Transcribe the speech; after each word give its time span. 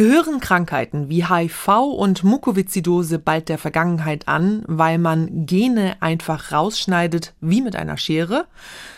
Gehören 0.00 0.40
Krankheiten 0.40 1.10
wie 1.10 1.26
HIV 1.26 1.68
und 1.94 2.24
Mukoviszidose 2.24 3.18
bald 3.18 3.50
der 3.50 3.58
Vergangenheit 3.58 4.28
an, 4.28 4.62
weil 4.66 4.96
man 4.96 5.44
Gene 5.44 5.96
einfach 6.00 6.52
rausschneidet 6.52 7.34
wie 7.42 7.60
mit 7.60 7.76
einer 7.76 7.98
Schere? 7.98 8.46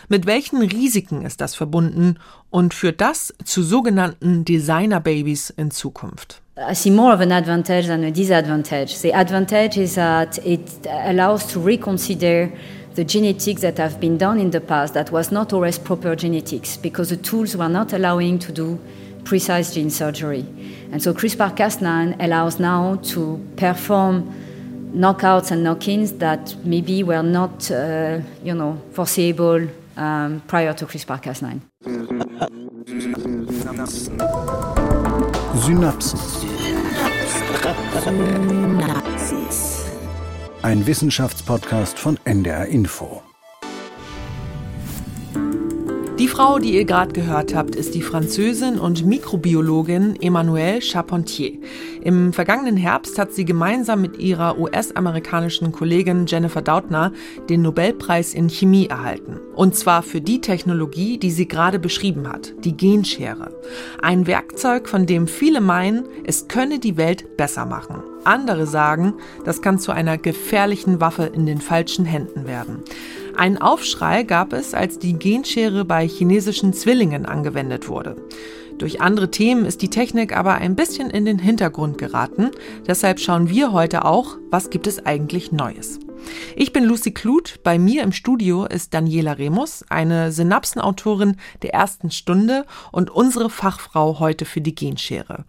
Mit 0.07 0.25
welchen 0.27 0.61
Risiken 0.61 1.25
ist 1.25 1.41
das 1.41 1.55
verbunden 1.55 2.19
und 2.49 2.73
führt 2.73 3.01
das 3.01 3.33
zu 3.43 3.63
sogenannten 3.63 4.45
Designer-Babys 4.45 5.49
in 5.49 5.71
Zukunft? 5.71 6.41
I 6.57 6.73
see 6.73 6.89
more 6.89 7.13
of 7.13 7.19
an 7.19 7.33
advantage 7.33 7.87
than 7.87 8.05
a 8.05 8.09
disadvantage. 8.09 8.95
The 9.01 9.13
advantage 9.13 9.75
is 9.75 9.95
that 9.95 10.37
it 10.45 10.87
allows 10.87 11.45
to 11.47 11.59
reconsider 11.59 12.49
the 12.95 13.03
genetics 13.05 13.59
that 13.59 13.77
have 13.77 13.99
been 13.99 14.17
done 14.17 14.39
in 14.39 14.53
the 14.53 14.61
past 14.61 14.93
that 14.93 15.11
was 15.11 15.31
not 15.31 15.51
always 15.51 15.77
proper 15.77 16.15
genetics 16.15 16.77
because 16.77 17.09
the 17.09 17.21
tools 17.21 17.57
were 17.57 17.67
not 17.67 17.91
allowing 17.91 18.39
to 18.39 18.53
do 18.53 18.79
precise 19.25 19.73
gene 19.73 19.89
surgery. 19.89 20.45
And 20.93 21.01
so 21.01 21.11
CRISPR 21.11 21.55
Cas9 21.57 22.23
allows 22.23 22.59
now 22.59 22.97
to 22.97 23.39
perform 23.55 24.31
knockouts 24.93 25.49
and 25.49 25.63
knock-ins 25.63 26.11
that 26.19 26.55
maybe 26.63 27.01
were 27.01 27.23
not, 27.23 27.71
uh, 27.71 28.19
you 28.43 28.53
know, 28.53 28.79
foreseeable 28.91 29.67
um, 29.97 30.43
prior 30.45 30.71
to 30.75 30.85
CRISPR 30.85 31.19
Cas9. 31.19 31.61
Synapsen. 35.55 36.43
Synapsis. 38.77 39.85
Ein 40.61 40.85
Wissenschaftspodcast 40.85 41.97
von 41.97 42.19
NDR 42.23 42.67
Info. 42.67 43.23
Die 46.23 46.29
Frau, 46.29 46.57
die 46.57 46.75
ihr 46.75 46.85
gerade 46.85 47.11
gehört 47.11 47.53
habt, 47.53 47.75
ist 47.75 47.95
die 47.95 48.01
Französin 48.01 48.79
und 48.79 49.05
Mikrobiologin 49.05 50.15
Emmanuelle 50.21 50.81
Charpentier. 50.81 51.59
Im 52.01 52.31
vergangenen 52.31 52.77
Herbst 52.77 53.19
hat 53.19 53.33
sie 53.33 53.43
gemeinsam 53.43 53.99
mit 53.99 54.19
ihrer 54.19 54.57
US-amerikanischen 54.57 55.73
Kollegin 55.73 56.25
Jennifer 56.25 56.61
Doudna 56.61 57.11
den 57.49 57.61
Nobelpreis 57.61 58.33
in 58.33 58.47
Chemie 58.47 58.87
erhalten. 58.87 59.37
Und 59.53 59.75
zwar 59.75 60.01
für 60.01 60.21
die 60.21 60.39
Technologie, 60.39 61.17
die 61.17 61.29
sie 61.29 61.45
gerade 61.45 61.77
beschrieben 61.77 62.29
hat, 62.29 62.53
die 62.63 62.77
Genschere. 62.77 63.53
Ein 64.01 64.25
Werkzeug, 64.25 64.87
von 64.87 65.05
dem 65.05 65.27
viele 65.27 65.59
meinen, 65.59 66.05
es 66.23 66.47
könne 66.47 66.79
die 66.79 66.95
Welt 66.95 67.35
besser 67.35 67.65
machen. 67.65 68.01
Andere 68.23 68.65
sagen, 68.65 69.15
das 69.43 69.61
kann 69.61 69.77
zu 69.77 69.91
einer 69.91 70.17
gefährlichen 70.17 71.01
Waffe 71.01 71.23
in 71.23 71.45
den 71.45 71.59
falschen 71.59 72.05
Händen 72.05 72.47
werden. 72.47 72.77
Ein 73.35 73.59
Aufschrei 73.59 74.23
gab 74.23 74.53
es, 74.53 74.75
als 74.75 74.99
die 74.99 75.13
Genschere 75.13 75.85
bei 75.85 76.07
chinesischen 76.07 76.71
Zwillingen 76.71 77.25
angewendet 77.25 77.89
wurde. 77.89 78.15
Durch 78.77 79.01
andere 79.01 79.31
Themen 79.31 79.65
ist 79.65 79.81
die 79.81 79.89
Technik 79.89 80.35
aber 80.37 80.55
ein 80.55 80.75
bisschen 80.75 81.09
in 81.09 81.25
den 81.25 81.39
Hintergrund 81.39 81.97
geraten. 81.97 82.51
Deshalb 82.87 83.19
schauen 83.19 83.49
wir 83.49 83.71
heute 83.71 84.05
auch, 84.05 84.37
was 84.51 84.69
gibt 84.69 84.85
es 84.85 85.05
eigentlich 85.05 85.51
Neues. 85.51 85.99
Ich 86.55 86.73
bin 86.73 86.83
Lucy 86.83 87.11
Kluth. 87.11 87.59
Bei 87.63 87.79
mir 87.79 88.03
im 88.03 88.11
Studio 88.11 88.65
ist 88.65 88.93
Daniela 88.93 89.33
Remus, 89.33 89.83
eine 89.89 90.31
Synapsenautorin 90.31 91.37
der 91.63 91.73
ersten 91.73 92.11
Stunde 92.11 92.65
und 92.91 93.09
unsere 93.09 93.49
Fachfrau 93.49 94.19
heute 94.19 94.45
für 94.45 94.61
die 94.61 94.75
Genschere. 94.75 95.45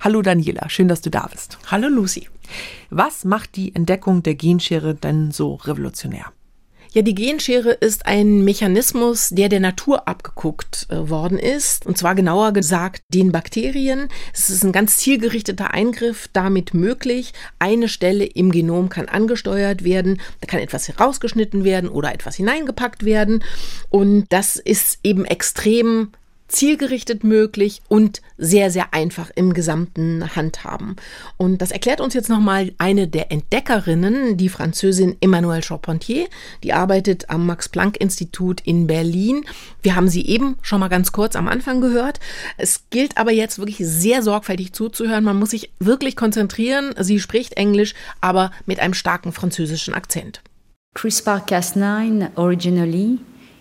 Hallo 0.00 0.22
Daniela, 0.22 0.68
schön, 0.68 0.88
dass 0.88 1.00
du 1.00 1.10
da 1.10 1.28
bist. 1.30 1.58
Hallo 1.70 1.88
Lucy. 1.88 2.28
Was 2.90 3.24
macht 3.24 3.56
die 3.56 3.74
Entdeckung 3.74 4.22
der 4.22 4.36
Genschere 4.36 4.94
denn 4.94 5.32
so 5.32 5.54
revolutionär? 5.54 6.26
Ja, 6.96 7.02
die 7.02 7.14
Genschere 7.14 7.72
ist 7.72 8.06
ein 8.06 8.42
Mechanismus, 8.42 9.28
der 9.28 9.50
der 9.50 9.60
Natur 9.60 10.08
abgeguckt 10.08 10.86
äh, 10.88 11.10
worden 11.10 11.38
ist. 11.38 11.84
Und 11.84 11.98
zwar 11.98 12.14
genauer 12.14 12.54
gesagt 12.54 13.02
den 13.12 13.32
Bakterien. 13.32 14.08
Es 14.32 14.48
ist 14.48 14.64
ein 14.64 14.72
ganz 14.72 14.96
zielgerichteter 14.96 15.74
Eingriff 15.74 16.30
damit 16.32 16.72
möglich. 16.72 17.34
Eine 17.58 17.90
Stelle 17.90 18.24
im 18.24 18.50
Genom 18.50 18.88
kann 18.88 19.10
angesteuert 19.10 19.84
werden. 19.84 20.22
Da 20.40 20.46
kann 20.46 20.60
etwas 20.60 20.88
herausgeschnitten 20.88 21.64
werden 21.64 21.90
oder 21.90 22.14
etwas 22.14 22.36
hineingepackt 22.36 23.04
werden. 23.04 23.44
Und 23.90 24.24
das 24.30 24.56
ist 24.56 24.98
eben 25.02 25.26
extrem 25.26 26.12
zielgerichtet 26.48 27.24
möglich 27.24 27.82
und 27.88 28.20
sehr, 28.38 28.70
sehr 28.70 28.92
einfach 28.94 29.30
im 29.34 29.52
gesamten 29.54 30.36
Handhaben. 30.36 30.96
Und 31.36 31.62
das 31.62 31.70
erklärt 31.70 32.00
uns 32.00 32.14
jetzt 32.14 32.28
nochmal 32.28 32.72
eine 32.78 33.08
der 33.08 33.32
Entdeckerinnen, 33.32 34.36
die 34.36 34.48
Französin 34.48 35.16
Emmanuelle 35.20 35.62
Charpentier. 35.62 36.26
Die 36.62 36.72
arbeitet 36.72 37.30
am 37.30 37.46
Max-Planck-Institut 37.46 38.60
in 38.62 38.86
Berlin. 38.86 39.44
Wir 39.82 39.96
haben 39.96 40.08
sie 40.08 40.26
eben 40.26 40.56
schon 40.62 40.80
mal 40.80 40.88
ganz 40.88 41.12
kurz 41.12 41.36
am 41.36 41.48
Anfang 41.48 41.80
gehört. 41.80 42.20
Es 42.56 42.84
gilt 42.90 43.16
aber 43.16 43.32
jetzt 43.32 43.58
wirklich 43.58 43.78
sehr 43.78 44.22
sorgfältig 44.22 44.72
zuzuhören. 44.72 45.24
Man 45.24 45.38
muss 45.38 45.50
sich 45.50 45.72
wirklich 45.78 46.16
konzentrieren. 46.16 46.94
Sie 46.98 47.20
spricht 47.20 47.54
Englisch, 47.54 47.94
aber 48.20 48.50
mit 48.66 48.80
einem 48.80 48.94
starken 48.94 49.32
französischen 49.32 49.94
Akzent. 49.94 50.42
CRISPR-Cas9 50.96 52.36
originally 52.36 53.18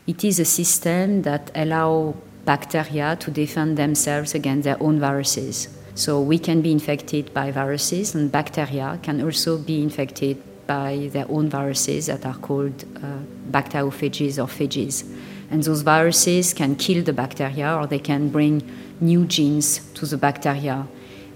it 0.08 0.24
is 0.24 0.40
a 0.40 0.46
system 0.46 1.24
that 1.24 1.52
allow 1.56 2.16
bacteria 2.46 3.18
to 3.20 3.32
defend 3.32 3.78
themselves 3.78 4.36
against 4.36 4.64
their 4.64 4.82
own 4.82 5.00
viruses. 5.00 5.68
So 5.96 6.22
we 6.22 6.38
can 6.38 6.62
be 6.62 6.72
infected 6.72 7.34
by 7.34 7.52
viruses, 7.52 8.16
and 8.16 8.32
bacteria 8.32 9.00
can 9.02 9.22
also 9.22 9.58
be 9.58 9.82
infected 9.82 10.38
by 10.68 11.10
their 11.14 11.26
own 11.30 11.50
viruses 11.50 12.08
that 12.08 12.26
are 12.26 12.36
called 12.36 12.84
uh, 12.98 13.20
bacteriophages 13.52 14.38
or 14.38 14.48
phages. 14.48 15.06
And 15.52 15.64
those 15.64 15.82
viruses 15.82 16.54
can 16.54 16.76
kill 16.76 17.04
the 17.04 17.14
bacteria 17.14 17.76
or 17.76 17.88
they 17.88 18.00
can 18.00 18.30
bring 18.30 18.64
new 19.00 19.26
genes 19.26 19.80
to 19.94 20.06
the 20.06 20.18
bacteria. 20.18 20.88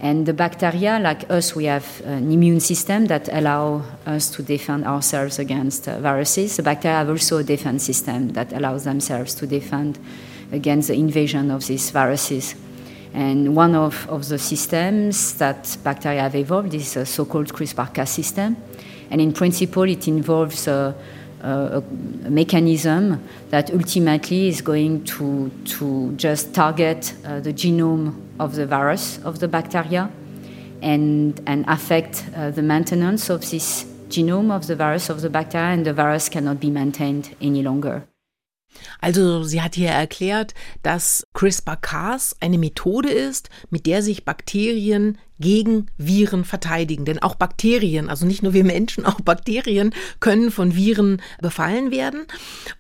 And 0.02 0.26
the 0.26 0.34
bacteria, 0.34 1.00
like 1.00 1.30
us, 1.30 1.56
we 1.56 1.66
have 1.66 2.02
an 2.06 2.31
immune 2.31 2.62
system 2.62 3.06
that 3.08 3.30
allow 3.31 3.84
us 4.06 4.30
to 4.31 4.41
defend 4.41 4.86
ourselves 4.86 5.40
against 5.40 5.88
uh, 5.88 6.00
viruses. 6.00 6.56
The 6.56 6.64
bacteria 6.64 6.97
have 6.97 7.09
also 7.09 7.38
a 7.38 7.44
defense 7.44 7.84
system 7.84 8.30
that 8.30 8.53
allows 8.53 8.86
themselves 8.86 9.36
to 9.36 9.47
defend 9.47 10.00
against 10.51 10.87
the 10.87 10.95
invasion 10.95 11.51
of 11.51 11.65
these 11.67 11.91
viruses. 11.91 12.55
And 13.13 13.55
one 13.55 13.75
of, 13.75 14.07
of 14.09 14.27
the 14.27 14.37
systems 14.37 15.35
that 15.35 15.77
bacteria 15.83 16.21
have 16.21 16.35
evolved 16.35 16.73
is 16.73 16.95
a 16.95 17.05
so 17.05 17.25
called 17.25 17.51
CRISPR 17.51 17.93
Cas 17.93 18.11
system. 18.11 18.57
And 19.09 19.19
in 19.19 19.33
principle, 19.33 19.83
it 19.83 20.07
involves 20.07 20.67
a, 20.67 20.95
a, 21.41 21.49
a, 21.49 22.29
mechanism 22.29 23.23
that 23.49 23.71
ultimately 23.71 24.47
is 24.47 24.61
going 24.61 25.03
to, 25.05 25.49
to 25.65 26.13
just 26.15 26.53
target 26.53 27.13
uh, 27.25 27.39
the 27.39 27.53
genome 27.53 28.21
of 28.39 28.55
the 28.55 28.67
virus 28.67 29.19
of 29.23 29.39
the 29.39 29.47
bacteria 29.47 30.11
and, 30.81 31.41
and 31.47 31.66
affect 31.67 32.25
uh, 32.35 32.51
the 32.51 32.61
maintenance 32.61 33.29
of 33.29 33.41
this 33.49 33.85
genome 34.09 34.51
of 34.51 34.67
the 34.67 34.75
virus 34.75 35.09
of 35.09 35.21
the 35.21 35.29
bacteria, 35.29 35.67
and 35.67 35.85
the 35.85 35.93
virus 35.93 36.29
cannot 36.29 36.59
be 36.59 36.69
maintained 36.69 37.35
any 37.41 37.61
longer. 37.61 38.09
Also 39.00 39.44
sie 39.44 39.62
hat 39.62 39.75
hier 39.75 39.90
erklärt, 39.90 40.53
dass 40.84 41.28
CRISPR-Cas 41.34 42.35
eine 42.40 42.57
Methode 42.57 43.09
ist, 43.09 43.50
mit 43.69 43.85
der 43.85 44.03
sich 44.03 44.25
Bakterien 44.25 45.18
gegen 45.39 45.88
Viren 45.97 46.44
verteidigen. 46.44 47.05
Denn 47.05 47.19
auch 47.19 47.35
Bakterien, 47.35 48.09
also 48.09 48.25
nicht 48.25 48.44
nur 48.44 48.53
wir 48.53 48.63
Menschen, 48.63 49.05
auch 49.05 49.22
Bakterien 49.22 49.94
können 50.19 50.51
von 50.51 50.75
Viren 50.75 51.22
befallen 51.41 51.91
werden. 51.91 52.25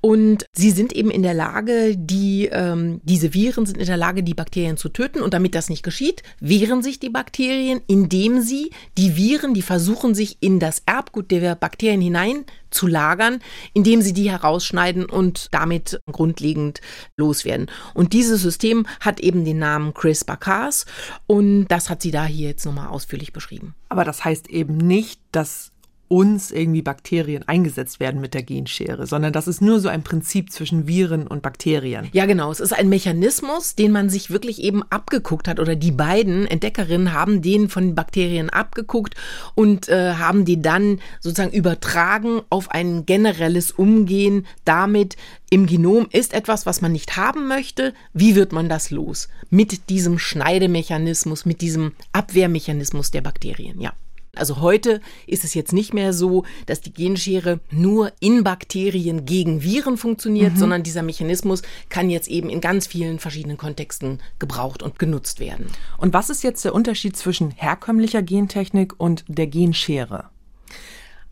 Und 0.01 0.45
sie 0.53 0.71
sind 0.71 0.93
eben 0.93 1.11
in 1.11 1.23
der 1.23 1.33
Lage, 1.33 1.95
die, 1.97 2.49
ähm, 2.51 3.01
diese 3.03 3.33
Viren 3.33 3.65
sind 3.65 3.77
in 3.77 3.85
der 3.85 3.97
Lage, 3.97 4.23
die 4.23 4.33
Bakterien 4.33 4.77
zu 4.77 4.89
töten. 4.89 5.21
Und 5.21 5.33
damit 5.33 5.55
das 5.55 5.69
nicht 5.69 5.83
geschieht, 5.83 6.23
wehren 6.39 6.83
sich 6.83 6.99
die 6.99 7.09
Bakterien, 7.09 7.81
indem 7.87 8.41
sie 8.41 8.71
die 8.97 9.15
Viren, 9.15 9.53
die 9.53 9.61
versuchen 9.61 10.13
sich 10.13 10.37
in 10.41 10.59
das 10.59 10.83
Erbgut 10.85 11.31
der 11.31 11.55
Bakterien 11.55 12.01
hinein 12.01 12.45
zu 12.71 12.87
lagern, 12.87 13.39
indem 13.73 14.01
sie 14.01 14.13
die 14.13 14.29
herausschneiden 14.29 15.05
und 15.05 15.47
damit 15.51 16.01
grundlegend 16.11 16.81
loswerden. 17.17 17.67
Und 17.93 18.13
dieses 18.13 18.41
System 18.41 18.85
hat 18.99 19.19
eben 19.19 19.45
den 19.45 19.59
Namen 19.59 19.93
CRISPR-Cas 19.93 20.85
und 21.27 21.67
das 21.67 21.89
hat 21.89 22.01
sie 22.01 22.11
da 22.11 22.25
hier 22.25 22.48
jetzt 22.49 22.65
nochmal 22.65 22.87
ausführlich 22.87 23.33
beschrieben. 23.33 23.75
Aber 23.87 24.03
das 24.03 24.25
heißt 24.25 24.47
eben 24.49 24.77
nicht, 24.77 25.21
dass 25.31 25.71
uns 26.09 26.51
irgendwie 26.51 26.81
Bakterien 26.81 27.47
eingesetzt 27.47 27.99
werden 27.99 28.19
mit 28.19 28.33
der 28.33 28.43
Genschere, 28.43 29.07
sondern 29.07 29.31
das 29.31 29.47
ist 29.47 29.61
nur 29.61 29.79
so 29.79 29.89
ein 29.89 30.03
Prinzip 30.03 30.51
zwischen 30.51 30.87
Viren 30.87 31.27
und 31.27 31.41
Bakterien. 31.41 32.09
Ja, 32.11 32.25
genau. 32.25 32.51
Es 32.51 32.59
ist 32.59 32.73
ein 32.73 32.89
Mechanismus, 32.89 33.75
den 33.75 33.91
man 33.91 34.09
sich 34.09 34.31
wirklich 34.31 34.61
eben 34.61 34.83
abgeguckt 34.89 35.47
hat 35.47 35.59
oder 35.59 35.75
die 35.75 35.91
beiden 35.91 36.47
Entdeckerinnen 36.47 37.13
haben 37.13 37.41
den 37.41 37.69
von 37.69 37.83
den 37.85 37.95
Bakterien 37.95 38.49
abgeguckt 38.49 39.15
und 39.53 39.87
äh, 39.87 40.15
haben 40.15 40.45
die 40.45 40.61
dann 40.61 40.99
sozusagen 41.19 41.55
übertragen 41.55 42.41
auf 42.49 42.71
ein 42.71 43.05
generelles 43.05 43.71
Umgehen 43.71 44.47
damit, 44.65 45.15
im 45.51 45.65
Genom 45.65 46.07
ist 46.11 46.33
etwas, 46.33 46.65
was 46.65 46.81
man 46.81 46.91
nicht 46.91 47.17
haben 47.17 47.47
möchte. 47.47 47.93
Wie 48.13 48.35
wird 48.35 48.51
man 48.51 48.69
das 48.69 48.91
los? 48.91 49.29
Mit 49.49 49.89
diesem 49.89 50.19
Schneidemechanismus, 50.19 51.45
mit 51.45 51.61
diesem 51.61 51.93
Abwehrmechanismus 52.13 53.09
der 53.11 53.21
Bakterien, 53.21 53.81
ja. 53.81 53.93
Also 54.39 54.61
heute 54.61 55.01
ist 55.27 55.43
es 55.43 55.53
jetzt 55.53 55.73
nicht 55.73 55.93
mehr 55.93 56.13
so, 56.13 56.43
dass 56.65 56.81
die 56.81 56.93
Genschere 56.93 57.59
nur 57.71 58.11
in 58.19 58.43
Bakterien 58.43 59.25
gegen 59.25 59.61
Viren 59.61 59.97
funktioniert, 59.97 60.53
mhm. 60.53 60.57
sondern 60.57 60.83
dieser 60.83 61.03
Mechanismus 61.03 61.61
kann 61.89 62.09
jetzt 62.09 62.27
eben 62.27 62.49
in 62.49 62.61
ganz 62.61 62.87
vielen 62.87 63.19
verschiedenen 63.19 63.57
Kontexten 63.57 64.19
gebraucht 64.39 64.81
und 64.83 64.99
genutzt 64.99 65.39
werden. 65.39 65.67
Und 65.97 66.13
was 66.13 66.29
ist 66.29 66.43
jetzt 66.43 66.65
der 66.65 66.73
Unterschied 66.73 67.15
zwischen 67.15 67.51
herkömmlicher 67.51 68.21
Gentechnik 68.21 68.93
und 68.97 69.23
der 69.27 69.47
Genschere? 69.47 70.29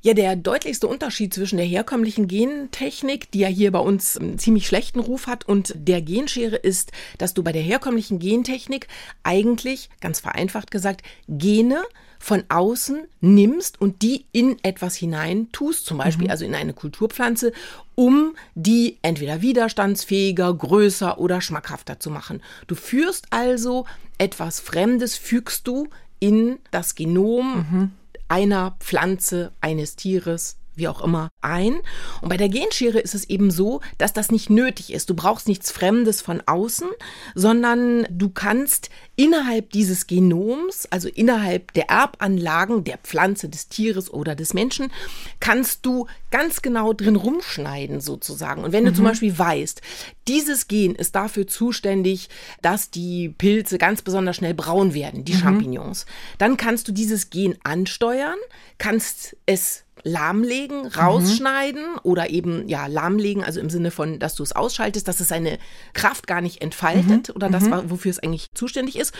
Ja, 0.07 0.13
der 0.13 0.37
deutlichste 0.37 0.87
Unterschied 0.87 1.33
zwischen 1.33 1.57
der 1.57 1.65
herkömmlichen 1.65 2.29
Gentechnik, 2.29 3.29
die 3.31 3.39
ja 3.39 3.49
hier 3.49 3.73
bei 3.73 3.79
uns 3.79 4.15
einen 4.15 4.39
ziemlich 4.39 4.65
schlechten 4.65 5.01
Ruf 5.01 5.27
hat, 5.27 5.45
und 5.45 5.73
der 5.75 6.01
Genschere 6.01 6.55
ist, 6.55 6.93
dass 7.17 7.33
du 7.33 7.43
bei 7.43 7.51
der 7.51 7.61
herkömmlichen 7.61 8.17
Gentechnik 8.17 8.87
eigentlich, 9.23 9.89
ganz 9.99 10.21
vereinfacht 10.21 10.71
gesagt, 10.71 11.01
Gene 11.27 11.83
von 12.19 12.45
außen 12.47 13.05
nimmst 13.19 13.81
und 13.81 14.01
die 14.01 14.23
in 14.31 14.55
etwas 14.63 14.95
hinein 14.95 15.51
tust, 15.51 15.85
zum 15.85 15.97
Beispiel 15.97 16.27
mhm. 16.27 16.31
also 16.31 16.45
in 16.45 16.55
eine 16.55 16.71
Kulturpflanze, 16.71 17.51
um 17.93 18.33
die 18.55 18.99
entweder 19.01 19.41
widerstandsfähiger, 19.41 20.53
größer 20.53 21.19
oder 21.19 21.41
schmackhafter 21.41 21.99
zu 21.99 22.11
machen. 22.11 22.41
Du 22.67 22.75
führst 22.75 23.27
also 23.31 23.85
etwas 24.19 24.61
Fremdes, 24.61 25.17
fügst 25.17 25.67
du 25.67 25.89
in 26.19 26.59
das 26.71 26.95
Genom 26.95 27.57
mhm 27.57 27.91
einer 28.27 28.75
Pflanze, 28.79 29.53
eines 29.61 29.95
Tieres, 29.95 30.57
wie 30.77 30.87
auch 30.87 31.01
immer, 31.01 31.29
ein. 31.41 31.79
Und 32.21 32.29
bei 32.29 32.37
der 32.37 32.49
Genschere 32.49 32.99
ist 32.99 33.15
es 33.15 33.29
eben 33.29 33.51
so, 33.51 33.81
dass 33.97 34.13
das 34.13 34.31
nicht 34.31 34.49
nötig 34.49 34.93
ist. 34.93 35.09
Du 35.09 35.15
brauchst 35.15 35.47
nichts 35.47 35.71
Fremdes 35.71 36.21
von 36.21 36.41
außen, 36.45 36.87
sondern 37.35 38.05
du 38.09 38.29
kannst 38.29 38.89
innerhalb 39.15 39.71
dieses 39.71 40.07
Genoms, 40.07 40.87
also 40.91 41.09
innerhalb 41.09 41.73
der 41.73 41.89
Erbanlagen 41.89 42.83
der 42.83 42.97
Pflanze, 42.99 43.49
des 43.49 43.67
Tieres 43.67 44.13
oder 44.13 44.35
des 44.35 44.53
Menschen, 44.53 44.91
kannst 45.39 45.85
du 45.85 46.07
ganz 46.29 46.61
genau 46.61 46.93
drin 46.93 47.15
rumschneiden 47.15 47.99
sozusagen. 47.99 48.63
Und 48.63 48.71
wenn 48.71 48.83
mhm. 48.83 48.89
du 48.89 48.93
zum 48.93 49.03
mhm. 49.05 49.09
Beispiel 49.09 49.37
weißt, 49.37 49.81
dieses 50.27 50.67
Gen 50.67 50.93
ist 50.95 51.15
dafür 51.15 51.47
zuständig, 51.47 52.29
dass 52.61 52.91
die 52.91 53.29
Pilze 53.29 53.77
ganz 53.77 54.01
besonders 54.01 54.35
schnell 54.35 54.53
braun 54.53 54.93
werden, 54.93 55.25
die 55.25 55.33
mhm. 55.33 55.39
Champignons, 55.39 56.05
dann 56.37 56.57
kannst 56.57 56.87
du 56.87 56.91
dieses 56.91 57.29
Gen 57.29 57.55
ansteuern, 57.63 58.37
kannst 58.77 59.35
es 59.45 59.83
lahmlegen, 60.07 60.83
mhm. 60.83 60.87
rausschneiden 60.87 61.83
mhm. 61.83 61.99
oder 62.03 62.29
eben 62.29 62.67
ja 62.67 62.87
lahmlegen, 62.87 63.43
also 63.43 63.59
im 63.59 63.69
Sinne 63.69 63.91
von, 63.91 64.19
dass 64.19 64.35
du 64.35 64.43
es 64.43 64.53
ausschaltest, 64.53 65.07
dass 65.07 65.19
es 65.19 65.27
seine 65.27 65.59
Kraft 65.93 66.27
gar 66.27 66.41
nicht 66.41 66.61
entfaltet 66.61 67.29
mhm. 67.29 67.35
oder 67.35 67.49
das, 67.49 67.63
mhm. 67.63 67.89
wofür 67.89 68.11
es 68.11 68.19
eigentlich 68.19 68.49
zuständig 68.53 68.97
ist. 68.97 69.13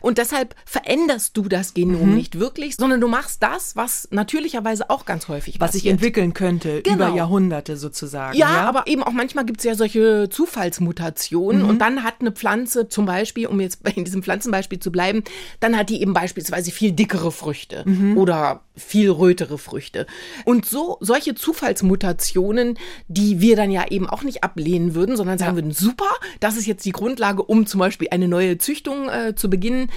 Und 0.00 0.18
deshalb 0.18 0.54
veränderst 0.66 1.36
du 1.36 1.48
das 1.48 1.74
Genom 1.74 2.10
mhm. 2.10 2.14
nicht 2.14 2.38
wirklich, 2.38 2.76
sondern 2.76 3.00
du 3.00 3.08
machst 3.08 3.42
das, 3.42 3.76
was 3.76 4.08
natürlicherweise 4.10 4.90
auch 4.90 5.04
ganz 5.04 5.28
häufig 5.28 5.60
was 5.60 5.68
passiert. 5.68 5.82
sich 5.82 5.90
entwickeln 5.90 6.34
könnte 6.34 6.82
genau. 6.82 6.96
über 6.96 7.16
Jahrhunderte 7.16 7.76
sozusagen. 7.76 8.36
Ja, 8.36 8.52
ja? 8.52 8.68
aber 8.68 8.86
eben 8.86 9.02
auch 9.02 9.12
manchmal 9.12 9.44
gibt 9.44 9.60
es 9.60 9.64
ja 9.64 9.74
solche 9.74 10.28
Zufallsmutationen 10.28 11.62
und 11.64 11.78
dann 11.78 12.02
hat 12.02 12.16
eine 12.20 12.32
Pflanze 12.32 12.88
zum 12.88 13.06
Beispiel, 13.06 13.46
um 13.46 13.60
jetzt 13.60 13.86
in 13.94 14.04
diesem 14.04 14.22
Pflanzenbeispiel 14.22 14.80
zu 14.80 14.90
bleiben, 14.90 15.22
dann 15.60 15.76
hat 15.76 15.88
die 15.88 16.00
eben 16.00 16.12
beispielsweise 16.12 16.70
viel 16.72 16.92
dickere 16.92 17.30
Früchte 17.30 17.84
oder 18.16 18.62
viel 18.76 19.10
rötere 19.10 19.58
Früchte. 19.58 20.06
Und 20.44 20.64
so 20.64 20.96
solche 21.00 21.34
Zufallsmutationen, 21.34 22.78
die 23.08 23.40
wir 23.40 23.56
dann 23.56 23.70
ja 23.70 23.86
eben 23.88 24.08
auch 24.08 24.22
nicht 24.22 24.42
ablehnen 24.42 24.94
würden, 24.94 25.16
sondern 25.16 25.38
sagen 25.38 25.52
ja. 25.52 25.56
würden, 25.56 25.72
super, 25.72 26.10
das 26.40 26.56
ist 26.56 26.66
jetzt 26.66 26.84
die 26.84 26.92
Grundlage, 26.92 27.42
um 27.42 27.66
zum 27.66 27.80
Beispiel 27.80 28.08
eine 28.10 28.28
neue 28.28 28.58
Züchtung 28.58 29.08
äh, 29.08 29.34
zu 29.34 29.50
beginnen. 29.50 29.90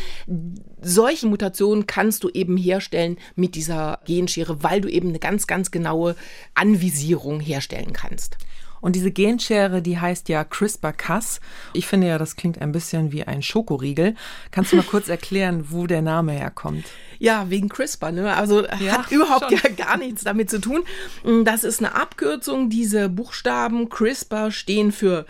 Solche 0.82 1.28
Mutationen 1.28 1.88
kannst 1.88 2.24
du 2.24 2.30
eben 2.30 2.58
herstellen 2.58 3.18
mit 3.36 3.56
dieser 3.56 4.00
Genschere, 4.06 4.62
weil 4.62 4.82
du 4.82 4.90
eben 4.90 5.10
eine 5.10 5.20
ganz, 5.20 5.48
ganz 5.48 5.72
genaue 5.72 6.16
Anvisierung 6.54 7.40
herstellen 7.40 7.94
kannst. 7.94 8.38
Und 8.86 8.96
diese 8.96 9.10
Genschere, 9.10 9.82
die 9.82 10.00
heißt 10.00 10.30
ja 10.30 10.44
CRISPR-Cas. 10.44 11.40
Ich 11.74 11.88
finde 11.88 12.06
ja, 12.06 12.20
das 12.20 12.36
klingt 12.36 12.62
ein 12.62 12.72
bisschen 12.72 13.12
wie 13.12 13.24
ein 13.24 13.42
Schokoriegel. 13.42 14.14
Kannst 14.52 14.72
du 14.72 14.76
mal 14.76 14.84
kurz 14.84 15.10
erklären, 15.10 15.72
wo 15.72 15.88
der 15.88 16.04
Name 16.04 16.34
herkommt? 16.34 16.86
Ja, 17.18 17.50
wegen 17.50 17.68
CRISPR, 17.68 18.12
ne? 18.12 18.36
Also 18.36 18.64
ja, 18.64 19.00
hat 19.00 19.12
überhaupt 19.12 19.50
gar, 19.50 19.72
gar 19.72 19.98
nichts 19.98 20.24
damit 20.24 20.52
zu 20.52 20.62
tun. 20.62 20.84
Das 21.46 21.64
ist 21.64 21.80
eine 21.80 21.96
Abkürzung. 21.96 22.70
Diese 22.70 23.10
Buchstaben 23.10 23.90
CRISPR 23.90 24.52
stehen 24.52 24.92
für 24.92 25.26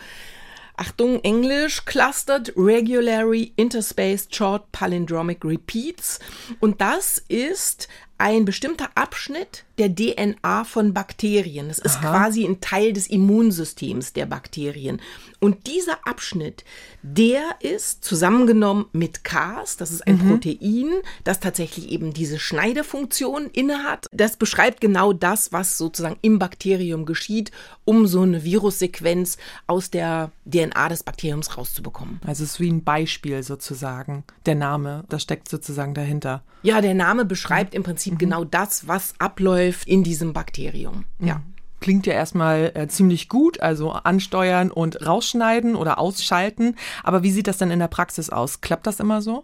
Achtung, 0.76 1.22
Englisch, 1.24 1.86
Clustered 1.86 2.52
Regularly 2.58 3.54
Interspaced 3.56 4.36
Short 4.36 4.70
Palindromic 4.74 5.46
Repeats. 5.46 6.20
Und 6.60 6.82
das 6.82 7.24
ist 7.30 7.88
ein 8.18 8.44
bestimmter 8.44 8.90
Abschnitt 8.96 9.65
der 9.78 9.94
DNA 9.94 10.64
von 10.64 10.94
Bakterien. 10.94 11.68
Das 11.68 11.80
ist 11.80 11.98
Aha. 11.98 12.12
quasi 12.12 12.46
ein 12.46 12.62
Teil 12.62 12.94
des 12.94 13.08
Immunsystems 13.08 14.14
der 14.14 14.26
Bakterien. 14.26 15.02
Und 15.40 15.68
dieser 15.68 16.08
Abschnitt, 16.08 16.64
der 17.04 17.42
ist 17.60 18.04
zusammengenommen 18.04 18.86
mit 18.94 19.24
Cas, 19.24 19.78
das 19.78 19.92
ist 19.92 20.08
ein 20.08 20.18
mhm. 20.18 20.30
Protein, 20.30 20.92
das 21.24 21.40
tatsächlich 21.40 21.90
eben 21.90 22.14
diese 22.14 22.40
Schneidefunktion 22.40 23.48
innehat. 23.52 24.08
Das 24.12 24.38
beschreibt 24.38 24.82
genau 24.82 25.14
das, 25.14 25.52
was 25.52 25.78
sozusagen 25.78 26.18
im 26.22 26.40
Bakterium 26.40 27.06
geschieht, 27.06 27.52
um 27.84 28.08
so 28.08 28.22
eine 28.22 28.44
Virussequenz 28.44 29.38
aus 29.68 29.92
der 29.92 30.32
DNA 30.46 30.90
des 30.90 31.04
Bakteriums 31.04 31.58
rauszubekommen. 31.58 32.22
Also 32.26 32.44
es 32.44 32.54
ist 32.54 32.60
wie 32.60 32.72
ein 32.72 32.84
Beispiel 32.84 33.44
sozusagen, 33.44 34.24
der 34.46 34.56
Name, 34.56 35.04
das 35.10 35.22
steckt 35.22 35.50
sozusagen 35.50 35.94
dahinter. 35.94 36.44
Ja, 36.64 36.82
der 36.82 36.96
Name 36.96 37.26
beschreibt 37.26 37.74
mhm. 37.74 37.78
im 37.78 37.84
Prinzip 37.84 38.14
mhm. 38.14 38.18
genau 38.18 38.44
das, 38.46 38.88
was 38.88 39.14
abläuft 39.20 39.65
in 39.86 40.04
diesem 40.04 40.34
Bakterium. 40.34 41.06
Ja. 41.20 41.36
Mhm. 41.36 41.54
Klingt 41.82 42.08
ja 42.08 42.14
erstmal 42.14 42.72
äh, 42.74 42.88
ziemlich 42.88 43.30
gut, 43.30 43.60
also 43.60 43.92
ansteuern 43.92 44.72
und 44.72 45.06
rausschneiden 45.06 45.76
oder 45.76 46.00
ausschalten. 46.00 46.76
Aber 47.04 47.22
wie 47.22 47.32
sieht 47.32 47.48
das 47.48 47.58
denn 47.58 47.70
in 47.70 47.80
der 47.80 47.90
Praxis 47.90 48.30
aus? 48.30 48.62
Klappt 48.62 48.88
das 48.88 49.00
immer 49.00 49.22
so? 49.22 49.44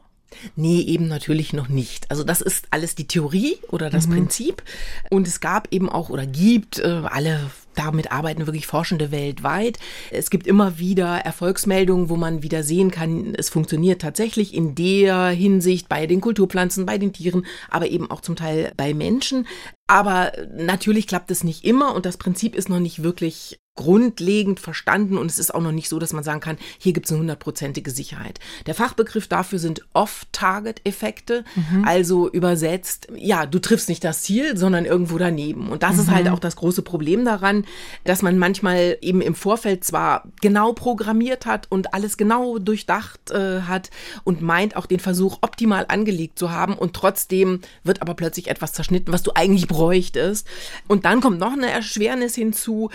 Nee, 0.56 0.81
eben 0.81 1.07
natürlich 1.07 1.53
noch 1.53 1.68
nicht. 1.68 2.09
Also 2.09 2.23
das 2.23 2.41
ist 2.41 2.68
alles 2.71 2.95
die 2.95 3.07
Theorie 3.07 3.57
oder 3.69 3.89
das 3.89 4.07
mhm. 4.07 4.13
Prinzip. 4.13 4.63
Und 5.09 5.27
es 5.27 5.39
gab 5.39 5.68
eben 5.71 5.89
auch 5.89 6.09
oder 6.09 6.25
gibt 6.25 6.79
äh, 6.79 7.01
alle 7.06 7.51
damit 7.75 8.12
arbeiten 8.12 8.47
wirklich 8.47 8.68
Forschende 8.68 9.12
weltweit. 9.12 9.79
Es 10.12 10.29
gibt 10.29 10.47
immer 10.47 10.77
wieder 10.77 11.19
Erfolgsmeldungen, 11.19 12.09
wo 12.09 12.18
man 12.18 12.44
wieder 12.44 12.63
sehen 12.63 12.91
kann, 12.91 13.33
es 13.35 13.50
funktioniert 13.50 14.01
tatsächlich 14.01 14.53
in 14.53 14.75
der 14.75 15.29
Hinsicht 15.29 15.88
bei 15.88 16.06
den 16.06 16.21
Kulturpflanzen, 16.21 16.85
bei 16.85 16.97
den 16.97 17.13
Tieren, 17.13 17.45
aber 17.69 17.88
eben 17.88 18.12
auch 18.12 18.21
zum 18.21 18.35
Teil 18.35 18.73
bei 18.75 18.94
Menschen. 18.94 19.47
Aber 19.92 20.32
natürlich 20.56 21.06
klappt 21.06 21.32
es 21.32 21.44
nicht 21.44 21.66
immer 21.66 21.94
und 21.94 22.06
das 22.06 22.16
Prinzip 22.16 22.56
ist 22.56 22.70
noch 22.70 22.80
nicht 22.80 23.04
wirklich 23.04 23.60
grundlegend 23.76 24.60
verstanden 24.60 25.18
und 25.18 25.32
es 25.32 25.40
ist 25.40 25.56
auch 25.56 25.62
noch 25.62 25.72
nicht 25.72 25.88
so, 25.88 25.98
dass 25.98 26.12
man 26.12 26.26
sagen 26.26 26.42
kann, 26.42 26.58
hier 26.78 26.92
gibt 26.92 27.06
es 27.06 27.12
eine 27.12 27.22
hundertprozentige 27.22 27.90
Sicherheit. 27.90 28.40
Der 28.66 28.76
Fachbegriff 28.76 29.30
dafür 29.30 29.60
sind 29.60 29.82
Off-Target-Effekte, 29.94 31.46
mhm. 31.56 31.86
also 31.86 32.30
übersetzt, 32.30 33.08
ja, 33.16 33.45
du 33.45 33.60
triffst 33.60 33.88
nicht 33.88 34.04
das 34.04 34.24
Ziel, 34.24 34.57
sondern 34.57 34.83
irgendwo 34.83 35.18
daneben. 35.18 35.69
Und 35.69 35.83
das 35.83 35.95
mhm. 35.95 36.02
ist 36.02 36.12
halt 36.12 36.30
auch 36.30 36.40
das 36.40 36.57
große 36.57 36.81
Problem 36.81 37.24
daran, 37.24 37.66
dass 38.04 38.21
man 38.21 38.38
manchmal 38.38 38.98
eben 39.02 39.21
im 39.21 39.36
Vorfeld 39.36 39.86
zwar 39.86 40.28
genau 40.42 40.74
programmiert 40.74 41.45
hat 41.45 41.68
und 41.71 41.94
alles 41.94 42.18
genau 42.18 42.60
durchdacht 42.60 43.31
äh, 43.31 43.62
hat 43.62 43.90
und 44.26 44.42
meint 44.42 44.76
auch 44.76 44.86
den 44.86 45.00
Versuch 45.00 45.40
optimal 45.42 45.86
angelegt 45.88 46.38
zu 46.38 46.52
haben 46.52 46.74
und 46.74 46.94
trotzdem 46.94 47.62
wird 47.83 48.02
aber 48.02 48.16
plötzlich 48.16 48.50
etwas 48.50 48.74
zerschnitten, 48.74 49.14
was 49.14 49.24
du 49.24 49.31
eigentlich 49.33 49.68
bräuchtest. 49.81 50.47
Und 50.88 51.06
dann 51.06 51.21
kommt 51.21 51.40
noch 51.40 51.54
eine 51.54 51.71
Erschwernis 51.71 52.35
hinzu, 52.35 52.92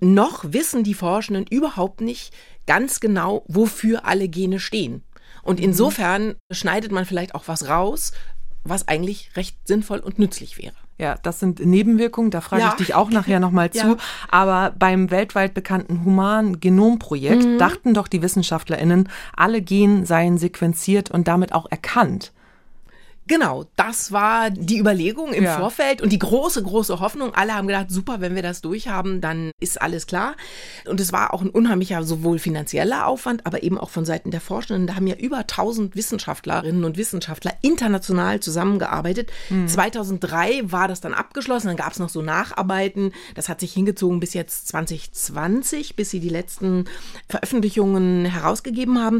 noch 0.00 0.44
wissen 0.52 0.84
die 0.84 0.94
Forschenden 0.94 1.46
überhaupt 1.46 2.00
nicht 2.00 2.34
ganz 2.66 3.00
genau, 3.00 3.44
wofür 3.48 4.04
alle 4.04 4.28
Gene 4.28 4.60
stehen. 4.60 5.02
Und 5.42 5.58
mhm. 5.58 5.66
insofern 5.66 6.34
schneidet 6.52 6.92
man 6.92 7.06
vielleicht 7.06 7.34
auch 7.34 7.48
was 7.48 7.68
raus, 7.68 8.12
was 8.64 8.86
eigentlich 8.88 9.30
recht 9.36 9.56
sinnvoll 9.64 10.00
und 10.00 10.18
nützlich 10.18 10.58
wäre. 10.58 10.74
Ja, 10.98 11.16
das 11.22 11.40
sind 11.40 11.64
Nebenwirkungen, 11.64 12.30
da 12.30 12.42
frage 12.42 12.62
ja. 12.62 12.68
ich 12.68 12.74
dich 12.74 12.94
auch 12.94 13.08
nachher 13.08 13.40
nochmal 13.40 13.70
zu. 13.72 13.78
Ja. 13.78 13.96
Aber 14.28 14.74
beim 14.78 15.10
weltweit 15.10 15.54
bekannten 15.54 16.04
Human-Genom-Projekt 16.04 17.44
mhm. 17.44 17.58
dachten 17.58 17.94
doch 17.94 18.08
die 18.08 18.20
WissenschaftlerInnen, 18.20 19.08
alle 19.34 19.62
Gene 19.62 20.04
seien 20.04 20.36
sequenziert 20.36 21.10
und 21.10 21.26
damit 21.26 21.54
auch 21.54 21.66
erkannt. 21.70 22.32
Genau, 23.30 23.64
das 23.76 24.10
war 24.10 24.50
die 24.50 24.80
Überlegung 24.80 25.32
im 25.32 25.44
ja. 25.44 25.56
Vorfeld 25.56 26.02
und 26.02 26.10
die 26.10 26.18
große, 26.18 26.64
große 26.64 26.98
Hoffnung. 26.98 27.32
Alle 27.32 27.54
haben 27.54 27.68
gedacht, 27.68 27.88
super, 27.88 28.20
wenn 28.20 28.34
wir 28.34 28.42
das 28.42 28.60
durchhaben, 28.60 29.20
dann 29.20 29.52
ist 29.60 29.80
alles 29.80 30.08
klar. 30.08 30.34
Und 30.84 30.98
es 30.98 31.12
war 31.12 31.32
auch 31.32 31.40
ein 31.40 31.48
unheimlicher, 31.48 32.02
sowohl 32.02 32.40
finanzieller 32.40 33.06
Aufwand, 33.06 33.46
aber 33.46 33.62
eben 33.62 33.78
auch 33.78 33.90
von 33.90 34.04
Seiten 34.04 34.32
der 34.32 34.40
Forschenden. 34.40 34.88
Da 34.88 34.96
haben 34.96 35.06
ja 35.06 35.14
über 35.14 35.38
1000 35.38 35.94
Wissenschaftlerinnen 35.94 36.82
und 36.82 36.96
Wissenschaftler 36.96 37.52
international 37.62 38.40
zusammengearbeitet. 38.40 39.30
Mhm. 39.48 39.68
2003 39.68 40.62
war 40.64 40.88
das 40.88 41.00
dann 41.00 41.14
abgeschlossen, 41.14 41.68
dann 41.68 41.76
gab 41.76 41.92
es 41.92 42.00
noch 42.00 42.08
so 42.08 42.22
Nacharbeiten. 42.22 43.12
Das 43.36 43.48
hat 43.48 43.60
sich 43.60 43.72
hingezogen 43.72 44.18
bis 44.18 44.34
jetzt 44.34 44.66
2020, 44.66 45.94
bis 45.94 46.10
sie 46.10 46.18
die 46.18 46.30
letzten 46.30 46.86
Veröffentlichungen 47.28 48.24
herausgegeben 48.24 48.98
haben. 48.98 49.18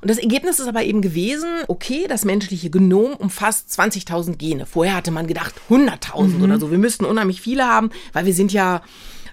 Und 0.00 0.08
das 0.08 0.18
Ergebnis 0.18 0.60
ist 0.60 0.68
aber 0.68 0.84
eben 0.84 1.02
gewesen, 1.02 1.48
okay, 1.66 2.06
das 2.08 2.24
menschliche 2.24 2.70
Genom 2.70 3.14
umfasst 3.14 3.39
fast 3.40 3.70
20.000 3.70 4.36
Gene. 4.36 4.66
Vorher 4.66 4.94
hatte 4.94 5.10
man 5.10 5.26
gedacht 5.26 5.54
100.000 5.70 6.26
mhm. 6.26 6.42
oder 6.42 6.60
so. 6.60 6.70
Wir 6.70 6.76
müssten 6.76 7.06
unheimlich 7.06 7.40
viele 7.40 7.64
haben, 7.64 7.88
weil 8.12 8.26
wir 8.26 8.34
sind 8.34 8.52
ja 8.52 8.82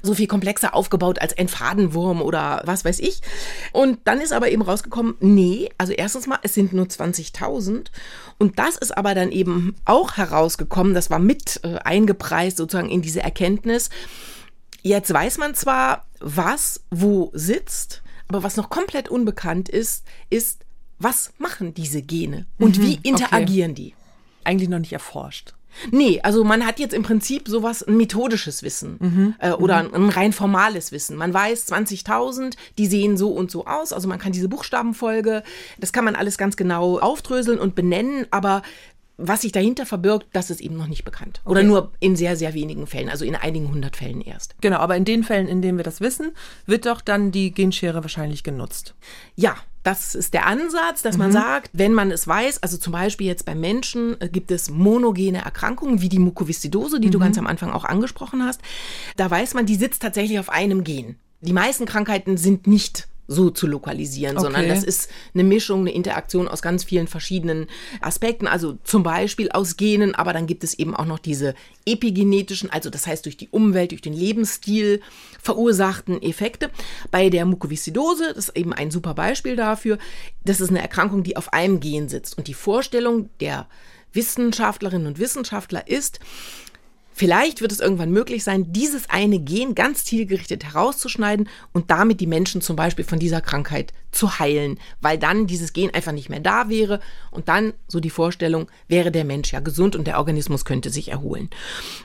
so 0.02 0.14
viel 0.14 0.28
komplexer 0.28 0.74
aufgebaut 0.74 1.20
als 1.20 1.38
ein 1.38 1.50
Fadenwurm 1.50 2.22
oder 2.22 2.62
was 2.64 2.86
weiß 2.86 3.00
ich. 3.00 3.20
Und 3.74 4.00
dann 4.06 4.22
ist 4.22 4.32
aber 4.32 4.50
eben 4.50 4.62
rausgekommen, 4.62 5.16
nee, 5.20 5.70
also 5.78 5.92
erstens 5.92 6.26
mal, 6.26 6.40
es 6.42 6.54
sind 6.54 6.72
nur 6.72 6.86
20.000. 6.86 7.88
Und 8.38 8.60
das 8.60 8.78
ist 8.78 8.98
aber 8.98 9.14
dann 9.14 9.30
eben 9.30 9.76
auch 9.84 10.16
herausgekommen, 10.16 10.94
das 10.94 11.10
war 11.10 11.20
mit 11.20 11.60
äh, 11.64 11.76
eingepreist 11.80 12.56
sozusagen 12.56 12.90
in 12.90 13.02
diese 13.02 13.22
Erkenntnis. 13.22 13.90
Jetzt 14.84 15.12
weiß 15.12 15.38
man 15.38 15.54
zwar, 15.54 16.06
was 16.22 16.80
wo 16.92 17.30
sitzt, 17.34 18.04
aber 18.30 18.42
was 18.42 18.56
noch 18.56 18.70
komplett 18.70 19.10
unbekannt 19.10 19.68
ist, 19.68 20.06
ist, 20.30 20.62
was 21.00 21.32
machen 21.38 21.74
diese 21.74 22.02
Gene 22.02 22.46
und 22.60 22.78
mhm, 22.78 22.84
wie 22.84 23.00
interagieren 23.04 23.72
okay. 23.72 23.82
die? 23.82 23.96
Eigentlich 24.44 24.70
noch 24.70 24.80
nicht 24.80 24.94
erforscht. 24.94 25.54
Nee, 25.92 26.20
also 26.24 26.44
man 26.44 26.66
hat 26.66 26.80
jetzt 26.80 26.94
im 26.94 27.04
Prinzip 27.04 27.48
sowas, 27.48 27.84
ein 27.84 27.98
methodisches 27.98 28.64
Wissen 28.64 28.98
mhm. 29.00 29.36
äh, 29.40 29.52
oder 29.52 29.84
mhm. 29.84 29.94
ein, 29.94 30.10
rein 30.10 30.34
formales 30.34 30.92
Wissen. 30.92 31.18
Man 31.18 31.34
weiß 31.34 31.72
20.000, 31.72 32.56
die 32.78 32.88
sehen 32.88 33.18
so 33.18 33.30
und 33.30 33.52
so 33.52 33.66
aus. 33.66 33.94
Also 33.94 34.08
man 34.08 34.20
kann 34.20 34.32
diese 34.32 34.50
Buchstabenfolge, 34.50 35.44
das 35.78 35.94
kann 35.94 36.06
man 36.06 36.16
alles 36.16 36.38
ganz 36.38 36.58
genau 36.58 37.00
aufdröseln 37.00 37.60
und 37.60 37.76
benennen, 37.76 38.26
aber 38.32 38.64
was 39.18 39.42
sich 39.42 39.52
dahinter 39.52 39.86
verbirgt, 39.86 40.28
das 40.34 40.50
ist 40.50 40.62
eben 40.62 40.78
noch 40.78 40.88
nicht 40.88 41.04
bekannt. 41.04 41.42
Oder 41.44 41.60
okay. 41.60 41.68
nur 41.68 41.92
in 42.00 42.16
sehr, 42.16 42.36
sehr 42.36 42.54
wenigen 42.54 42.88
Fällen, 42.88 43.10
also 43.10 43.26
in 43.26 43.36
einigen 43.36 43.72
hundert 43.72 43.96
Fällen 43.98 44.22
erst. 44.22 44.56
Genau, 44.62 44.78
aber 44.78 44.96
in 44.96 45.06
den 45.06 45.24
Fällen, 45.24 45.48
in 45.48 45.62
denen 45.62 45.78
wir 45.78 45.84
das 45.84 46.02
wissen, 46.02 46.32
wird 46.66 46.86
doch 46.86 47.02
dann 47.02 47.32
die 47.32 47.52
Genschere 47.52 48.04
wahrscheinlich 48.04 48.44
genutzt. 48.44 48.94
Ja, 49.36 49.56
das 49.84 50.16
ist 50.16 50.34
der 50.34 50.46
Ansatz, 50.46 51.02
dass 51.02 51.18
man 51.18 51.30
mhm. 51.30 51.34
sagt, 51.34 51.70
wenn 51.74 51.94
man 51.94 52.12
es 52.12 52.28
weiß, 52.28 52.62
also 52.62 52.78
zum 52.78 52.94
Beispiel 52.94 53.26
jetzt 53.26 53.46
beim 53.46 53.60
Menschen 53.60 54.20
äh, 54.20 54.30
gibt 54.30 54.52
es 54.52 54.70
monogene 54.70 55.44
Erkrankungen 55.44 56.02
wie 56.02 56.10
die 56.10 56.20
Mukoviszidose, 56.20 57.00
die 57.00 57.08
mhm. 57.08 57.12
du 57.12 57.20
ganz 57.20 57.38
am 57.38 57.48
Anfang 57.48 57.72
auch 57.72 57.86
angesprochen 57.86 58.44
hast. 58.44 58.62
Da 59.16 59.32
weiß 59.32 59.54
man, 59.54 59.66
die 59.66 59.76
sitzt 59.76 60.02
tatsächlich 60.02 60.40
auf 60.40 60.50
einem 60.50 60.84
Gen. 60.84 61.16
Die 61.42 61.54
meisten 61.54 61.86
Krankheiten 61.86 62.36
sind 62.38 62.68
nicht 62.68 63.08
so 63.28 63.50
zu 63.50 63.68
lokalisieren, 63.68 64.38
okay. 64.38 64.46
sondern 64.46 64.68
das 64.70 64.84
ist 64.84 65.10
eine 65.34 65.44
Mischung, 65.44 65.82
eine 65.82 65.92
Interaktion 65.92 66.48
aus 66.48 66.62
ganz 66.62 66.84
vielen 66.84 67.08
verschiedenen 67.08 67.68
Aspekten, 68.02 68.48
also 68.48 68.78
zum 68.84 69.04
Beispiel 69.04 69.50
aus 69.52 69.78
Genen, 69.78 70.16
aber 70.16 70.34
dann 70.34 70.48
gibt 70.48 70.64
es 70.64 70.78
eben 70.80 70.96
auch 70.96 71.06
noch 71.06 71.20
diese 71.20 71.54
epigenetischen, 71.86 72.72
also 72.72 72.90
das 72.90 73.06
heißt 73.06 73.26
durch 73.26 73.38
die 73.38 73.50
Umwelt, 73.50 73.92
durch 73.92 74.02
den 74.02 74.14
Lebensstil 74.14 75.02
verursachten 75.42 76.22
Effekte. 76.22 76.72
Bei 77.12 77.30
der 77.30 77.46
Mukoviszidose, 77.46 78.34
das 78.34 78.50
ist 78.50 78.58
eben 78.58 78.74
ein 78.74 78.92
super 78.92 79.14
Beispiel 79.14 79.56
dafür, 79.56 79.98
das 80.46 80.62
ist 80.62 80.70
eine 80.70 80.82
Erkrankung, 80.82 81.24
die 81.24 81.38
auf 81.38 81.54
einem 81.54 81.80
Gen 81.80 82.10
sitzt 82.10 82.38
und 82.38 82.48
die 82.48 82.54
Vorstellung 82.54 83.30
der 83.40 83.68
Wissenschaftlerinnen 84.14 85.08
und 85.08 85.20
Wissenschaftler 85.20 85.88
ist, 85.88 86.20
Vielleicht 87.18 87.62
wird 87.62 87.72
es 87.72 87.80
irgendwann 87.80 88.12
möglich 88.12 88.44
sein, 88.44 88.72
dieses 88.72 89.10
eine 89.10 89.40
Gen 89.40 89.74
ganz 89.74 90.06
zielgerichtet 90.06 90.64
herauszuschneiden 90.64 91.50
und 91.74 91.90
damit 91.90 92.20
die 92.22 92.28
Menschen 92.28 92.62
zum 92.62 92.76
Beispiel 92.76 93.06
von 93.06 93.18
dieser 93.18 93.42
Krankheit 93.42 93.92
zu 94.12 94.40
heilen, 94.40 94.80
weil 95.02 95.18
dann 95.18 95.48
dieses 95.48 95.74
Gen 95.74 95.94
einfach 95.94 96.12
nicht 96.12 96.30
mehr 96.30 96.40
da 96.40 96.70
wäre 96.70 97.00
und 97.32 97.50
dann, 97.50 97.74
so 97.88 98.00
die 98.00 98.10
Vorstellung, 98.10 98.68
wäre 98.88 99.12
der 99.12 99.26
Mensch 99.26 99.52
ja 99.52 99.60
gesund 99.60 99.96
und 99.96 100.06
der 100.06 100.18
Organismus 100.18 100.66
könnte 100.66 100.90
sich 100.90 101.10
erholen. 101.10 101.50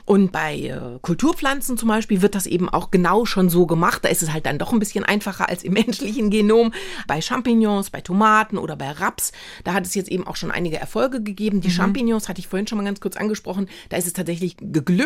Und 0.05 0.31
bei 0.31 0.57
äh, 0.57 0.99
Kulturpflanzen 1.01 1.77
zum 1.77 1.89
Beispiel 1.89 2.21
wird 2.21 2.35
das 2.35 2.45
eben 2.45 2.69
auch 2.69 2.91
genau 2.91 3.25
schon 3.25 3.49
so 3.49 3.65
gemacht. 3.65 4.03
Da 4.05 4.09
ist 4.09 4.21
es 4.21 4.33
halt 4.33 4.45
dann 4.45 4.59
doch 4.59 4.73
ein 4.73 4.79
bisschen 4.79 5.03
einfacher 5.03 5.49
als 5.49 5.63
im 5.63 5.73
menschlichen 5.83 6.29
Genom. 6.29 6.73
Bei 7.07 7.21
Champignons, 7.21 7.89
bei 7.89 8.01
Tomaten 8.01 8.57
oder 8.57 8.75
bei 8.75 8.91
Raps, 8.91 9.31
da 9.63 9.73
hat 9.73 9.85
es 9.85 9.95
jetzt 9.95 10.09
eben 10.09 10.27
auch 10.27 10.35
schon 10.35 10.51
einige 10.51 10.77
Erfolge 10.77 11.21
gegeben. 11.21 11.61
Die 11.61 11.69
mhm. 11.69 11.73
Champignons 11.73 12.29
hatte 12.29 12.39
ich 12.39 12.47
vorhin 12.47 12.67
schon 12.67 12.77
mal 12.77 12.85
ganz 12.85 12.99
kurz 12.99 13.15
angesprochen. 13.15 13.67
Da 13.89 13.97
ist 13.97 14.07
es 14.07 14.13
tatsächlich 14.13 14.57
geglückt, 14.59 15.02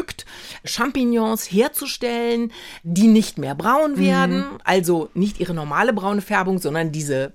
Champignons 0.64 1.52
herzustellen, 1.52 2.52
die 2.84 3.08
nicht 3.08 3.38
mehr 3.38 3.56
braun 3.56 3.98
werden, 3.98 4.40
mhm. 4.40 4.58
also 4.64 5.10
nicht 5.14 5.40
ihre 5.40 5.54
normale 5.54 5.94
braune 5.94 6.22
Färbung, 6.22 6.60
sondern 6.60 6.92
diese 6.92 7.34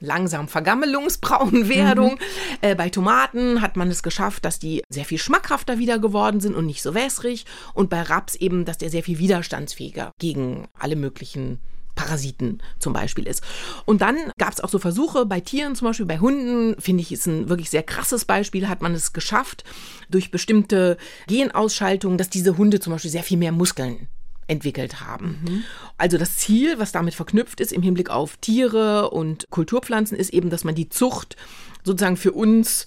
langsam 0.00 0.48
Vergammelungsbraunwerdung. 0.48 2.12
Mhm. 2.12 2.18
Äh, 2.60 2.74
bei 2.74 2.88
Tomaten 2.88 3.60
hat 3.60 3.76
man 3.76 3.90
es 3.90 4.02
geschafft, 4.02 4.44
dass 4.44 4.58
die 4.58 4.82
sehr 4.88 5.04
viel 5.04 5.18
schmackhafter 5.18 5.78
wieder 5.78 5.98
geworden 5.98 6.40
sind 6.40 6.54
und 6.54 6.66
nicht 6.66 6.82
so 6.82 6.94
wässrig. 6.94 7.46
Und 7.74 7.90
bei 7.90 8.02
Raps 8.02 8.34
eben, 8.36 8.64
dass 8.64 8.78
der 8.78 8.90
sehr 8.90 9.02
viel 9.02 9.18
widerstandsfähiger 9.18 10.12
gegen 10.18 10.68
alle 10.78 10.96
möglichen 10.96 11.60
Parasiten 11.98 12.62
zum 12.78 12.92
Beispiel 12.92 13.26
ist. 13.26 13.42
Und 13.84 14.02
dann 14.02 14.16
gab 14.38 14.52
es 14.52 14.60
auch 14.60 14.68
so 14.68 14.78
Versuche 14.78 15.26
bei 15.26 15.40
Tieren, 15.40 15.74
zum 15.74 15.88
Beispiel 15.88 16.06
bei 16.06 16.20
Hunden, 16.20 16.80
finde 16.80 17.02
ich, 17.02 17.10
ist 17.10 17.26
ein 17.26 17.48
wirklich 17.48 17.70
sehr 17.70 17.82
krasses 17.82 18.24
Beispiel, 18.24 18.68
hat 18.68 18.82
man 18.82 18.94
es 18.94 19.12
geschafft, 19.12 19.64
durch 20.08 20.30
bestimmte 20.30 20.96
Genausschaltungen, 21.26 22.16
dass 22.16 22.30
diese 22.30 22.56
Hunde 22.56 22.78
zum 22.78 22.92
Beispiel 22.92 23.10
sehr 23.10 23.24
viel 23.24 23.36
mehr 23.36 23.50
Muskeln 23.50 24.06
entwickelt 24.46 25.00
haben. 25.00 25.40
Mhm. 25.42 25.64
Also 25.98 26.18
das 26.18 26.36
Ziel, 26.36 26.78
was 26.78 26.92
damit 26.92 27.14
verknüpft 27.14 27.60
ist 27.60 27.72
im 27.72 27.82
Hinblick 27.82 28.10
auf 28.10 28.36
Tiere 28.36 29.10
und 29.10 29.50
Kulturpflanzen, 29.50 30.16
ist 30.16 30.32
eben, 30.32 30.50
dass 30.50 30.62
man 30.62 30.76
die 30.76 30.88
Zucht 30.88 31.36
sozusagen 31.82 32.16
für 32.16 32.32
uns 32.32 32.86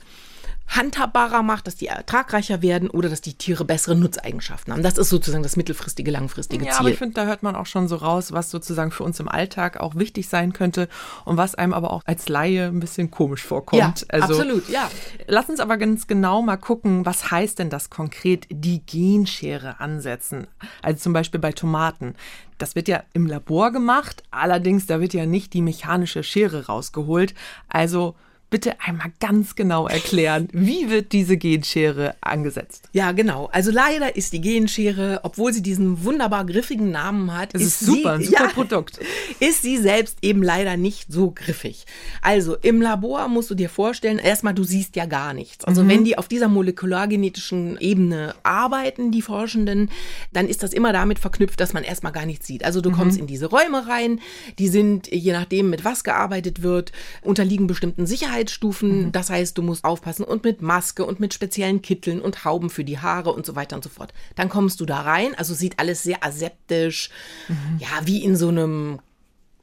handhabbarer 0.72 1.44
macht, 1.44 1.68
dass 1.68 1.76
die 1.76 1.88
ertragreicher 1.88 2.62
werden 2.62 2.90
oder 2.90 3.10
dass 3.10 3.20
die 3.20 3.34
Tiere 3.34 3.66
bessere 3.66 3.96
Nutzeigenschaften 3.96 4.72
haben. 4.72 4.84
Das 4.84 4.98
ist 4.98 5.10
sozusagen 5.10 5.44
das 5.44 5.58
mittelfristige, 5.58 6.12
langfristige 6.12 6.66
ja, 6.66 6.72
Ziel. 6.72 6.80
Aber 6.80 6.90
ich 6.90 6.98
finde, 6.98 7.16
da 7.16 7.26
hört 7.26 7.44
man 7.44 7.56
auch 7.56 7.66
schon 7.66 7.90
so 7.90 7.98
raus, 7.98 8.32
was 8.32 8.50
sozusagen 8.50 8.92
für 8.92 9.04
uns 9.04 9.20
im 9.20 9.28
Alltag 9.28 9.80
auch 9.80 9.96
wichtig 9.96 10.30
sein 10.30 10.54
könnte 10.54 10.88
und 11.26 11.36
was 11.36 11.56
einem 11.56 11.74
aber 11.74 11.92
auch 11.92 12.02
als 12.06 12.30
Laie 12.30 12.68
ein 12.68 12.80
bisschen 12.80 13.12
komisch 13.12 13.44
vorkommt. 13.44 14.02
Ja, 14.02 14.08
also, 14.10 14.36
absolut, 14.36 14.70
ja. 14.70 14.90
Lass 15.28 15.50
uns 15.50 15.60
aber 15.60 15.78
ganz 15.78 16.08
genau 16.08 16.42
mal 16.42 16.58
gucken, 16.58 17.06
was 17.06 17.32
heißt 17.32 17.60
denn 17.60 17.70
das 17.70 17.90
konkret, 17.90 18.48
die 18.50 18.86
Genschere 18.86 19.80
ansetzen? 19.82 20.48
Also 20.82 21.02
zum 21.02 21.14
Beispiel 21.14 21.40
bei 21.42 21.52
Tomaten. 21.52 22.16
Das 22.58 22.76
wird 22.76 22.88
ja 22.88 23.04
im 23.14 23.26
Labor 23.26 23.72
gemacht, 23.72 24.24
allerdings 24.32 24.86
da 24.86 25.02
wird 25.02 25.14
ja 25.14 25.26
nicht 25.26 25.54
die 25.54 25.62
mechanische 25.62 26.24
Schere 26.24 26.68
rausgeholt. 26.68 27.34
Also 27.68 28.16
bitte 28.52 28.80
einmal 28.82 29.12
ganz 29.22 29.56
genau 29.56 29.88
erklären, 29.88 30.50
wie 30.52 30.90
wird 30.90 31.14
diese 31.14 31.38
Genschere 31.38 32.16
angesetzt? 32.20 32.90
Ja, 32.92 33.14
genau. 33.14 33.50
Also 33.54 33.72
leider 33.72 34.18
ist 34.18 34.34
die 34.34 34.42
Genschere, 34.42 35.22
obwohl 35.24 35.54
sie 35.54 35.64
diesen 35.64 36.04
wunderbar 36.04 36.46
griffigen 36.46 36.92
Namen 36.92 37.36
hat, 37.36 37.56
das 37.56 37.62
ist, 37.62 37.82
ist 37.82 37.88
super, 37.88 38.18
sie, 38.18 38.24
ein 38.24 38.24
super 38.26 38.44
ja, 38.44 38.50
Produkt. 38.50 39.00
Ist 39.40 39.64
sie 39.64 39.78
selbst 39.78 40.18
eben 40.22 40.44
leider 40.44 40.78
nicht 40.78 41.12
so 41.12 41.32
griffig. 41.32 41.86
Also 42.22 42.58
im 42.58 42.82
Labor 42.82 43.28
musst 43.28 43.50
du 43.50 43.56
dir 43.56 43.70
vorstellen, 43.70 44.20
erstmal 44.20 44.54
du 44.54 44.64
siehst 44.64 44.96
ja 44.96 45.06
gar 45.06 45.34
nichts. 45.34 45.66
Also 45.66 45.84
mhm. 45.84 45.90
wenn 45.90 46.04
die 46.04 46.18
auf 46.18 46.28
dieser 46.28 46.48
molekulargenetischen 46.48 47.80
Ebene 47.80 48.36
arbeiten, 48.44 49.12
die 49.12 49.22
Forschenden, 49.22 49.90
dann 50.34 50.48
ist 50.48 50.62
das 50.62 50.74
immer 50.74 50.92
damit 50.92 51.18
verknüpft, 51.18 51.60
dass 51.60 51.74
man 51.74 51.84
erstmal 51.84 52.12
gar 52.12 52.26
nichts 52.26 52.46
sieht. 52.46 52.66
Also 52.66 52.82
du 52.82 52.92
mhm. 52.92 52.96
kommst 52.96 53.18
in 53.18 53.28
diese 53.28 53.48
Räume 53.48 53.88
rein, 53.88 54.20
die 54.60 54.68
sind, 54.68 55.08
je 55.12 55.32
nachdem 55.32 55.70
mit 55.70 55.86
was 55.86 56.04
gearbeitet 56.04 56.62
wird, 56.62 56.92
unterliegen 57.24 57.66
bestimmten 57.66 58.06
Sicherheits 58.06 58.41
Sicherheitsstufen. 58.42 59.06
Mhm. 59.06 59.12
Das 59.12 59.30
heißt, 59.30 59.58
du 59.58 59.62
musst 59.62 59.84
aufpassen 59.84 60.24
und 60.24 60.44
mit 60.44 60.62
Maske 60.62 61.06
und 61.06 61.20
mit 61.20 61.34
speziellen 61.34 61.82
Kitteln 61.82 62.22
und 62.22 62.46
Hauben 62.46 62.70
für 62.70 62.84
die 62.84 63.00
Haare 63.00 63.34
und 63.34 63.46
so 63.46 63.56
weiter 63.56 63.76
und 63.76 63.84
so 63.84 63.90
fort. 63.90 64.14
Dann 64.36 64.50
kommst 64.50 64.80
du 64.80 64.86
da 64.86 65.02
rein. 65.02 65.36
Also 65.36 65.54
sieht 65.54 65.80
alles 65.80 66.04
sehr 66.04 66.24
aseptisch, 66.24 67.10
mhm. 67.48 67.80
ja, 67.80 68.06
wie 68.06 68.24
in 68.24 68.36
so 68.36 68.50
einem 68.50 69.00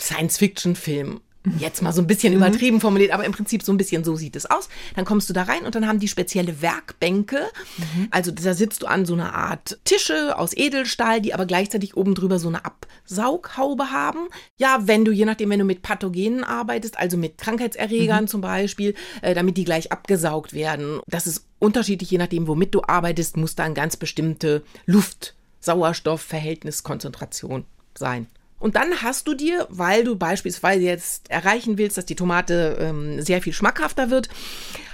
Science-Fiction-Film 0.00 1.20
Jetzt 1.58 1.82
mal 1.82 1.92
so 1.92 2.00
ein 2.00 2.06
bisschen 2.06 2.32
mhm. 2.32 2.38
übertrieben 2.38 2.80
formuliert, 2.80 3.12
aber 3.12 3.24
im 3.24 3.32
Prinzip 3.32 3.62
so 3.62 3.72
ein 3.72 3.76
bisschen 3.76 4.04
so 4.04 4.16
sieht 4.16 4.36
es 4.36 4.46
aus. 4.46 4.68
Dann 4.96 5.04
kommst 5.04 5.28
du 5.28 5.32
da 5.32 5.44
rein 5.44 5.64
und 5.64 5.74
dann 5.74 5.86
haben 5.86 6.00
die 6.00 6.08
spezielle 6.08 6.62
Werkbänke. 6.62 7.40
Mhm. 7.76 8.08
Also 8.10 8.30
da 8.30 8.54
sitzt 8.54 8.82
du 8.82 8.86
an 8.86 9.06
so 9.06 9.14
einer 9.14 9.34
Art 9.34 9.78
Tische 9.84 10.38
aus 10.38 10.56
Edelstahl, 10.56 11.20
die 11.20 11.34
aber 11.34 11.46
gleichzeitig 11.46 11.96
oben 11.96 12.14
drüber 12.14 12.38
so 12.38 12.48
eine 12.48 12.64
Absaughaube 12.64 13.90
haben. 13.90 14.28
Ja, 14.58 14.86
wenn 14.86 15.04
du, 15.04 15.12
je 15.12 15.24
nachdem, 15.24 15.50
wenn 15.50 15.58
du 15.58 15.64
mit 15.64 15.82
Pathogenen 15.82 16.44
arbeitest, 16.44 16.98
also 16.98 17.16
mit 17.16 17.38
Krankheitserregern 17.38 18.24
mhm. 18.24 18.28
zum 18.28 18.40
Beispiel, 18.40 18.94
äh, 19.22 19.34
damit 19.34 19.56
die 19.56 19.64
gleich 19.64 19.90
abgesaugt 19.92 20.52
werden. 20.52 21.00
Das 21.06 21.26
ist 21.26 21.46
unterschiedlich, 21.58 22.10
je 22.10 22.18
nachdem, 22.18 22.46
womit 22.46 22.74
du 22.74 22.82
arbeitest, 22.82 23.36
muss 23.36 23.54
da 23.54 23.64
eine 23.64 23.74
ganz 23.74 23.96
bestimmte 23.96 24.62
Luft-Sauerstoff-Verhältniskonzentration 24.86 27.64
sein. 27.96 28.26
Und 28.58 28.76
dann 28.76 29.02
hast 29.02 29.28
du 29.28 29.34
dir, 29.34 29.66
weil 29.70 30.04
du 30.04 30.16
beispielsweise 30.16 30.82
jetzt 30.82 31.30
erreichen 31.30 31.78
willst, 31.78 31.96
dass 31.96 32.06
die 32.06 32.16
Tomate 32.16 32.76
ähm, 32.80 33.22
sehr 33.22 33.40
viel 33.40 33.52
schmackhafter 33.52 34.10
wird, 34.10 34.28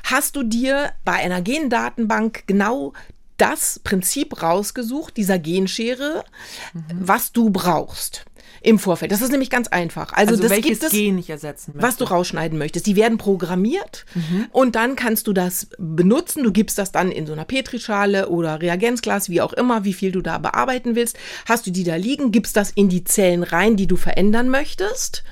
hast 0.05 0.37
du 0.37 0.43
dir 0.43 0.93
bei 1.05 1.15
einer 1.15 1.41
Gendatenbank 1.41 2.45
genau 2.47 2.93
das 3.37 3.81
Prinzip 3.83 4.43
rausgesucht, 4.43 5.17
dieser 5.17 5.39
Genschere, 5.39 6.25
mhm. 6.73 6.83
was 7.01 7.33
du 7.33 7.51
brauchst 7.51 8.25
im 8.65 8.79
Vorfeld. 8.79 9.13
Das 9.13 9.21
ist 9.21 9.31
nämlich 9.31 9.51
ganz 9.51 9.69
einfach. 9.69 10.13
Also, 10.13 10.33
also 10.33 10.43
das 10.43 10.51
welches 10.51 10.81
gibt 10.81 10.85
es, 10.85 10.91
Gen 10.93 11.19
ich 11.19 11.29
ersetzen 11.29 11.73
möchte. 11.75 11.87
Was 11.87 11.97
du 11.97 12.05
rausschneiden 12.05 12.59
möchtest. 12.59 12.87
Die 12.87 12.97
werden 12.97 13.19
programmiert 13.19 14.07
mhm. 14.15 14.47
und 14.53 14.75
dann 14.75 14.97
kannst 14.97 15.27
du 15.27 15.33
das 15.33 15.69
benutzen. 15.79 16.43
Du 16.43 16.51
gibst 16.51 16.79
das 16.79 16.91
dann 16.91 17.13
in 17.13 17.27
so 17.27 17.35
einer 17.35 17.45
Petrischale 17.45 18.29
oder 18.29 18.63
Reagenzglas, 18.63 19.29
wie 19.29 19.43
auch 19.43 19.53
immer, 19.53 19.85
wie 19.85 19.93
viel 19.93 20.13
du 20.13 20.23
da 20.23 20.39
bearbeiten 20.39 20.95
willst. 20.97 21.19
Hast 21.47 21.67
du 21.67 21.71
die 21.71 21.85
da 21.85 21.97
liegen, 21.97 22.33
gibst 22.33 22.57
das 22.57 22.71
in 22.71 22.89
die 22.89 23.05
Zellen 23.05 23.43
rein, 23.43 23.77
die 23.77 23.87
du 23.87 23.97
verändern 23.97 24.49
möchtest. 24.49 25.25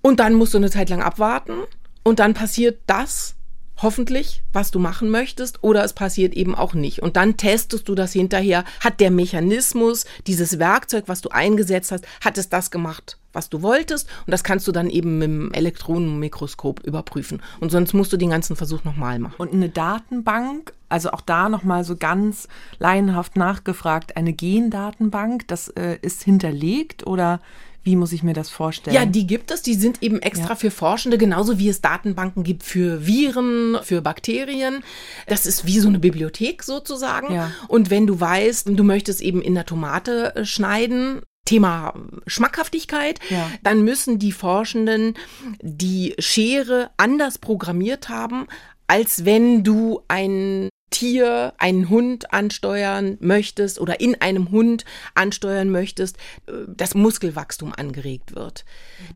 Und 0.00 0.20
dann 0.20 0.34
musst 0.34 0.54
du 0.54 0.58
eine 0.58 0.70
Zeit 0.70 0.88
lang 0.88 1.02
abwarten 1.02 1.58
und 2.04 2.20
dann 2.20 2.32
passiert 2.32 2.80
das, 2.86 3.34
hoffentlich, 3.78 4.42
was 4.52 4.70
du 4.70 4.78
machen 4.78 5.10
möchtest, 5.10 5.62
oder 5.62 5.84
es 5.84 5.92
passiert 5.92 6.34
eben 6.34 6.54
auch 6.54 6.74
nicht. 6.74 7.02
Und 7.02 7.16
dann 7.16 7.36
testest 7.36 7.88
du 7.88 7.94
das 7.94 8.12
hinterher. 8.12 8.64
Hat 8.80 9.00
der 9.00 9.10
Mechanismus, 9.10 10.04
dieses 10.26 10.58
Werkzeug, 10.58 11.04
was 11.06 11.20
du 11.20 11.30
eingesetzt 11.30 11.92
hast, 11.92 12.06
hat 12.24 12.38
es 12.38 12.48
das 12.48 12.70
gemacht, 12.70 13.18
was 13.32 13.48
du 13.48 13.62
wolltest? 13.62 14.08
Und 14.26 14.32
das 14.32 14.42
kannst 14.42 14.66
du 14.66 14.72
dann 14.72 14.90
eben 14.90 15.18
mit 15.18 15.28
dem 15.28 15.52
Elektronenmikroskop 15.52 16.80
überprüfen. 16.84 17.42
Und 17.60 17.70
sonst 17.70 17.94
musst 17.94 18.12
du 18.12 18.16
den 18.16 18.30
ganzen 18.30 18.56
Versuch 18.56 18.84
nochmal 18.84 19.18
machen. 19.18 19.36
Und 19.38 19.52
eine 19.52 19.68
Datenbank, 19.68 20.72
also 20.88 21.10
auch 21.10 21.20
da 21.20 21.48
nochmal 21.48 21.84
so 21.84 21.96
ganz 21.96 22.48
laienhaft 22.78 23.36
nachgefragt, 23.36 24.16
eine 24.16 24.32
Gendatenbank, 24.32 25.46
das 25.48 25.68
äh, 25.68 25.98
ist 26.02 26.22
hinterlegt 26.22 27.06
oder 27.06 27.40
wie 27.88 27.96
muss 27.96 28.12
ich 28.12 28.22
mir 28.22 28.34
das 28.34 28.50
vorstellen? 28.50 28.94
Ja, 28.94 29.06
die 29.06 29.26
gibt 29.26 29.50
es. 29.50 29.62
Die 29.62 29.72
sind 29.72 30.02
eben 30.02 30.20
extra 30.20 30.50
ja. 30.50 30.56
für 30.56 30.70
Forschende, 30.70 31.16
genauso 31.16 31.58
wie 31.58 31.70
es 31.70 31.80
Datenbanken 31.80 32.44
gibt 32.44 32.62
für 32.62 33.06
Viren, 33.06 33.78
für 33.82 34.02
Bakterien. 34.02 34.84
Das 35.26 35.46
ist 35.46 35.64
wie 35.64 35.80
so 35.80 35.88
eine 35.88 35.98
Bibliothek 35.98 36.62
sozusagen. 36.62 37.32
Ja. 37.32 37.50
Und 37.66 37.88
wenn 37.88 38.06
du 38.06 38.20
weißt, 38.20 38.68
du 38.68 38.84
möchtest 38.84 39.22
eben 39.22 39.40
in 39.40 39.54
der 39.54 39.64
Tomate 39.64 40.36
äh, 40.36 40.44
schneiden, 40.44 41.22
Thema 41.46 41.94
Schmackhaftigkeit, 42.26 43.20
ja. 43.30 43.50
dann 43.62 43.82
müssen 43.82 44.18
die 44.18 44.32
Forschenden 44.32 45.14
die 45.62 46.14
Schere 46.18 46.90
anders 46.98 47.38
programmiert 47.38 48.10
haben, 48.10 48.48
als 48.86 49.24
wenn 49.24 49.64
du 49.64 50.02
ein 50.08 50.68
Tier, 50.90 51.52
einen 51.58 51.88
Hund 51.88 52.32
ansteuern 52.32 53.18
möchtest 53.20 53.80
oder 53.80 54.00
in 54.00 54.20
einem 54.20 54.50
Hund 54.50 54.84
ansteuern 55.14 55.70
möchtest, 55.70 56.16
äh, 56.46 56.52
das 56.66 56.94
Muskelwachstum 56.94 57.72
angeregt 57.76 58.34
wird. 58.34 58.64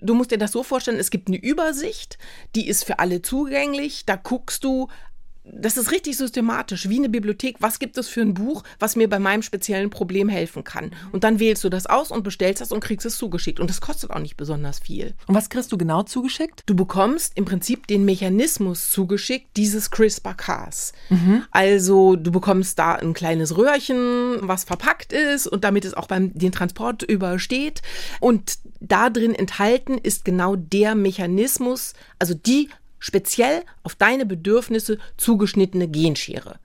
Du 0.00 0.14
musst 0.14 0.30
dir 0.30 0.38
das 0.38 0.52
so 0.52 0.62
vorstellen, 0.62 0.98
es 0.98 1.10
gibt 1.10 1.28
eine 1.28 1.38
Übersicht, 1.42 2.18
die 2.54 2.68
ist 2.68 2.84
für 2.84 2.98
alle 2.98 3.22
zugänglich, 3.22 4.04
da 4.06 4.16
guckst 4.16 4.64
du 4.64 4.88
das 5.44 5.76
ist 5.76 5.90
richtig 5.90 6.16
systematisch, 6.16 6.88
wie 6.88 6.98
eine 6.98 7.08
Bibliothek. 7.08 7.56
Was 7.58 7.78
gibt 7.78 7.98
es 7.98 8.08
für 8.08 8.20
ein 8.20 8.34
Buch, 8.34 8.62
was 8.78 8.94
mir 8.94 9.08
bei 9.08 9.18
meinem 9.18 9.42
speziellen 9.42 9.90
Problem 9.90 10.28
helfen 10.28 10.62
kann? 10.62 10.92
Und 11.10 11.24
dann 11.24 11.40
wählst 11.40 11.64
du 11.64 11.68
das 11.68 11.86
aus 11.86 12.10
und 12.12 12.22
bestellst 12.22 12.60
das 12.60 12.70
und 12.70 12.80
kriegst 12.80 13.06
es 13.06 13.16
zugeschickt. 13.16 13.58
Und 13.58 13.68
das 13.68 13.80
kostet 13.80 14.10
auch 14.10 14.20
nicht 14.20 14.36
besonders 14.36 14.78
viel. 14.78 15.14
Und 15.26 15.34
was 15.34 15.50
kriegst 15.50 15.72
du 15.72 15.78
genau 15.78 16.04
zugeschickt? 16.04 16.62
Du 16.66 16.76
bekommst 16.76 17.36
im 17.36 17.44
Prinzip 17.44 17.88
den 17.88 18.04
Mechanismus 18.04 18.90
zugeschickt 18.90 19.56
dieses 19.56 19.90
CRISPR-Cas. 19.90 20.92
Mhm. 21.10 21.44
Also 21.50 22.14
du 22.14 22.30
bekommst 22.30 22.78
da 22.78 22.94
ein 22.94 23.12
kleines 23.12 23.56
Röhrchen, 23.56 24.36
was 24.42 24.62
verpackt 24.64 25.12
ist 25.12 25.48
und 25.48 25.64
damit 25.64 25.84
es 25.84 25.94
auch 25.94 26.06
beim 26.06 26.32
den 26.34 26.52
Transport 26.52 27.02
übersteht. 27.02 27.82
Und 28.20 28.58
da 28.80 29.10
drin 29.10 29.34
enthalten 29.34 29.98
ist 29.98 30.24
genau 30.24 30.54
der 30.56 30.94
Mechanismus, 30.94 31.94
also 32.18 32.34
die 32.34 32.68
speziell 33.02 33.64
auf 33.82 33.96
deine 33.96 34.24
Bedürfnisse 34.24 34.96
zugeschnittene 35.16 35.88
Genschere. 35.88 36.60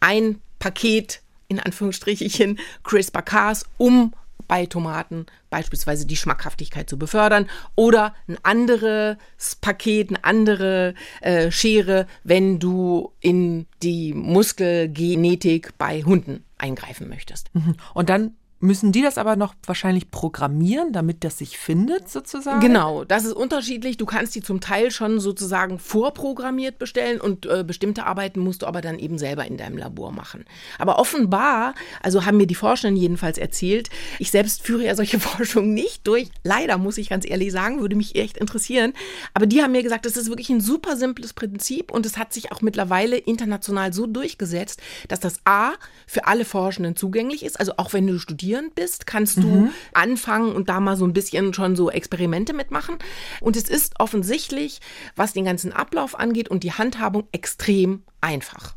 Ein 0.00 0.40
Paket, 0.58 1.22
in 1.48 1.58
Anführungsstrichen, 1.58 2.58
CRISPR-Cas, 2.84 3.64
um 3.78 4.12
bei 4.46 4.66
Tomaten 4.66 5.26
beispielsweise 5.50 6.06
die 6.06 6.16
Schmackhaftigkeit 6.16 6.88
zu 6.88 6.98
befördern 6.98 7.48
oder 7.74 8.14
ein 8.28 8.36
anderes 8.42 9.16
Paket, 9.60 10.10
eine 10.10 10.24
andere 10.24 10.94
äh, 11.22 11.50
Schere, 11.50 12.06
wenn 12.22 12.58
du 12.58 13.12
in 13.20 13.66
die 13.82 14.12
Muskelgenetik 14.12 15.76
bei 15.78 16.02
Hunden 16.02 16.44
eingreifen 16.58 17.08
möchtest. 17.08 17.54
Mhm. 17.54 17.76
Und 17.94 18.10
dann 18.10 18.34
Müssen 18.60 18.90
die 18.90 19.02
das 19.02 19.18
aber 19.18 19.36
noch 19.36 19.54
wahrscheinlich 19.64 20.10
programmieren, 20.10 20.92
damit 20.92 21.22
das 21.22 21.38
sich 21.38 21.58
findet, 21.58 22.08
sozusagen? 22.10 22.58
Genau, 22.58 23.04
das 23.04 23.24
ist 23.24 23.34
unterschiedlich. 23.34 23.98
Du 23.98 24.04
kannst 24.04 24.34
die 24.34 24.42
zum 24.42 24.60
Teil 24.60 24.90
schon 24.90 25.20
sozusagen 25.20 25.78
vorprogrammiert 25.78 26.76
bestellen 26.76 27.20
und 27.20 27.46
äh, 27.46 27.62
bestimmte 27.62 28.04
Arbeiten 28.04 28.40
musst 28.40 28.62
du 28.62 28.66
aber 28.66 28.80
dann 28.80 28.98
eben 28.98 29.16
selber 29.16 29.46
in 29.46 29.58
deinem 29.58 29.78
Labor 29.78 30.10
machen. 30.10 30.44
Aber 30.80 30.98
offenbar, 30.98 31.74
also 32.02 32.24
haben 32.24 32.36
mir 32.36 32.48
die 32.48 32.56
Forschenden 32.56 33.00
jedenfalls 33.00 33.38
erzählt, 33.38 33.90
ich 34.18 34.32
selbst 34.32 34.62
führe 34.62 34.86
ja 34.86 34.96
solche 34.96 35.20
Forschung 35.20 35.72
nicht 35.72 36.04
durch. 36.08 36.28
Leider, 36.42 36.78
muss 36.78 36.98
ich 36.98 37.10
ganz 37.10 37.30
ehrlich 37.30 37.52
sagen, 37.52 37.80
würde 37.80 37.94
mich 37.94 38.16
echt 38.16 38.38
interessieren. 38.38 38.92
Aber 39.34 39.46
die 39.46 39.62
haben 39.62 39.70
mir 39.70 39.84
gesagt, 39.84 40.04
das 40.04 40.16
ist 40.16 40.30
wirklich 40.30 40.50
ein 40.50 40.60
super 40.60 40.96
simples 40.96 41.32
Prinzip 41.32 41.92
und 41.92 42.04
es 42.04 42.18
hat 42.18 42.32
sich 42.32 42.50
auch 42.50 42.60
mittlerweile 42.60 43.18
international 43.18 43.92
so 43.92 44.08
durchgesetzt, 44.08 44.82
dass 45.06 45.20
das 45.20 45.38
A 45.44 45.74
für 46.08 46.26
alle 46.26 46.44
Forschenden 46.44 46.96
zugänglich 46.96 47.44
ist. 47.44 47.60
Also 47.60 47.74
auch 47.76 47.92
wenn 47.92 48.08
du 48.08 48.18
studierst, 48.18 48.47
studierend 48.48 48.74
bist, 48.74 49.06
kannst 49.06 49.36
du 49.36 49.46
mhm. 49.46 49.70
anfangen 49.92 50.52
und 50.52 50.70
da 50.70 50.80
mal 50.80 50.96
so 50.96 51.04
ein 51.04 51.12
bisschen 51.12 51.52
schon 51.52 51.76
so 51.76 51.90
Experimente 51.90 52.54
mitmachen. 52.54 52.96
Und 53.42 53.56
es 53.56 53.68
ist 53.68 54.00
offensichtlich, 54.00 54.80
was 55.16 55.34
den 55.34 55.44
ganzen 55.44 55.70
Ablauf 55.70 56.18
angeht 56.18 56.48
und 56.48 56.62
die 56.62 56.72
Handhabung 56.72 57.28
extrem 57.32 58.04
einfach. 58.22 58.74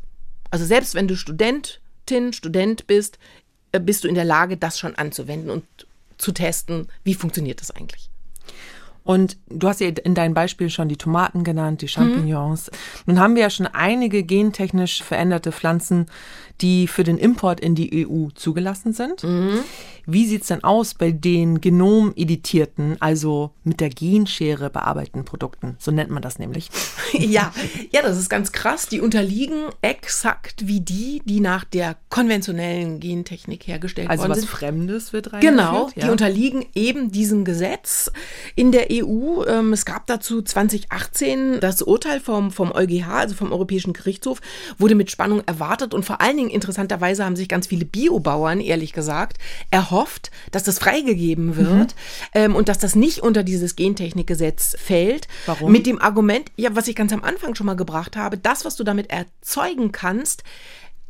Also 0.50 0.66
selbst 0.66 0.94
wenn 0.94 1.08
du 1.08 1.16
Studentin, 1.16 2.34
Student 2.34 2.86
bist, 2.86 3.18
äh, 3.72 3.80
bist 3.80 4.04
du 4.04 4.08
in 4.08 4.14
der 4.14 4.26
Lage, 4.26 4.58
das 4.58 4.78
schon 4.78 4.94
anzuwenden 4.94 5.48
und 5.48 5.64
zu 6.18 6.32
testen, 6.32 6.88
wie 7.02 7.14
funktioniert 7.14 7.62
das 7.62 7.70
eigentlich. 7.70 8.11
Und 9.04 9.36
du 9.48 9.68
hast 9.68 9.80
ja 9.80 9.88
in 9.88 10.14
deinem 10.14 10.34
Beispiel 10.34 10.70
schon 10.70 10.88
die 10.88 10.96
Tomaten 10.96 11.44
genannt, 11.44 11.82
die 11.82 11.88
Champignons. 11.88 12.70
Mhm. 12.70 13.12
Nun 13.12 13.20
haben 13.20 13.34
wir 13.34 13.42
ja 13.42 13.50
schon 13.50 13.66
einige 13.66 14.22
gentechnisch 14.22 15.02
veränderte 15.02 15.52
Pflanzen, 15.52 16.06
die 16.60 16.86
für 16.86 17.02
den 17.02 17.18
Import 17.18 17.60
in 17.60 17.74
die 17.74 18.06
EU 18.06 18.28
zugelassen 18.34 18.92
sind. 18.92 19.24
Mhm. 19.24 19.60
Wie 20.04 20.26
sieht's 20.26 20.48
denn 20.48 20.64
aus 20.64 20.94
bei 20.94 21.12
den 21.12 21.60
genomeditierten, 21.60 22.96
also 23.00 23.52
mit 23.62 23.80
der 23.80 23.88
Genschere 23.88 24.68
bearbeiteten 24.68 25.24
Produkten? 25.24 25.76
So 25.78 25.90
nennt 25.90 26.10
man 26.10 26.22
das 26.22 26.38
nämlich. 26.38 26.70
ja, 27.12 27.52
ja, 27.90 28.02
das 28.02 28.18
ist 28.18 28.28
ganz 28.28 28.52
krass. 28.52 28.88
Die 28.88 29.00
unterliegen 29.00 29.66
exakt 29.80 30.66
wie 30.66 30.80
die, 30.80 31.22
die 31.24 31.40
nach 31.40 31.64
der 31.64 31.96
konventionellen 32.08 32.98
Gentechnik 32.98 33.66
hergestellt 33.66 34.10
also 34.10 34.24
worden 34.24 34.34
sind. 34.34 34.42
Also 34.44 34.52
was 34.52 34.58
Fremdes 34.58 35.12
wird 35.12 35.32
reingeführt? 35.32 35.56
Genau, 35.56 35.90
ja. 35.94 36.06
die 36.06 36.10
unterliegen 36.10 36.66
eben 36.74 37.12
diesem 37.12 37.44
Gesetz 37.44 38.10
in 38.56 38.72
der 38.72 38.90
EU. 38.92 39.44
Ähm, 39.46 39.72
es 39.72 39.84
gab 39.84 40.06
dazu 40.06 40.42
2018 40.42 41.60
das 41.60 41.82
Urteil 41.82 42.20
vom, 42.20 42.50
vom 42.50 42.72
EuGH, 42.72 43.08
also 43.08 43.34
vom 43.34 43.52
Europäischen 43.52 43.92
Gerichtshof, 43.92 44.40
wurde 44.78 44.94
mit 44.94 45.10
Spannung 45.10 45.42
erwartet 45.46 45.94
und 45.94 46.04
vor 46.04 46.20
allen 46.20 46.36
Dingen 46.36 46.50
interessanterweise 46.50 47.24
haben 47.24 47.36
sich 47.36 47.48
ganz 47.48 47.66
viele 47.66 47.84
Biobauern, 47.84 48.60
ehrlich 48.60 48.92
gesagt, 48.92 49.38
erhofft, 49.70 50.30
dass 50.50 50.64
das 50.64 50.78
freigegeben 50.78 51.56
wird 51.56 51.68
mhm. 51.68 51.86
ähm, 52.34 52.54
und 52.54 52.68
dass 52.68 52.78
das 52.78 52.94
nicht 52.94 53.20
unter 53.20 53.42
dieses 53.42 53.76
Gentechnikgesetz 53.76 54.76
fällt. 54.78 55.28
Warum? 55.46 55.72
Mit 55.72 55.86
dem 55.86 56.00
Argument, 56.00 56.50
ja, 56.56 56.74
was 56.74 56.88
ich 56.88 56.96
ganz 56.96 57.12
am 57.12 57.24
Anfang 57.24 57.54
schon 57.54 57.66
mal 57.66 57.76
gebracht 57.76 58.16
habe, 58.16 58.36
das, 58.38 58.64
was 58.64 58.76
du 58.76 58.84
damit 58.84 59.10
erzeugen 59.10 59.92
kannst, 59.92 60.44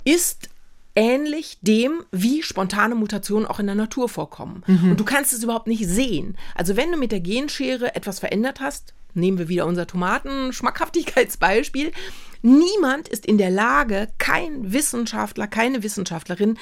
ist 0.05 0.49
ähnlich 0.95 1.59
dem, 1.63 2.05
wie 2.11 2.43
spontane 2.43 2.95
Mutationen 2.95 3.47
auch 3.47 3.59
in 3.59 3.67
der 3.67 3.75
Natur 3.75 4.09
vorkommen. 4.09 4.63
Mhm. 4.67 4.93
Und 4.93 5.01
du 5.01 5.05
kannst 5.05 5.33
es 5.33 5.43
überhaupt 5.43 5.67
nicht 5.67 5.87
sehen. 5.87 6.37
Also 6.55 6.77
wenn 6.77 6.93
du 6.93 6.99
mit 6.99 7.13
der 7.13 7.21
Genschere 7.21 7.95
etwas 7.95 8.19
verändert 8.19 8.61
hast, 8.61 8.93
nehmen 9.15 9.39
wir 9.39 9.49
wieder 9.49 9.67
unser 9.67 9.87
Tomaten-Schmackhaftigkeitsbeispiel, 9.87 11.93
Niemand 12.43 13.09
ist 13.09 13.25
in 13.25 13.39
der 13.39 13.51
Lage, 13.51 14.09
kein 14.19 14.73
Wissenschaftler, 14.73 15.47
keine 15.47 15.85
Wissenschaftlerin, 15.85 16.59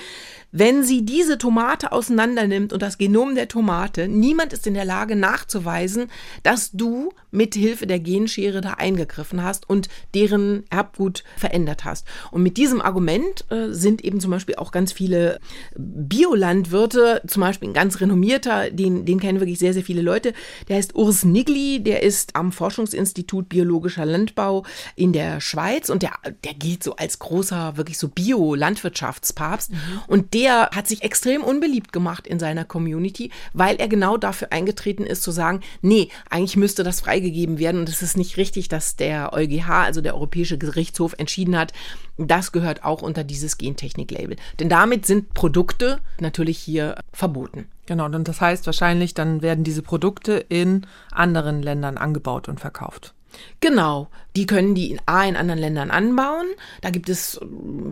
wenn 0.52 0.84
sie 0.84 1.06
diese 1.06 1.38
Tomate 1.38 1.92
auseinandernimmt 1.92 2.72
und 2.72 2.82
das 2.82 2.98
Genom 2.98 3.34
der 3.34 3.48
Tomate, 3.48 4.08
niemand 4.08 4.52
ist 4.52 4.66
in 4.66 4.74
der 4.74 4.84
Lage 4.84 5.16
nachzuweisen, 5.16 6.10
dass 6.42 6.72
du 6.72 7.12
mit 7.30 7.54
Hilfe 7.54 7.86
der 7.86 8.00
Genschere 8.00 8.60
da 8.60 8.74
eingegriffen 8.74 9.42
hast 9.42 9.70
und 9.70 9.88
deren 10.14 10.64
Erbgut 10.68 11.24
verändert 11.36 11.84
hast. 11.84 12.06
Und 12.30 12.42
mit 12.42 12.56
diesem 12.56 12.82
Argument 12.82 13.46
äh, 13.50 13.68
sind 13.70 14.04
eben 14.04 14.20
zum 14.20 14.32
Beispiel 14.32 14.56
auch 14.56 14.72
ganz 14.72 14.92
viele 14.92 15.38
Biolandwirte, 15.76 17.22
zum 17.26 17.40
Beispiel 17.40 17.70
ein 17.70 17.74
ganz 17.74 18.00
renommierter, 18.00 18.70
den, 18.70 19.06
den 19.06 19.20
kennen 19.20 19.40
wirklich 19.40 19.60
sehr, 19.60 19.72
sehr 19.72 19.84
viele 19.84 20.02
Leute, 20.02 20.34
der 20.68 20.76
heißt 20.76 20.94
Urs 20.94 21.24
Nigli, 21.24 21.80
der 21.82 22.02
ist 22.02 22.36
am 22.36 22.52
Forschungsinstitut 22.52 23.48
Biologischer 23.48 24.04
Landbau 24.04 24.64
in 24.96 25.12
der 25.12 25.40
Schweiz 25.40 25.69
Schweiz 25.70 25.88
und 25.88 26.02
der, 26.02 26.12
der 26.44 26.54
gilt 26.54 26.82
so 26.82 26.96
als 26.96 27.18
großer, 27.18 27.76
wirklich 27.76 27.98
so 27.98 28.08
Bio-Landwirtschaftspapst. 28.08 29.70
Und 30.06 30.34
der 30.34 30.70
hat 30.74 30.86
sich 30.86 31.02
extrem 31.02 31.42
unbeliebt 31.42 31.92
gemacht 31.92 32.26
in 32.26 32.38
seiner 32.38 32.64
Community, 32.64 33.30
weil 33.52 33.76
er 33.76 33.88
genau 33.88 34.16
dafür 34.16 34.52
eingetreten 34.52 35.04
ist, 35.04 35.22
zu 35.22 35.30
sagen, 35.30 35.60
nee, 35.82 36.08
eigentlich 36.28 36.56
müsste 36.56 36.82
das 36.82 37.00
freigegeben 37.00 37.58
werden 37.58 37.80
und 37.80 37.88
es 37.88 38.02
ist 38.02 38.16
nicht 38.16 38.36
richtig, 38.36 38.68
dass 38.68 38.96
der 38.96 39.32
EuGH, 39.32 39.68
also 39.68 40.00
der 40.00 40.14
Europäische 40.14 40.58
Gerichtshof, 40.58 41.14
entschieden 41.18 41.56
hat, 41.56 41.72
das 42.18 42.52
gehört 42.52 42.84
auch 42.84 43.02
unter 43.02 43.24
dieses 43.24 43.56
Gentechnik-Label. 43.58 44.36
Denn 44.58 44.68
damit 44.68 45.06
sind 45.06 45.32
Produkte 45.34 46.00
natürlich 46.20 46.58
hier 46.58 46.96
verboten. 47.12 47.66
Genau, 47.86 48.04
und 48.04 48.28
das 48.28 48.40
heißt 48.40 48.66
wahrscheinlich, 48.66 49.14
dann 49.14 49.42
werden 49.42 49.64
diese 49.64 49.82
Produkte 49.82 50.44
in 50.48 50.86
anderen 51.10 51.62
Ländern 51.62 51.96
angebaut 51.96 52.48
und 52.48 52.60
verkauft. 52.60 53.14
Genau, 53.60 54.08
die 54.36 54.46
können 54.46 54.74
die 54.74 54.90
in 54.90 55.00
A 55.06 55.24
in 55.24 55.36
anderen 55.36 55.60
Ländern 55.60 55.90
anbauen. 55.90 56.46
Da 56.82 56.90
gibt 56.90 57.08
es 57.08 57.36
äh, 57.36 57.46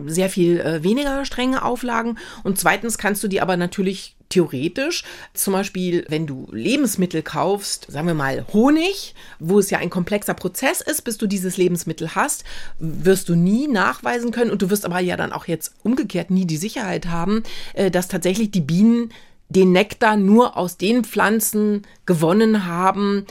sehr 0.07 0.29
viel 0.29 0.59
äh, 0.59 0.83
weniger 0.83 1.25
strenge 1.25 1.63
Auflagen. 1.63 2.17
Und 2.43 2.59
zweitens 2.59 2.97
kannst 2.97 3.23
du 3.23 3.27
die 3.27 3.41
aber 3.41 3.57
natürlich 3.57 4.15
theoretisch, 4.29 5.03
zum 5.33 5.53
Beispiel, 5.53 6.05
wenn 6.07 6.27
du 6.27 6.47
Lebensmittel 6.51 7.23
kaufst, 7.23 7.87
sagen 7.89 8.07
wir 8.07 8.13
mal 8.13 8.45
Honig, 8.53 9.15
wo 9.39 9.59
es 9.59 9.71
ja 9.71 9.79
ein 9.79 9.89
komplexer 9.89 10.35
Prozess 10.35 10.81
ist, 10.81 11.03
bis 11.03 11.17
du 11.17 11.25
dieses 11.25 11.57
Lebensmittel 11.57 12.13
hast, 12.13 12.43
wirst 12.77 13.27
du 13.29 13.35
nie 13.35 13.67
nachweisen 13.67 14.31
können 14.31 14.51
und 14.51 14.61
du 14.61 14.69
wirst 14.69 14.85
aber 14.85 14.99
ja 14.99 15.17
dann 15.17 15.33
auch 15.33 15.47
jetzt 15.47 15.73
umgekehrt 15.83 16.29
nie 16.29 16.45
die 16.45 16.57
Sicherheit 16.57 17.07
haben, 17.07 17.43
äh, 17.73 17.91
dass 17.91 18.07
tatsächlich 18.07 18.51
die 18.51 18.61
Bienen 18.61 19.11
den 19.49 19.71
Nektar 19.71 20.15
nur 20.15 20.57
aus 20.57 20.77
den 20.77 21.03
Pflanzen 21.03 21.81
gewonnen 22.05 22.67
haben, 22.67 23.25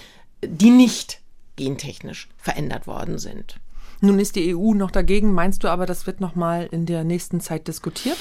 die 0.45 0.71
nicht 0.71 1.18
gentechnisch 1.59 2.29
verändert 2.39 2.87
worden 2.87 3.19
sind. 3.19 3.61
Nun 4.01 4.19
ist 4.19 4.37
die 4.37 4.57
EU 4.57 4.75
noch 4.75 4.91
dagegen. 4.91 5.35
Meinst 5.35 5.65
du 5.65 5.69
aber, 5.69 5.85
das 5.85 6.07
wird 6.07 6.21
noch 6.21 6.35
mal 6.35 6.69
in 6.71 6.87
der 6.87 7.05
nächsten 7.05 7.41
Zeit 7.41 7.69
diskutiert? 7.69 8.17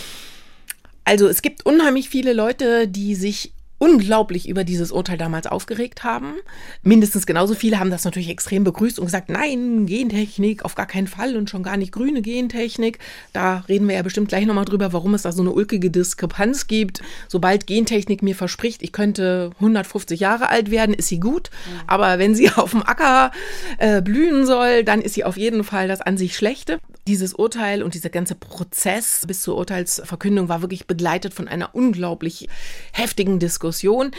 Also 1.05 1.27
es 1.27 1.41
gibt 1.41 1.65
unheimlich 1.65 2.09
viele 2.09 2.33
Leute, 2.33 2.87
die 2.87 3.15
sich 3.15 3.53
unglaublich 3.79 4.49
über 4.49 4.63
dieses 4.63 4.91
Urteil 4.91 5.17
damals 5.17 5.47
aufgeregt 5.47 6.03
haben. 6.03 6.33
Mindestens 6.81 7.25
genauso 7.25 7.53
viele 7.53 7.79
haben 7.79 7.91
das 7.91 8.05
natürlich 8.05 8.29
extrem 8.29 8.63
begrüßt 8.63 8.99
und 8.99 9.05
gesagt, 9.05 9.29
nein, 9.29 9.85
Gentechnik 9.85 10.65
auf 10.65 10.75
gar 10.75 10.87
keinen 10.87 11.07
Fall 11.07 11.35
und 11.35 11.49
schon 11.49 11.63
gar 11.63 11.77
nicht 11.77 11.91
grüne 11.91 12.21
Gentechnik. 12.21 12.99
Da 13.33 13.63
reden 13.69 13.87
wir 13.87 13.95
ja 13.95 14.01
bestimmt 14.01 14.29
gleich 14.29 14.45
nochmal 14.45 14.65
drüber, 14.65 14.93
warum 14.93 15.13
es 15.13 15.21
da 15.21 15.31
so 15.31 15.41
eine 15.41 15.51
ulkige 15.51 15.91
Diskrepanz 15.91 16.67
gibt. 16.67 17.01
Sobald 17.27 17.67
Gentechnik 17.67 18.23
mir 18.23 18.35
verspricht, 18.35 18.81
ich 18.81 18.91
könnte 18.91 19.51
150 19.55 20.19
Jahre 20.19 20.49
alt 20.49 20.71
werden, 20.71 20.95
ist 20.95 21.07
sie 21.07 21.19
gut. 21.19 21.51
Mhm. 21.51 21.79
Aber 21.87 22.19
wenn 22.19 22.33
sie 22.33 22.49
auf 22.55 22.71
dem 22.71 22.83
Acker 22.83 23.31
äh, 23.77 24.01
blühen 24.01 24.45
soll, 24.45 24.83
dann 24.83 25.01
ist 25.01 25.13
sie 25.13 25.23
auf 25.23 25.37
jeden 25.37 25.63
Fall 25.63 25.87
das 25.87 26.01
an 26.01 26.17
sich 26.17 26.35
Schlechte. 26.35 26.79
Dieses 27.07 27.33
Urteil 27.33 27.83
und 27.83 27.93
dieser 27.93 28.09
ganze 28.09 28.35
Prozess 28.35 29.23
bis 29.25 29.41
zur 29.41 29.55
Urteilsverkündung 29.55 30.49
war 30.49 30.61
wirklich 30.61 30.87
begleitet 30.87 31.33
von 31.33 31.47
einer 31.47 31.73
unglaublich 31.73 32.49
heftigen 32.91 33.39
Diskussion. 33.39 34.11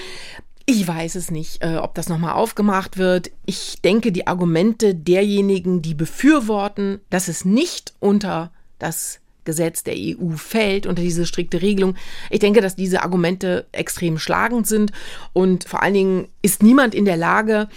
Ich 0.64 0.88
weiß 0.88 1.14
es 1.14 1.30
nicht, 1.30 1.62
äh, 1.62 1.76
ob 1.76 1.94
das 1.94 2.08
nochmal 2.08 2.32
aufgemacht 2.32 2.96
wird. 2.96 3.30
Ich 3.44 3.80
denke, 3.82 4.10
die 4.10 4.26
Argumente 4.26 4.94
derjenigen, 4.94 5.82
die 5.82 5.94
befürworten, 5.94 7.00
dass 7.10 7.28
es 7.28 7.44
nicht 7.44 7.92
unter 8.00 8.52
das 8.78 9.20
Gesetz 9.44 9.82
der 9.82 9.94
EU 9.96 10.36
fällt, 10.36 10.86
unter 10.86 11.02
diese 11.02 11.24
strikte 11.26 11.62
Regelung. 11.62 11.94
Ich 12.30 12.40
denke, 12.40 12.60
dass 12.60 12.76
diese 12.76 13.02
Argumente 13.02 13.66
extrem 13.72 14.18
schlagend 14.18 14.66
sind 14.66 14.92
und 15.32 15.64
vor 15.64 15.82
allen 15.82 15.94
Dingen 15.94 16.28
ist 16.42 16.62
niemand 16.62 16.94
in 16.94 17.06
der 17.06 17.16
Lage, 17.16 17.68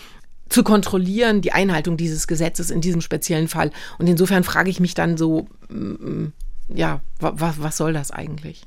zu 0.52 0.64
kontrollieren, 0.64 1.42
die 1.42 1.54
Einhaltung 1.54 1.98
dieses 1.98 2.28
Gesetzes 2.28 2.70
in 2.72 2.82
diesem 2.82 3.02
speziellen 3.02 3.48
Fall. 3.48 3.72
Und 3.98 4.08
insofern 4.08 4.44
frage 4.44 4.70
ich 4.70 4.80
mich 4.80 4.94
dann 4.94 5.18
so, 5.18 5.48
mm, 5.70 6.28
ja, 6.68 7.02
was, 7.20 7.62
was 7.62 7.78
soll 7.78 7.94
das 7.94 8.12
eigentlich? 8.12 8.64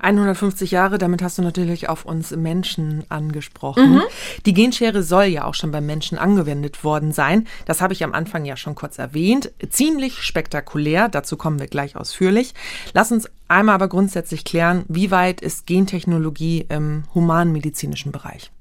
150 0.00 0.70
Jahre, 0.70 0.98
damit 0.98 1.20
hast 1.20 1.38
du 1.38 1.42
natürlich 1.42 1.88
auf 1.88 2.04
uns 2.04 2.30
Menschen 2.30 3.04
angesprochen. 3.08 3.96
Mhm. 3.96 4.02
Die 4.46 4.54
Genschere 4.54 5.02
soll 5.02 5.24
ja 5.24 5.44
auch 5.44 5.54
schon 5.54 5.72
beim 5.72 5.84
Menschen 5.84 6.16
angewendet 6.18 6.84
worden 6.84 7.12
sein. 7.12 7.46
Das 7.66 7.80
habe 7.80 7.92
ich 7.92 8.04
am 8.04 8.14
Anfang 8.14 8.44
ja 8.44 8.56
schon 8.56 8.76
kurz 8.76 8.98
erwähnt. 8.98 9.50
Ziemlich 9.68 10.22
spektakulär, 10.22 11.08
dazu 11.08 11.36
kommen 11.36 11.58
wir 11.58 11.66
gleich 11.66 11.96
ausführlich. 11.96 12.54
Lass 12.94 13.12
uns 13.12 13.28
einmal 13.48 13.74
aber 13.74 13.88
grundsätzlich 13.88 14.44
klären, 14.44 14.84
wie 14.88 15.10
weit 15.10 15.40
ist 15.40 15.66
Gentechnologie 15.66 16.66
im 16.68 17.04
humanmedizinischen 17.14 18.12
Bereich? 18.12 18.52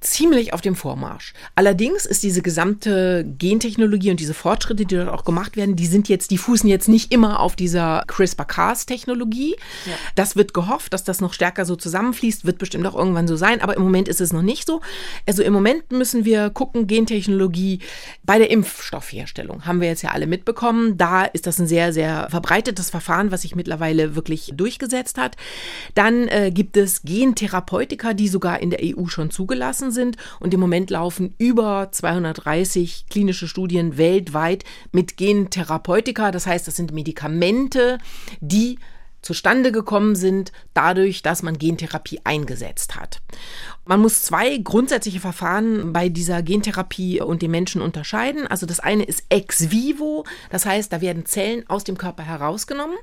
Ziemlich 0.00 0.52
auf 0.52 0.60
dem 0.60 0.76
Vormarsch. 0.76 1.32
Allerdings 1.56 2.06
ist 2.06 2.22
diese 2.22 2.40
gesamte 2.40 3.24
Gentechnologie 3.38 4.10
und 4.10 4.20
diese 4.20 4.34
Fortschritte, 4.34 4.86
die 4.86 4.94
dort 4.96 5.08
auch 5.08 5.24
gemacht 5.24 5.56
werden, 5.56 5.74
die 5.74 5.86
sind 5.86 6.08
jetzt, 6.08 6.30
die 6.30 6.38
fußen 6.38 6.68
jetzt 6.68 6.88
nicht 6.88 7.12
immer 7.12 7.40
auf 7.40 7.56
dieser 7.56 8.04
CRISPR-Cas-Technologie. 8.06 9.56
Ja. 9.86 9.92
Das 10.14 10.36
wird 10.36 10.54
gehofft, 10.54 10.92
dass 10.92 11.02
das 11.02 11.20
noch 11.20 11.32
stärker 11.32 11.64
so 11.64 11.74
zusammenfließt, 11.74 12.44
wird 12.44 12.58
bestimmt 12.58 12.86
auch 12.86 12.94
irgendwann 12.94 13.26
so 13.26 13.36
sein, 13.36 13.60
aber 13.60 13.76
im 13.76 13.82
Moment 13.82 14.08
ist 14.08 14.20
es 14.20 14.32
noch 14.32 14.42
nicht 14.42 14.66
so. 14.66 14.80
Also 15.26 15.42
im 15.42 15.52
Moment 15.52 15.90
müssen 15.90 16.24
wir 16.24 16.50
gucken, 16.50 16.86
Gentechnologie 16.86 17.80
bei 18.22 18.38
der 18.38 18.50
Impfstoffherstellung 18.50 19.66
haben 19.66 19.80
wir 19.80 19.88
jetzt 19.88 20.02
ja 20.02 20.10
alle 20.10 20.28
mitbekommen. 20.28 20.96
Da 20.96 21.24
ist 21.24 21.46
das 21.46 21.58
ein 21.58 21.66
sehr, 21.66 21.92
sehr 21.92 22.28
verbreitetes 22.30 22.90
Verfahren, 22.90 23.32
was 23.32 23.42
sich 23.42 23.56
mittlerweile 23.56 24.14
wirklich 24.14 24.52
durchgesetzt 24.54 25.18
hat. 25.18 25.36
Dann 25.94 26.28
äh, 26.28 26.52
gibt 26.52 26.76
es 26.76 27.02
Gentherapeutika, 27.02 28.14
die 28.14 28.28
sogar 28.28 28.60
in 28.60 28.70
der 28.70 28.80
EU 28.82 29.06
schon 29.06 29.30
zugelassen 29.30 29.87
zugelassen 29.88 29.92
sind. 29.92 30.16
Und 30.40 30.54
im 30.54 30.60
Moment 30.60 30.90
laufen 30.90 31.34
über 31.38 31.88
230 31.90 33.06
klinische 33.08 33.48
Studien 33.48 33.96
weltweit 33.96 34.64
mit 34.92 35.16
Gentherapeutika. 35.16 36.30
Das 36.30 36.46
heißt, 36.46 36.66
das 36.66 36.76
sind 36.76 36.92
Medikamente, 36.92 37.98
die 38.40 38.78
zustande 39.22 39.72
gekommen 39.72 40.14
sind, 40.16 40.52
dadurch, 40.74 41.22
dass 41.22 41.42
man 41.42 41.58
Gentherapie 41.58 42.20
eingesetzt 42.24 42.96
hat. 42.96 43.20
Man 43.84 44.00
muss 44.00 44.22
zwei 44.22 44.58
grundsätzliche 44.58 45.18
Verfahren 45.20 45.92
bei 45.92 46.08
dieser 46.08 46.42
Gentherapie 46.42 47.20
und 47.20 47.42
dem 47.42 47.50
Menschen 47.50 47.80
unterscheiden. 47.80 48.46
Also 48.46 48.66
das 48.66 48.80
eine 48.80 49.04
ist 49.04 49.24
ex 49.30 49.70
vivo, 49.70 50.24
das 50.50 50.66
heißt, 50.66 50.92
da 50.92 51.00
werden 51.00 51.24
Zellen 51.24 51.68
aus 51.68 51.84
dem 51.84 51.96
Körper 51.96 52.22
herausgenommen, 52.22 52.98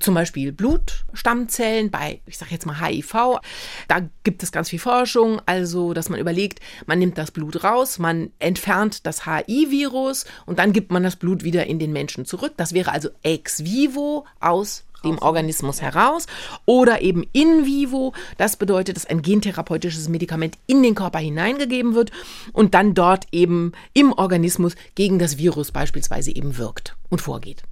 zum 0.00 0.14
Beispiel 0.14 0.52
Blutstammzellen 0.52 1.90
bei, 1.90 2.20
ich 2.26 2.36
sage 2.36 2.50
jetzt 2.50 2.66
mal 2.66 2.80
HIV. 2.80 3.40
Da 3.88 4.00
gibt 4.24 4.42
es 4.42 4.52
ganz 4.52 4.70
viel 4.70 4.80
Forschung, 4.80 5.40
also 5.46 5.94
dass 5.94 6.08
man 6.08 6.18
überlegt, 6.18 6.60
man 6.86 6.98
nimmt 6.98 7.16
das 7.16 7.30
Blut 7.30 7.62
raus, 7.62 7.98
man 7.98 8.32
entfernt 8.38 9.06
das 9.06 9.26
HIV-Virus 9.26 10.24
und 10.46 10.58
dann 10.58 10.72
gibt 10.72 10.90
man 10.90 11.04
das 11.04 11.16
Blut 11.16 11.44
wieder 11.44 11.66
in 11.66 11.78
den 11.78 11.92
Menschen 11.92 12.24
zurück. 12.24 12.54
Das 12.56 12.74
wäre 12.74 12.90
also 12.90 13.08
ex 13.22 13.64
vivo 13.64 14.26
aus 14.40 14.84
dem 15.04 15.18
Organismus 15.18 15.80
heraus 15.80 16.26
oder 16.66 17.02
eben 17.02 17.24
in 17.32 17.64
vivo. 17.66 18.12
Das 18.38 18.56
bedeutet, 18.56 18.96
dass 18.96 19.06
ein 19.06 19.22
gentherapeutisches 19.22 20.08
Medikament 20.08 20.58
in 20.66 20.82
den 20.82 20.94
Körper 20.94 21.18
hineingegeben 21.18 21.94
wird 21.94 22.10
und 22.52 22.74
dann 22.74 22.94
dort 22.94 23.26
eben 23.32 23.72
im 23.92 24.12
Organismus 24.12 24.74
gegen 24.94 25.18
das 25.18 25.38
Virus 25.38 25.70
beispielsweise 25.70 26.30
eben 26.30 26.58
wirkt 26.58 26.96
und 27.10 27.20
vorgeht. 27.20 27.62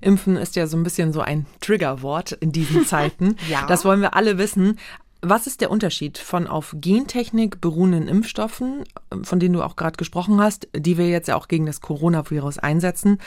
Impfen 0.00 0.36
ist 0.36 0.56
ja 0.56 0.66
so 0.66 0.76
ein 0.76 0.82
bisschen 0.82 1.12
so 1.12 1.20
ein 1.20 1.46
Triggerwort 1.60 2.32
in 2.32 2.52
diesen 2.52 2.84
Zeiten. 2.86 3.36
ja. 3.48 3.66
Das 3.66 3.84
wollen 3.84 4.00
wir 4.00 4.14
alle 4.14 4.36
wissen. 4.36 4.78
Was 5.24 5.46
ist 5.46 5.60
der 5.60 5.70
Unterschied 5.70 6.18
von 6.18 6.48
auf 6.48 6.74
Gentechnik 6.80 7.60
beruhenden 7.60 8.08
Impfstoffen, 8.08 8.82
von 9.22 9.38
denen 9.38 9.54
du 9.54 9.62
auch 9.62 9.76
gerade 9.76 9.96
gesprochen 9.96 10.40
hast, 10.40 10.66
die 10.74 10.98
wir 10.98 11.08
jetzt 11.08 11.28
ja 11.28 11.36
auch 11.36 11.46
gegen 11.46 11.64
das 11.64 11.80
Coronavirus 11.80 12.58
einsetzen, 12.58 13.18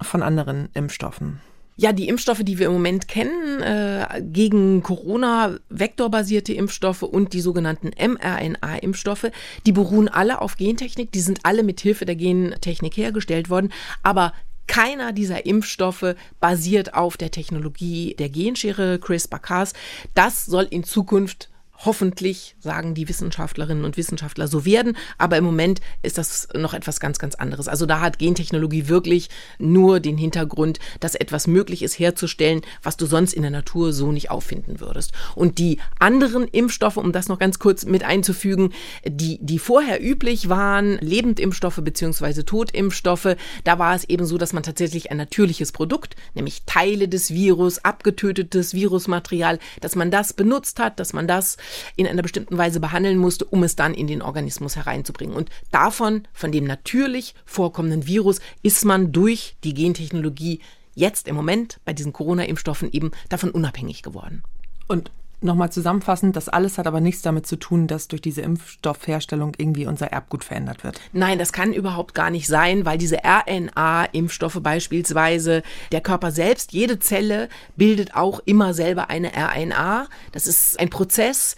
von 0.00 0.22
anderen 0.22 0.68
Impfstoffen? 0.74 1.40
Ja, 1.76 1.92
die 1.92 2.08
Impfstoffe, 2.08 2.42
die 2.42 2.58
wir 2.58 2.66
im 2.66 2.74
Moment 2.74 3.08
kennen, 3.08 3.62
äh, 3.62 4.22
gegen 4.22 4.82
Corona, 4.82 5.56
vektorbasierte 5.70 6.52
Impfstoffe 6.52 7.02
und 7.02 7.32
die 7.32 7.40
sogenannten 7.40 7.90
mRNA-Impfstoffe, 7.98 9.30
die 9.64 9.72
beruhen 9.72 10.08
alle 10.08 10.40
auf 10.40 10.56
Gentechnik. 10.56 11.12
Die 11.12 11.20
sind 11.20 11.40
alle 11.44 11.62
mit 11.62 11.80
Hilfe 11.80 12.04
der 12.04 12.16
Gentechnik 12.16 12.96
hergestellt 12.96 13.48
worden. 13.48 13.72
Aber 14.02 14.32
keiner 14.66 15.12
dieser 15.12 15.44
Impfstoffe 15.46 16.14
basiert 16.40 16.94
auf 16.94 17.16
der 17.16 17.30
Technologie 17.30 18.14
der 18.18 18.28
Genschere 18.28 18.98
CRISPR-Cas. 18.98 19.72
Das 20.14 20.46
soll 20.46 20.66
in 20.70 20.84
Zukunft 20.84 21.50
hoffentlich, 21.84 22.54
sagen 22.60 22.94
die 22.94 23.08
Wissenschaftlerinnen 23.08 23.84
und 23.84 23.96
Wissenschaftler, 23.96 24.48
so 24.48 24.64
werden. 24.64 24.96
Aber 25.18 25.36
im 25.36 25.44
Moment 25.44 25.80
ist 26.02 26.18
das 26.18 26.48
noch 26.54 26.74
etwas 26.74 27.00
ganz, 27.00 27.18
ganz 27.18 27.34
anderes. 27.34 27.68
Also 27.68 27.86
da 27.86 28.00
hat 28.00 28.18
Gentechnologie 28.18 28.88
wirklich 28.88 29.30
nur 29.58 30.00
den 30.00 30.16
Hintergrund, 30.16 30.78
dass 31.00 31.14
etwas 31.14 31.46
möglich 31.46 31.82
ist 31.82 31.98
herzustellen, 31.98 32.62
was 32.82 32.96
du 32.96 33.06
sonst 33.06 33.32
in 33.32 33.42
der 33.42 33.50
Natur 33.50 33.92
so 33.92 34.12
nicht 34.12 34.30
auffinden 34.30 34.80
würdest. 34.80 35.12
Und 35.34 35.58
die 35.58 35.78
anderen 35.98 36.46
Impfstoffe, 36.46 36.96
um 36.96 37.12
das 37.12 37.28
noch 37.28 37.38
ganz 37.38 37.58
kurz 37.58 37.84
mit 37.84 38.04
einzufügen, 38.04 38.72
die, 39.04 39.38
die 39.40 39.58
vorher 39.58 40.02
üblich 40.02 40.48
waren, 40.48 40.98
Lebendimpfstoffe 40.98 41.80
beziehungsweise 41.82 42.44
Totimpfstoffe, 42.44 43.36
da 43.64 43.78
war 43.78 43.94
es 43.94 44.04
eben 44.04 44.24
so, 44.24 44.38
dass 44.38 44.52
man 44.52 44.62
tatsächlich 44.62 45.10
ein 45.10 45.16
natürliches 45.16 45.72
Produkt, 45.72 46.14
nämlich 46.34 46.62
Teile 46.66 47.08
des 47.08 47.32
Virus, 47.32 47.84
abgetötetes 47.84 48.74
Virusmaterial, 48.74 49.58
dass 49.80 49.96
man 49.96 50.10
das 50.10 50.32
benutzt 50.32 50.78
hat, 50.78 51.00
dass 51.00 51.12
man 51.12 51.26
das 51.26 51.56
in 51.96 52.06
einer 52.06 52.22
bestimmten 52.22 52.58
Weise 52.58 52.80
behandeln 52.80 53.18
musste, 53.18 53.44
um 53.44 53.62
es 53.62 53.76
dann 53.76 53.94
in 53.94 54.06
den 54.06 54.22
Organismus 54.22 54.76
hereinzubringen. 54.76 55.34
Und 55.36 55.50
davon, 55.70 56.26
von 56.32 56.52
dem 56.52 56.64
natürlich 56.64 57.34
vorkommenden 57.44 58.06
Virus, 58.06 58.40
ist 58.62 58.84
man 58.84 59.12
durch 59.12 59.56
die 59.64 59.74
Gentechnologie 59.74 60.60
jetzt 60.94 61.28
im 61.28 61.36
Moment 61.36 61.80
bei 61.84 61.92
diesen 61.92 62.12
Corona-Impfstoffen 62.12 62.92
eben 62.92 63.12
davon 63.28 63.50
unabhängig 63.50 64.02
geworden. 64.02 64.42
Und 64.88 65.10
Nochmal 65.42 65.72
zusammenfassend, 65.72 66.36
das 66.36 66.48
alles 66.48 66.78
hat 66.78 66.86
aber 66.86 67.00
nichts 67.00 67.22
damit 67.22 67.46
zu 67.46 67.56
tun, 67.56 67.88
dass 67.88 68.06
durch 68.06 68.22
diese 68.22 68.42
Impfstoffherstellung 68.42 69.54
irgendwie 69.58 69.86
unser 69.86 70.06
Erbgut 70.06 70.44
verändert 70.44 70.84
wird. 70.84 71.00
Nein, 71.12 71.38
das 71.38 71.52
kann 71.52 71.72
überhaupt 71.72 72.14
gar 72.14 72.30
nicht 72.30 72.46
sein, 72.46 72.86
weil 72.86 72.96
diese 72.96 73.18
RNA-Impfstoffe 73.24 74.60
beispielsweise, 74.62 75.64
der 75.90 76.00
Körper 76.00 76.30
selbst, 76.30 76.72
jede 76.72 77.00
Zelle 77.00 77.48
bildet 77.76 78.14
auch 78.14 78.40
immer 78.44 78.72
selber 78.72 79.10
eine 79.10 79.32
RNA. 79.34 80.06
Das 80.30 80.46
ist 80.46 80.78
ein 80.78 80.90
Prozess, 80.90 81.56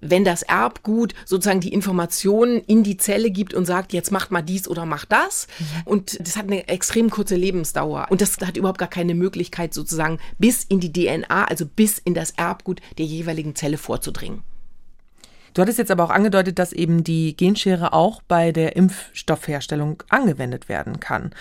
wenn 0.00 0.24
das 0.24 0.42
Erbgut 0.42 1.14
sozusagen 1.24 1.60
die 1.60 1.72
Informationen 1.72 2.60
in 2.66 2.82
die 2.82 2.96
Zelle 2.96 3.30
gibt 3.30 3.54
und 3.54 3.64
sagt, 3.64 3.92
jetzt 3.92 4.10
macht 4.10 4.30
mal 4.30 4.42
dies 4.42 4.66
oder 4.66 4.86
macht 4.86 5.12
das. 5.12 5.46
Mhm. 5.58 5.64
Und 5.84 6.26
das 6.26 6.36
hat 6.36 6.46
eine 6.46 6.68
extrem 6.68 7.10
kurze 7.10 7.36
Lebensdauer. 7.36 8.08
Und 8.10 8.20
das 8.20 8.38
hat 8.44 8.56
überhaupt 8.56 8.78
gar 8.78 8.88
keine 8.88 9.14
Möglichkeit, 9.14 9.72
sozusagen 9.72 10.18
bis 10.38 10.64
in 10.64 10.80
die 10.80 10.92
DNA, 10.92 11.44
also 11.44 11.64
bis 11.64 11.98
in 11.98 12.14
das 12.14 12.32
Erbgut 12.32 12.80
der 12.98 13.06
jeweiligen 13.20 13.54
Zelle 13.54 13.78
vorzudringen. 13.78 14.42
Du 15.54 15.62
hattest 15.62 15.78
jetzt 15.78 15.90
aber 15.90 16.04
auch 16.04 16.10
angedeutet, 16.10 16.58
dass 16.58 16.72
eben 16.72 17.02
die 17.02 17.36
Genschere 17.36 17.92
auch 17.92 18.22
bei 18.22 18.52
der 18.52 18.76
Impfstoffherstellung 18.76 20.02
angewendet 20.08 20.68
werden 20.68 21.00
kann. 21.00 21.32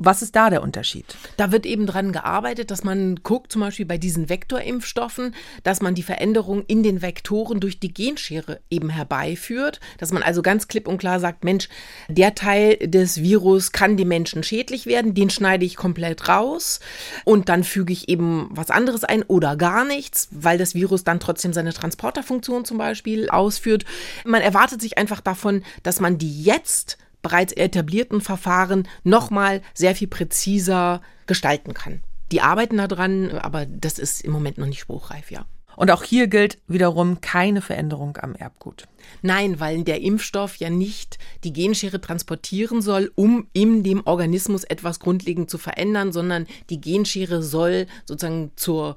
Was 0.00 0.22
ist 0.22 0.36
da 0.36 0.48
der 0.48 0.62
Unterschied? 0.62 1.16
Da 1.36 1.50
wird 1.50 1.66
eben 1.66 1.84
dran 1.84 2.12
gearbeitet, 2.12 2.70
dass 2.70 2.84
man 2.84 3.16
guckt, 3.24 3.50
zum 3.50 3.62
Beispiel 3.62 3.84
bei 3.84 3.98
diesen 3.98 4.28
Vektorimpfstoffen, 4.28 5.34
dass 5.64 5.82
man 5.82 5.96
die 5.96 6.04
Veränderung 6.04 6.62
in 6.68 6.84
den 6.84 7.02
Vektoren 7.02 7.58
durch 7.58 7.80
die 7.80 7.92
Genschere 7.92 8.60
eben 8.70 8.90
herbeiführt. 8.90 9.80
Dass 9.98 10.12
man 10.12 10.22
also 10.22 10.40
ganz 10.40 10.68
klipp 10.68 10.86
und 10.86 10.98
klar 10.98 11.18
sagt, 11.18 11.42
Mensch, 11.42 11.68
der 12.08 12.36
Teil 12.36 12.76
des 12.76 13.22
Virus 13.22 13.72
kann 13.72 13.96
die 13.96 14.04
Menschen 14.04 14.44
schädlich 14.44 14.86
werden, 14.86 15.14
den 15.14 15.30
schneide 15.30 15.64
ich 15.64 15.74
komplett 15.74 16.28
raus 16.28 16.78
und 17.24 17.48
dann 17.48 17.64
füge 17.64 17.92
ich 17.92 18.08
eben 18.08 18.50
was 18.52 18.70
anderes 18.70 19.02
ein 19.02 19.24
oder 19.24 19.56
gar 19.56 19.84
nichts, 19.84 20.28
weil 20.30 20.58
das 20.58 20.76
Virus 20.76 21.02
dann 21.02 21.18
trotzdem 21.18 21.52
seine 21.52 21.72
Transporterfunktion 21.72 22.64
zum 22.64 22.78
Beispiel 22.78 23.28
ausführt. 23.30 23.84
Man 24.24 24.42
erwartet 24.42 24.80
sich 24.80 24.96
einfach 24.96 25.20
davon, 25.20 25.64
dass 25.82 25.98
man 25.98 26.18
die 26.18 26.44
jetzt 26.44 26.98
bereits 27.22 27.52
etablierten 27.52 28.20
Verfahren 28.20 28.86
nochmal 29.04 29.62
sehr 29.74 29.94
viel 29.94 30.08
präziser 30.08 31.02
gestalten 31.26 31.74
kann. 31.74 32.02
Die 32.32 32.40
arbeiten 32.40 32.76
daran, 32.76 33.30
aber 33.32 33.66
das 33.66 33.98
ist 33.98 34.20
im 34.22 34.32
Moment 34.32 34.58
noch 34.58 34.66
nicht 34.66 34.80
spruchreif, 34.80 35.30
ja. 35.30 35.46
Und 35.78 35.92
auch 35.92 36.02
hier 36.02 36.26
gilt 36.26 36.58
wiederum 36.66 37.20
keine 37.20 37.62
Veränderung 37.62 38.16
am 38.16 38.34
Erbgut. 38.34 38.88
Nein, 39.22 39.60
weil 39.60 39.84
der 39.84 40.00
Impfstoff 40.00 40.56
ja 40.56 40.70
nicht 40.70 41.18
die 41.44 41.52
Genschere 41.52 42.00
transportieren 42.00 42.82
soll, 42.82 43.12
um 43.14 43.46
in 43.52 43.84
dem 43.84 44.04
Organismus 44.04 44.64
etwas 44.64 44.98
grundlegend 44.98 45.48
zu 45.48 45.56
verändern, 45.56 46.10
sondern 46.12 46.48
die 46.68 46.80
Genschere 46.80 47.44
soll 47.44 47.86
sozusagen 48.06 48.50
zur 48.56 48.96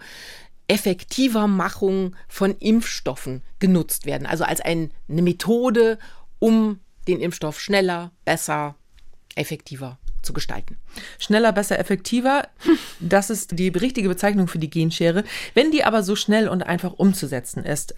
effektiver 0.67 1.45
Machung 1.45 2.15
von 2.27 2.55
Impfstoffen 2.57 3.43
genutzt 3.59 4.07
werden. 4.07 4.25
Also 4.25 4.43
als 4.43 4.59
eine 4.59 4.89
Methode, 5.07 5.99
um 6.39 6.79
den 7.07 7.19
Impfstoff 7.19 7.59
schneller, 7.59 8.11
besser, 8.25 8.75
effektiver 9.35 9.97
zu 10.21 10.33
gestalten. 10.33 10.77
Schneller, 11.19 11.51
besser, 11.51 11.79
effektiver, 11.79 12.47
das 12.99 13.29
ist 13.29 13.57
die 13.57 13.69
richtige 13.69 14.09
Bezeichnung 14.09 14.47
für 14.47 14.59
die 14.59 14.69
Genschere. 14.69 15.23
Wenn 15.53 15.71
die 15.71 15.83
aber 15.83 16.03
so 16.03 16.15
schnell 16.15 16.47
und 16.47 16.63
einfach 16.63 16.93
umzusetzen 16.93 17.63
ist, 17.63 17.95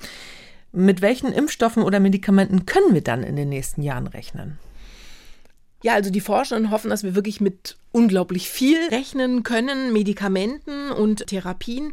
mit 0.71 1.01
welchen 1.01 1.31
Impfstoffen 1.31 1.83
oder 1.83 1.99
Medikamenten 1.99 2.65
können 2.65 2.93
wir 2.93 3.03
dann 3.03 3.23
in 3.23 3.35
den 3.35 3.49
nächsten 3.49 3.83
Jahren 3.83 4.07
rechnen? 4.07 4.57
Ja, 5.83 5.93
also 5.93 6.09
die 6.09 6.21
Forschenden 6.21 6.71
hoffen, 6.71 6.89
dass 6.89 7.03
wir 7.03 7.13
wirklich 7.13 7.41
mit 7.41 7.75
unglaublich 7.93 8.49
viel 8.49 8.77
rechnen 8.89 9.43
können, 9.43 9.93
Medikamenten 9.93 10.91
und 10.91 11.27
Therapien. 11.27 11.91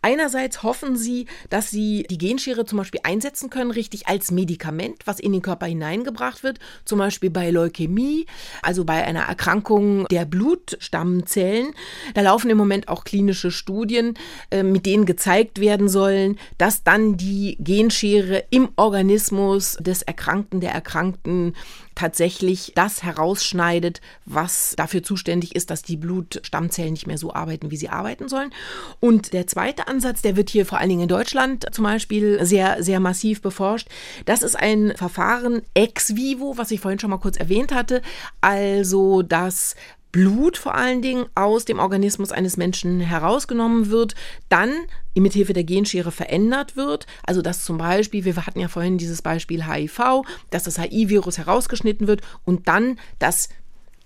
Einerseits 0.00 0.62
hoffen 0.62 0.96
sie, 0.96 1.26
dass 1.48 1.70
sie 1.70 2.06
die 2.08 2.18
Genschere 2.18 2.64
zum 2.64 2.78
Beispiel 2.78 3.00
einsetzen 3.02 3.50
können, 3.50 3.72
richtig 3.72 4.06
als 4.06 4.30
Medikament, 4.30 5.06
was 5.06 5.18
in 5.18 5.32
den 5.32 5.42
Körper 5.42 5.66
hineingebracht 5.66 6.44
wird, 6.44 6.60
zum 6.84 7.00
Beispiel 7.00 7.30
bei 7.30 7.50
Leukämie, 7.50 8.26
also 8.62 8.84
bei 8.84 9.04
einer 9.04 9.22
Erkrankung 9.22 10.06
der 10.06 10.24
Blutstammzellen. 10.24 11.74
Da 12.14 12.20
laufen 12.20 12.48
im 12.48 12.56
Moment 12.56 12.86
auch 12.86 13.02
klinische 13.02 13.50
Studien, 13.50 14.14
äh, 14.52 14.62
mit 14.62 14.86
denen 14.86 15.04
gezeigt 15.04 15.60
werden 15.60 15.88
sollen, 15.88 16.38
dass 16.58 16.84
dann 16.84 17.16
die 17.16 17.56
Genschere 17.58 18.44
im 18.50 18.68
Organismus 18.76 19.78
des 19.80 20.02
Erkrankten, 20.02 20.60
der 20.60 20.70
Erkrankten 20.70 21.54
tatsächlich 22.00 22.72
das 22.74 23.02
herausschneidet, 23.02 24.00
was 24.24 24.72
dafür 24.74 25.02
zuständig 25.02 25.54
ist, 25.54 25.68
dass 25.68 25.82
die 25.82 25.98
Blutstammzellen 25.98 26.94
nicht 26.94 27.06
mehr 27.06 27.18
so 27.18 27.34
arbeiten, 27.34 27.70
wie 27.70 27.76
sie 27.76 27.90
arbeiten 27.90 28.26
sollen. 28.26 28.54
Und 29.00 29.34
der 29.34 29.46
zweite 29.46 29.86
Ansatz, 29.86 30.22
der 30.22 30.34
wird 30.34 30.48
hier 30.48 30.64
vor 30.64 30.78
allen 30.78 30.88
Dingen 30.88 31.02
in 31.02 31.08
Deutschland 31.08 31.66
zum 31.74 31.84
Beispiel 31.84 32.42
sehr, 32.46 32.82
sehr 32.82 33.00
massiv 33.00 33.42
beforscht. 33.42 33.88
Das 34.24 34.42
ist 34.42 34.56
ein 34.58 34.94
Verfahren 34.96 35.60
ex 35.74 36.16
vivo, 36.16 36.56
was 36.56 36.70
ich 36.70 36.80
vorhin 36.80 36.98
schon 36.98 37.10
mal 37.10 37.18
kurz 37.18 37.36
erwähnt 37.36 37.70
hatte. 37.74 38.00
Also, 38.40 39.20
dass 39.20 39.76
Blut 40.12 40.56
vor 40.56 40.74
allen 40.74 41.02
Dingen 41.02 41.26
aus 41.34 41.64
dem 41.64 41.78
Organismus 41.78 42.32
eines 42.32 42.56
Menschen 42.56 43.00
herausgenommen 43.00 43.90
wird, 43.90 44.14
dann 44.48 44.72
mithilfe 45.14 45.52
der 45.52 45.64
Genschere 45.64 46.12
verändert 46.12 46.76
wird. 46.76 47.06
Also 47.24 47.42
dass 47.42 47.64
zum 47.64 47.78
Beispiel, 47.78 48.24
wir 48.24 48.36
hatten 48.36 48.60
ja 48.60 48.68
vorhin 48.68 48.98
dieses 48.98 49.22
Beispiel 49.22 49.66
HIV, 49.66 50.22
dass 50.50 50.64
das 50.64 50.78
HIV-Virus 50.78 51.38
herausgeschnitten 51.38 52.06
wird 52.06 52.22
und 52.44 52.68
dann 52.68 52.98
das 53.18 53.48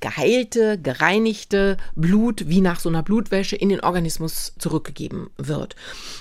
geheilte, 0.00 0.78
gereinigte 0.78 1.76
Blut 1.94 2.48
wie 2.48 2.60
nach 2.60 2.80
so 2.80 2.88
einer 2.88 3.02
Blutwäsche 3.02 3.56
in 3.56 3.68
den 3.68 3.80
Organismus 3.80 4.54
zurückgegeben 4.58 5.30
wird. 5.38 5.76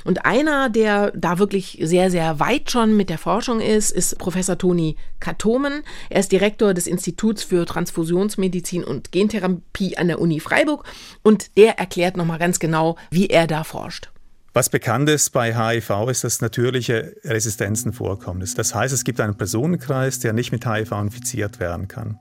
Und 0.05 0.25
einer, 0.25 0.69
der 0.69 1.11
da 1.11 1.39
wirklich 1.39 1.79
sehr, 1.81 2.09
sehr 2.09 2.39
weit 2.39 2.71
schon 2.71 2.95
mit 2.95 3.09
der 3.09 3.17
Forschung 3.17 3.59
ist, 3.59 3.91
ist 3.91 4.17
Professor 4.19 4.57
Toni 4.57 4.95
Katomen. 5.19 5.83
Er 6.09 6.19
ist 6.21 6.31
Direktor 6.31 6.73
des 6.73 6.87
Instituts 6.87 7.43
für 7.43 7.65
Transfusionsmedizin 7.65 8.83
und 8.83 9.11
Gentherapie 9.11 9.97
an 9.97 10.07
der 10.07 10.19
Uni 10.19 10.39
Freiburg 10.39 10.85
und 11.23 11.57
der 11.57 11.79
erklärt 11.79 12.17
nochmal 12.17 12.39
ganz 12.39 12.59
genau, 12.59 12.97
wie 13.11 13.27
er 13.27 13.47
da 13.47 13.63
forscht. 13.63 14.09
Was 14.55 14.69
bekannt 14.69 15.09
ist 15.09 15.31
bei 15.31 15.55
HIV 15.55 16.09
ist, 16.09 16.23
dass 16.23 16.39
natürliche 16.39 17.15
Resistenzen 17.23 17.91
vorkommen. 17.91 18.47
Das 18.55 18.75
heißt, 18.75 18.93
es 18.93 19.03
gibt 19.03 19.19
einen 19.19 19.35
Personenkreis, 19.35 20.19
der 20.19 20.33
nicht 20.33 20.51
mit 20.51 20.67
HIV 20.67 20.91
infiziert 20.91 21.59
werden 21.59 21.87
kann. 21.87 22.19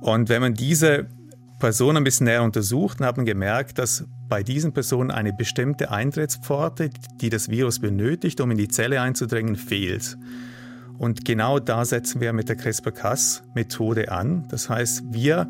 Und 0.00 0.28
wenn 0.28 0.40
man 0.40 0.54
diese 0.54 1.06
Personen 1.58 1.98
ein 1.98 2.04
bisschen 2.04 2.26
näher 2.26 2.42
untersucht, 2.42 3.00
dann 3.00 3.06
hat 3.06 3.16
man 3.16 3.26
gemerkt, 3.26 3.78
dass 3.78 4.04
bei 4.28 4.42
diesen 4.42 4.72
Personen 4.72 5.10
eine 5.10 5.32
bestimmte 5.32 5.90
Eintrittspforte, 5.90 6.90
die 7.20 7.30
das 7.30 7.48
Virus 7.48 7.78
benötigt, 7.78 8.40
um 8.40 8.50
in 8.50 8.58
die 8.58 8.68
Zelle 8.68 9.00
einzudringen, 9.00 9.56
fehlt. 9.56 10.18
Und 10.98 11.24
genau 11.24 11.58
da 11.58 11.84
setzen 11.84 12.20
wir 12.20 12.32
mit 12.32 12.48
der 12.48 12.56
CRISPR-Cas-Methode 12.56 14.10
an. 14.10 14.46
Das 14.48 14.68
heißt, 14.68 15.04
wir 15.10 15.48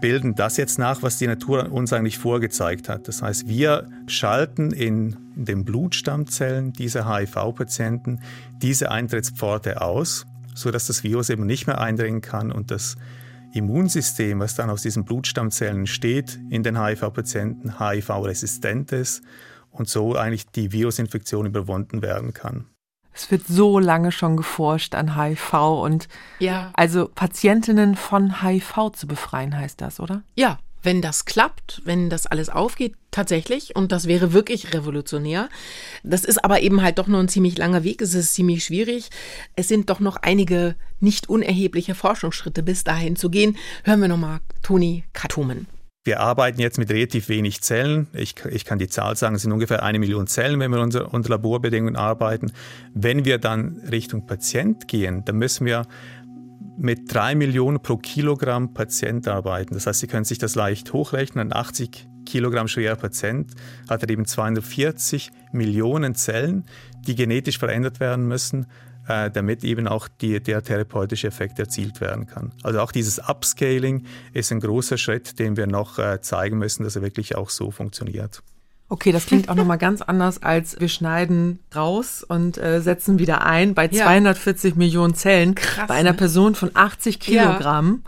bilden 0.00 0.34
das 0.34 0.56
jetzt 0.56 0.78
nach, 0.78 1.02
was 1.02 1.16
die 1.16 1.26
Natur 1.26 1.72
uns 1.72 1.92
eigentlich 1.92 2.18
vorgezeigt 2.18 2.88
hat. 2.88 3.08
Das 3.08 3.22
heißt, 3.22 3.48
wir 3.48 3.88
schalten 4.06 4.70
in 4.70 5.16
den 5.34 5.64
Blutstammzellen 5.64 6.72
dieser 6.72 7.08
HIV-Patienten 7.08 8.20
diese 8.60 8.90
Eintrittspforte 8.90 9.80
aus, 9.80 10.26
sodass 10.54 10.86
das 10.86 11.04
Virus 11.04 11.30
eben 11.30 11.46
nicht 11.46 11.66
mehr 11.66 11.80
eindringen 11.80 12.20
kann 12.20 12.52
und 12.52 12.70
das 12.70 12.96
Immunsystem, 13.54 14.40
was 14.40 14.54
dann 14.54 14.70
aus 14.70 14.82
diesen 14.82 15.04
Blutstammzellen 15.04 15.80
entsteht, 15.80 16.38
in 16.50 16.62
den 16.62 16.82
HIV-Patienten 16.82 17.78
HIV-resistent 17.78 18.92
ist 18.92 19.22
und 19.70 19.88
so 19.88 20.14
eigentlich 20.16 20.46
die 20.46 20.72
Virusinfektion 20.72 21.46
überwunden 21.46 22.02
werden 22.02 22.32
kann. 22.32 22.66
Es 23.12 23.30
wird 23.30 23.46
so 23.46 23.78
lange 23.78 24.10
schon 24.10 24.36
geforscht 24.36 24.94
an 24.96 25.16
HIV 25.16 25.54
und 25.54 26.08
ja. 26.40 26.72
also 26.74 27.08
Patientinnen 27.14 27.94
von 27.94 28.42
HIV 28.42 28.90
zu 28.92 29.06
befreien 29.06 29.56
heißt 29.56 29.80
das, 29.80 30.00
oder? 30.00 30.22
Ja, 30.34 30.58
wenn 30.84 31.02
das 31.02 31.24
klappt, 31.24 31.82
wenn 31.84 32.10
das 32.10 32.26
alles 32.26 32.48
aufgeht, 32.48 32.94
tatsächlich, 33.10 33.74
und 33.74 33.92
das 33.92 34.06
wäre 34.06 34.32
wirklich 34.32 34.74
revolutionär. 34.74 35.48
Das 36.02 36.24
ist 36.24 36.44
aber 36.44 36.60
eben 36.60 36.82
halt 36.82 36.98
doch 36.98 37.06
nur 37.06 37.20
ein 37.20 37.28
ziemlich 37.28 37.58
langer 37.58 37.84
Weg, 37.84 38.02
es 38.02 38.14
ist 38.14 38.34
ziemlich 38.34 38.64
schwierig. 38.64 39.10
Es 39.56 39.68
sind 39.68 39.90
doch 39.90 40.00
noch 40.00 40.16
einige 40.16 40.76
nicht 41.00 41.28
unerhebliche 41.28 41.94
Forschungsschritte 41.94 42.62
bis 42.62 42.84
dahin 42.84 43.16
zu 43.16 43.30
gehen. 43.30 43.56
Hören 43.84 44.00
wir 44.00 44.08
nochmal 44.08 44.40
Toni 44.62 45.04
Katomen. 45.12 45.66
Wir 46.06 46.20
arbeiten 46.20 46.60
jetzt 46.60 46.76
mit 46.76 46.90
relativ 46.90 47.30
wenig 47.30 47.62
Zellen. 47.62 48.08
Ich, 48.12 48.34
ich, 48.50 48.66
kann 48.66 48.78
die 48.78 48.88
Zahl 48.88 49.16
sagen, 49.16 49.36
es 49.36 49.42
sind 49.42 49.52
ungefähr 49.52 49.82
eine 49.82 49.98
Million 49.98 50.26
Zellen, 50.26 50.60
wenn 50.60 50.70
wir 50.70 50.82
unter, 50.82 51.14
unter 51.14 51.30
Laborbedingungen 51.30 51.96
arbeiten. 51.96 52.52
Wenn 52.92 53.24
wir 53.24 53.38
dann 53.38 53.80
Richtung 53.90 54.26
Patient 54.26 54.86
gehen, 54.86 55.24
dann 55.24 55.36
müssen 55.36 55.64
wir 55.64 55.86
mit 56.76 57.12
drei 57.12 57.34
Millionen 57.34 57.80
pro 57.80 57.96
Kilogramm 57.96 58.74
Patient 58.74 59.28
arbeiten. 59.28 59.74
Das 59.74 59.86
heißt, 59.86 60.00
Sie 60.00 60.06
können 60.06 60.24
sich 60.24 60.38
das 60.38 60.54
leicht 60.54 60.92
hochrechnen. 60.92 61.52
Ein 61.52 61.56
80 61.56 62.08
Kilogramm 62.24 62.68
schwerer 62.68 62.96
Patient 62.96 63.52
hat 63.88 64.02
er 64.02 64.10
eben 64.10 64.24
240 64.24 65.30
Millionen 65.52 66.14
Zellen, 66.14 66.64
die 67.06 67.14
genetisch 67.14 67.58
verändert 67.58 68.00
werden 68.00 68.26
müssen, 68.26 68.66
äh, 69.06 69.30
damit 69.30 69.62
eben 69.64 69.86
auch 69.86 70.08
die, 70.08 70.42
der 70.42 70.62
therapeutische 70.62 71.28
Effekt 71.28 71.58
erzielt 71.58 72.00
werden 72.00 72.26
kann. 72.26 72.52
Also 72.62 72.80
auch 72.80 72.92
dieses 72.92 73.18
Upscaling 73.18 74.06
ist 74.32 74.50
ein 74.50 74.60
großer 74.60 74.96
Schritt, 74.96 75.38
den 75.38 75.56
wir 75.56 75.66
noch 75.66 75.98
äh, 75.98 76.20
zeigen 76.20 76.58
müssen, 76.58 76.84
dass 76.84 76.96
er 76.96 77.02
wirklich 77.02 77.36
auch 77.36 77.50
so 77.50 77.70
funktioniert. 77.70 78.42
Okay, 78.88 79.12
das 79.12 79.26
klingt 79.26 79.48
auch 79.48 79.54
nochmal 79.54 79.78
ganz 79.78 80.02
anders 80.02 80.42
als 80.42 80.78
wir 80.78 80.88
schneiden 80.88 81.58
raus 81.74 82.24
und 82.26 82.58
äh, 82.58 82.80
setzen 82.80 83.18
wieder 83.18 83.44
ein 83.44 83.74
bei 83.74 83.88
Ja. 83.90 84.04
240 84.04 84.76
Millionen 84.76 85.14
Zellen 85.14 85.54
Krass, 85.54 85.88
bei 85.88 85.94
einer 85.94 86.12
ne? 86.12 86.16
Person 86.16 86.54
von 86.54 86.70
80 86.74 87.18
Kilogramm. 87.18 88.02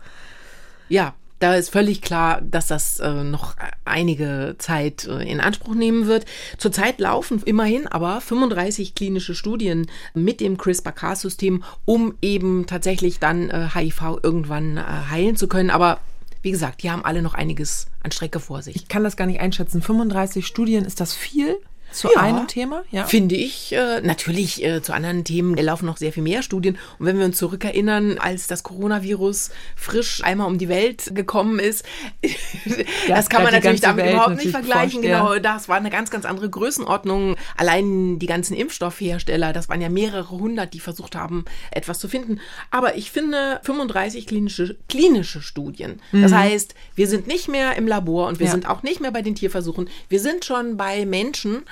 Ja, 0.88 1.14
da 1.38 1.54
ist 1.54 1.70
völlig 1.70 2.00
klar, 2.00 2.40
dass 2.42 2.66
das 2.66 2.98
äh, 3.00 3.24
noch 3.24 3.56
einige 3.84 4.54
Zeit 4.58 5.06
äh, 5.06 5.22
in 5.30 5.40
Anspruch 5.40 5.74
nehmen 5.74 6.06
wird. 6.06 6.24
Zurzeit 6.56 6.98
laufen 6.98 7.42
immerhin 7.44 7.86
aber 7.86 8.20
35 8.20 8.94
klinische 8.94 9.34
Studien 9.34 9.86
mit 10.14 10.40
dem 10.40 10.56
CRISPR-Cas-System, 10.56 11.62
um 11.84 12.14
eben 12.22 12.66
tatsächlich 12.66 13.18
dann 13.18 13.50
äh, 13.50 13.68
HIV 13.74 14.18
irgendwann 14.22 14.78
äh, 14.78 14.82
heilen 15.10 15.36
zu 15.36 15.46
können. 15.46 15.70
Aber 15.70 16.00
wie 16.46 16.52
gesagt, 16.52 16.84
die 16.84 16.92
haben 16.92 17.04
alle 17.04 17.22
noch 17.22 17.34
einiges 17.34 17.88
an 18.04 18.12
Strecke 18.12 18.38
vor 18.38 18.62
sich. 18.62 18.76
Ich 18.76 18.86
kann 18.86 19.02
das 19.02 19.16
gar 19.16 19.26
nicht 19.26 19.40
einschätzen. 19.40 19.82
35 19.82 20.46
Studien, 20.46 20.84
ist 20.84 21.00
das 21.00 21.12
viel 21.12 21.56
zu 21.92 22.08
Ja, 22.14 22.20
einem 22.20 22.46
Thema? 22.46 22.84
Ja. 22.90 23.04
Finde 23.04 23.34
ich. 23.36 23.72
Äh, 23.72 24.00
natürlich 24.02 24.62
äh, 24.64 24.82
zu 24.82 24.92
anderen 24.92 25.24
Themen 25.24 25.56
laufen 25.56 25.86
noch 25.86 25.96
sehr 25.96 26.12
viel 26.12 26.22
mehr 26.22 26.42
Studien. 26.42 26.78
Und 26.98 27.06
wenn 27.06 27.18
wir 27.18 27.24
uns 27.24 27.38
zurückerinnern, 27.38 28.18
als 28.18 28.46
das 28.46 28.62
Coronavirus 28.62 29.50
frisch 29.76 30.22
einmal 30.24 30.46
um 30.46 30.58
die 30.58 30.68
Welt 30.68 31.14
gekommen 31.14 31.58
ist, 31.58 31.84
das 33.08 33.28
kann 33.28 33.42
man 33.42 33.52
natürlich 33.52 33.80
damit 33.80 34.04
Welt 34.04 34.14
überhaupt 34.14 34.36
nicht 34.36 34.52
natürlich 34.52 34.66
vergleichen. 34.68 35.02
geforscht, 35.02 35.22
ja. 35.22 35.28
Genau, 35.34 35.38
das 35.38 35.68
war 35.68 35.76
eine 35.76 35.90
ganz, 35.90 36.10
ganz 36.10 36.24
andere 36.24 36.48
Größenordnung. 36.50 37.36
Allein 37.56 38.18
die 38.18 38.26
ganzen 38.26 38.54
Impfstoffhersteller, 38.56 39.52
das 39.52 39.68
waren 39.68 39.80
ja 39.80 39.88
mehrere 39.88 40.30
hundert, 40.30 40.74
die 40.74 40.80
versucht 40.80 41.14
haben, 41.16 41.44
etwas 41.70 41.98
zu 41.98 42.08
finden. 42.08 42.40
Aber 42.70 42.96
ich 42.96 43.10
finde 43.10 43.60
35 43.62 44.26
klinische, 44.26 44.76
klinische 44.88 45.40
Studien. 45.42 46.00
Das 46.12 46.32
heißt, 46.32 46.74
wir 46.94 47.06
sind 47.08 47.26
nicht 47.26 47.48
mehr 47.48 47.76
im 47.76 47.86
Labor 47.86 48.26
und 48.28 48.38
wir 48.38 48.46
Mhm. 48.46 48.48
Ja. 48.48 48.52
sind 48.52 48.68
auch 48.68 48.82
nicht 48.84 49.00
mehr 49.00 49.10
bei 49.10 49.22
den 49.22 49.34
Tierversuchen. 49.34 49.88
Wir 50.08 50.20
sind 50.20 50.44
schon 50.44 50.76
bei 50.76 51.04
Menschen. 51.04 51.62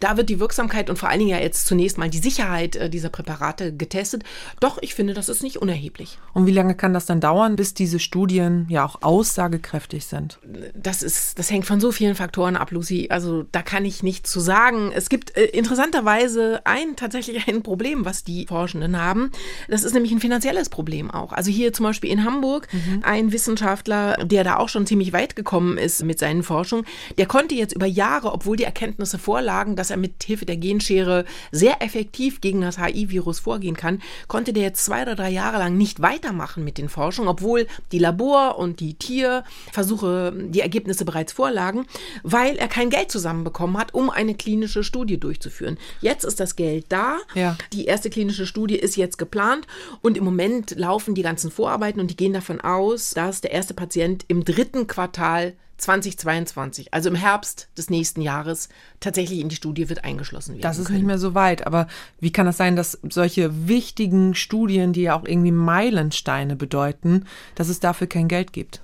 Da 0.00 0.16
wird 0.16 0.28
die 0.28 0.40
Wirksamkeit 0.40 0.90
und 0.90 0.98
vor 0.98 1.08
allen 1.08 1.18
Dingen 1.18 1.30
ja 1.30 1.38
jetzt 1.38 1.66
zunächst 1.66 1.98
mal 1.98 2.10
die 2.10 2.18
Sicherheit 2.18 2.76
äh, 2.76 2.90
dieser 2.90 3.08
Präparate 3.08 3.74
getestet. 3.74 4.24
Doch, 4.60 4.78
ich 4.80 4.94
finde, 4.94 5.14
das 5.14 5.28
ist 5.28 5.42
nicht 5.42 5.58
unerheblich. 5.58 6.18
Und 6.34 6.46
wie 6.46 6.52
lange 6.52 6.74
kann 6.74 6.94
das 6.94 7.06
dann 7.06 7.20
dauern, 7.20 7.56
bis 7.56 7.74
diese 7.74 7.98
Studien 7.98 8.66
ja 8.68 8.84
auch 8.84 9.02
aussagekräftig 9.02 10.06
sind? 10.06 10.38
das 10.74 11.02
ist, 11.02 11.38
das 11.38 11.50
hängt 11.50 11.66
von 11.66 11.80
so 11.80 11.92
vielen 11.92 12.14
Faktoren 12.14 12.56
ab, 12.56 12.70
Lucy. 12.70 13.08
Also 13.10 13.44
da 13.52 13.62
kann 13.62 13.84
ich 13.84 14.02
nichts 14.02 14.30
zu 14.30 14.40
sagen. 14.40 14.92
Es 14.94 15.08
gibt 15.08 15.36
äh, 15.36 15.44
interessanterweise 15.44 16.60
ein 16.64 16.96
tatsächlich 16.96 17.48
ein 17.48 17.62
Problem, 17.62 18.04
was 18.04 18.24
die 18.24 18.46
Forschenden 18.46 19.00
haben. 19.00 19.30
Das 19.68 19.84
ist 19.84 19.94
nämlich 19.94 20.12
ein 20.12 20.20
finanzielles 20.20 20.68
Problem 20.68 21.10
auch. 21.10 21.32
Also 21.32 21.50
hier 21.50 21.72
zum 21.72 21.84
Beispiel 21.84 22.10
in 22.10 22.24
Hamburg 22.24 22.68
ein 23.02 23.32
Wissenschaftler, 23.32 24.16
der 24.24 24.44
da 24.44 24.56
auch 24.56 24.68
schon 24.68 24.86
ziemlich 24.86 25.12
weit 25.12 25.36
gekommen 25.36 25.78
ist 25.78 26.04
mit 26.04 26.18
seinen 26.18 26.42
Forschungen, 26.42 26.84
der 27.18 27.26
konnte 27.26 27.54
jetzt 27.54 27.74
über 27.74 27.86
Jahre, 27.86 28.32
obwohl 28.32 28.56
die 28.56 28.64
Erkenntnisse 28.64 29.18
vorlagen, 29.18 29.51
dass 29.52 29.90
er 29.90 29.96
mit 29.96 30.22
Hilfe 30.24 30.46
der 30.46 30.56
Genschere 30.56 31.24
sehr 31.50 31.82
effektiv 31.82 32.40
gegen 32.40 32.60
das 32.60 32.78
HIV-Virus 32.78 33.40
vorgehen 33.40 33.76
kann, 33.76 34.00
konnte 34.28 34.52
der 34.52 34.62
jetzt 34.62 34.84
zwei 34.84 35.02
oder 35.02 35.14
drei 35.14 35.30
Jahre 35.30 35.58
lang 35.58 35.76
nicht 35.76 36.00
weitermachen 36.00 36.64
mit 36.64 36.78
den 36.78 36.88
Forschungen, 36.88 37.28
obwohl 37.28 37.66
die 37.92 37.98
Labor- 37.98 38.58
und 38.58 38.80
die 38.80 38.94
Tierversuche, 38.94 40.32
die 40.34 40.60
Ergebnisse 40.60 41.04
bereits 41.04 41.32
vorlagen, 41.32 41.86
weil 42.22 42.56
er 42.56 42.68
kein 42.68 42.90
Geld 42.90 43.10
zusammenbekommen 43.10 43.78
hat, 43.78 43.94
um 43.94 44.10
eine 44.10 44.34
klinische 44.34 44.84
Studie 44.84 45.18
durchzuführen. 45.18 45.78
Jetzt 46.00 46.24
ist 46.24 46.40
das 46.40 46.56
Geld 46.56 46.86
da. 46.88 47.18
Ja. 47.34 47.56
Die 47.72 47.84
erste 47.84 48.10
klinische 48.10 48.46
Studie 48.46 48.76
ist 48.76 48.96
jetzt 48.96 49.18
geplant 49.18 49.66
und 50.00 50.16
im 50.16 50.24
Moment 50.24 50.72
laufen 50.76 51.14
die 51.14 51.22
ganzen 51.22 51.50
Vorarbeiten 51.50 52.00
und 52.00 52.10
die 52.10 52.16
gehen 52.16 52.32
davon 52.32 52.60
aus, 52.60 53.10
dass 53.10 53.40
der 53.40 53.52
erste 53.52 53.74
Patient 53.74 54.24
im 54.28 54.44
dritten 54.44 54.86
Quartal 54.86 55.54
2022, 55.78 56.94
also 56.94 57.08
im 57.08 57.14
Herbst 57.14 57.68
des 57.76 57.90
nächsten 57.90 58.20
Jahres, 58.22 58.68
tatsächlich 59.00 59.40
in 59.40 59.48
die 59.48 59.56
Studie 59.56 59.88
wird 59.88 60.04
eingeschlossen 60.04 60.52
werden. 60.52 60.62
Das 60.62 60.78
ist 60.78 60.86
können. 60.86 60.98
nicht 60.98 61.06
mehr 61.06 61.18
so 61.18 61.34
weit. 61.34 61.66
Aber 61.66 61.88
wie 62.20 62.32
kann 62.32 62.46
es 62.46 62.56
sein, 62.56 62.76
dass 62.76 62.98
solche 63.08 63.68
wichtigen 63.68 64.34
Studien, 64.34 64.92
die 64.92 65.02
ja 65.02 65.14
auch 65.18 65.24
irgendwie 65.24 65.52
Meilensteine 65.52 66.56
bedeuten, 66.56 67.26
dass 67.54 67.68
es 67.68 67.80
dafür 67.80 68.06
kein 68.06 68.28
Geld 68.28 68.52
gibt? 68.52 68.80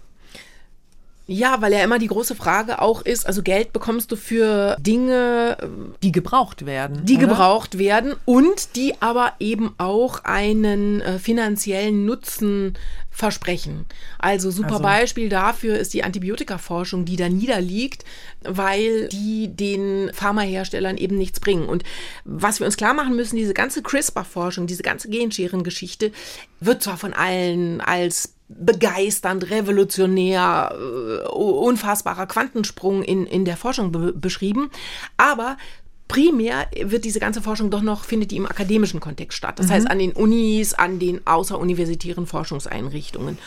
Ja, 1.30 1.60
weil 1.60 1.74
ja 1.74 1.84
immer 1.84 1.98
die 1.98 2.06
große 2.06 2.34
Frage 2.34 2.80
auch 2.80 3.02
ist, 3.02 3.26
also 3.26 3.42
Geld 3.42 3.74
bekommst 3.74 4.10
du 4.10 4.16
für 4.16 4.76
Dinge, 4.80 5.58
Die 6.02 6.10
gebraucht 6.10 6.64
werden. 6.64 7.04
die 7.04 7.18
oder? 7.18 7.26
gebraucht 7.26 7.76
werden 7.76 8.14
und 8.24 8.76
die 8.76 8.94
aber 9.00 9.34
eben 9.38 9.74
auch 9.76 10.24
einen 10.24 11.02
äh, 11.02 11.18
finanziellen 11.18 12.06
Nutzen 12.06 12.78
versprechen. 13.18 13.84
Also 14.20 14.52
super 14.52 14.74
Also- 14.74 14.82
Beispiel 14.84 15.28
dafür 15.28 15.76
ist 15.76 15.92
die 15.92 16.04
Antibiotikaforschung, 16.04 17.04
die 17.04 17.16
da 17.16 17.28
niederliegt, 17.28 18.04
weil 18.44 19.08
die 19.08 19.48
den 19.48 20.12
Pharmaherstellern 20.14 20.96
eben 20.96 21.18
nichts 21.18 21.40
bringen. 21.40 21.68
Und 21.68 21.82
was 22.24 22.60
wir 22.60 22.66
uns 22.66 22.76
klar 22.76 22.94
machen 22.94 23.16
müssen, 23.16 23.34
diese 23.34 23.54
ganze 23.54 23.82
CRISPR-Forschung, 23.82 24.68
diese 24.68 24.84
ganze 24.84 25.08
Genscheren-Geschichte 25.08 26.12
wird 26.60 26.84
zwar 26.84 26.96
von 26.96 27.12
allen 27.12 27.80
als 27.80 28.34
begeisternd, 28.48 29.50
revolutionär, 29.50 30.72
äh, 30.78 31.28
unfassbarer 31.28 32.26
Quantensprung 32.26 33.02
in, 33.02 33.26
in 33.26 33.44
der 33.44 33.56
Forschung 33.56 33.90
be 33.90 34.12
beschrieben, 34.12 34.70
aber 35.16 35.56
primär 36.08 36.66
wird 36.82 37.04
diese 37.04 37.20
ganze 37.20 37.42
Forschung 37.42 37.70
doch 37.70 37.82
noch, 37.82 38.04
findet 38.04 38.30
die 38.30 38.36
im 38.36 38.46
akademischen 38.46 38.98
Kontext 38.98 39.36
statt. 39.36 39.58
Das 39.58 39.70
heißt 39.70 39.90
an 39.90 39.98
den 39.98 40.12
Unis, 40.12 40.74
an 40.74 40.98
den 40.98 41.26
außeruniversitären 41.26 42.26
Forschungseinrichtungen. 42.26 43.38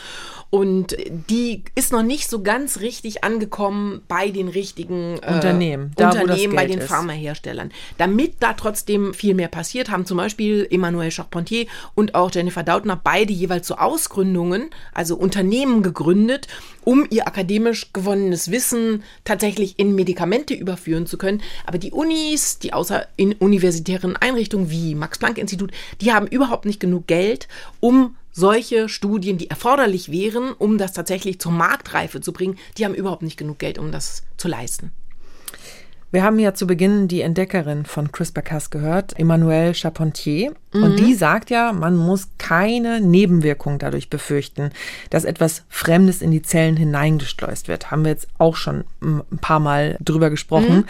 Und 0.54 0.94
die 1.30 1.64
ist 1.74 1.92
noch 1.92 2.02
nicht 2.02 2.28
so 2.28 2.42
ganz 2.42 2.80
richtig 2.80 3.24
angekommen 3.24 4.02
bei 4.06 4.28
den 4.28 4.48
richtigen 4.48 5.18
äh, 5.22 5.32
Unternehmen, 5.32 5.92
da, 5.96 6.10
Unternehmen, 6.10 6.54
bei 6.54 6.66
den 6.66 6.80
ist. 6.80 6.88
Pharmaherstellern. 6.88 7.72
Damit 7.96 8.34
da 8.40 8.52
trotzdem 8.52 9.14
viel 9.14 9.32
mehr 9.32 9.48
passiert, 9.48 9.90
haben 9.90 10.04
zum 10.04 10.18
Beispiel 10.18 10.68
Emmanuel 10.70 11.10
Charpentier 11.10 11.64
und 11.94 12.14
auch 12.14 12.30
Jennifer 12.30 12.62
Doudna 12.62 13.00
beide 13.02 13.32
jeweils 13.32 13.66
so 13.66 13.76
Ausgründungen, 13.76 14.68
also 14.92 15.16
Unternehmen 15.16 15.82
gegründet, 15.82 16.48
um 16.82 17.06
ihr 17.08 17.26
akademisch 17.26 17.94
gewonnenes 17.94 18.50
Wissen 18.50 19.04
tatsächlich 19.24 19.78
in 19.78 19.94
Medikamente 19.94 20.52
überführen 20.52 21.06
zu 21.06 21.16
können. 21.16 21.40
Aber 21.64 21.78
die 21.78 21.92
Unis, 21.92 22.58
die 22.58 22.74
außer 22.74 23.06
in 23.16 23.32
universitären 23.32 24.16
Einrichtungen 24.16 24.70
wie 24.70 24.96
Max-Planck-Institut, 24.96 25.70
die 26.02 26.12
haben 26.12 26.26
überhaupt 26.26 26.66
nicht 26.66 26.78
genug 26.78 27.06
Geld, 27.06 27.48
um 27.80 28.16
solche 28.32 28.88
Studien, 28.88 29.38
die 29.38 29.50
erforderlich 29.50 30.10
wären, 30.10 30.52
um 30.52 30.78
das 30.78 30.92
tatsächlich 30.92 31.38
zur 31.38 31.52
Marktreife 31.52 32.20
zu 32.20 32.32
bringen, 32.32 32.58
die 32.76 32.84
haben 32.84 32.94
überhaupt 32.94 33.22
nicht 33.22 33.36
genug 33.36 33.58
Geld, 33.58 33.78
um 33.78 33.92
das 33.92 34.24
zu 34.36 34.48
leisten. 34.48 34.92
Wir 36.12 36.22
haben 36.22 36.38
ja 36.38 36.52
zu 36.52 36.66
Beginn 36.66 37.08
die 37.08 37.22
Entdeckerin 37.22 37.86
von 37.86 38.12
CRISPR-Cas 38.12 38.68
gehört, 38.68 39.18
Emmanuelle 39.18 39.74
Charpentier. 39.74 40.52
Und 40.74 40.98
die 40.98 41.14
sagt 41.14 41.48
ja, 41.48 41.72
man 41.72 41.96
muss 41.96 42.28
keine 42.36 43.00
Nebenwirkung 43.00 43.78
dadurch 43.78 44.10
befürchten, 44.10 44.72
dass 45.08 45.24
etwas 45.24 45.64
Fremdes 45.70 46.20
in 46.20 46.30
die 46.30 46.42
Zellen 46.42 46.76
hineingeschleust 46.76 47.66
wird. 47.66 47.90
Haben 47.90 48.04
wir 48.04 48.10
jetzt 48.10 48.28
auch 48.36 48.56
schon 48.56 48.84
ein 49.00 49.38
paar 49.40 49.58
Mal 49.58 49.96
drüber 50.00 50.28
gesprochen. 50.28 50.84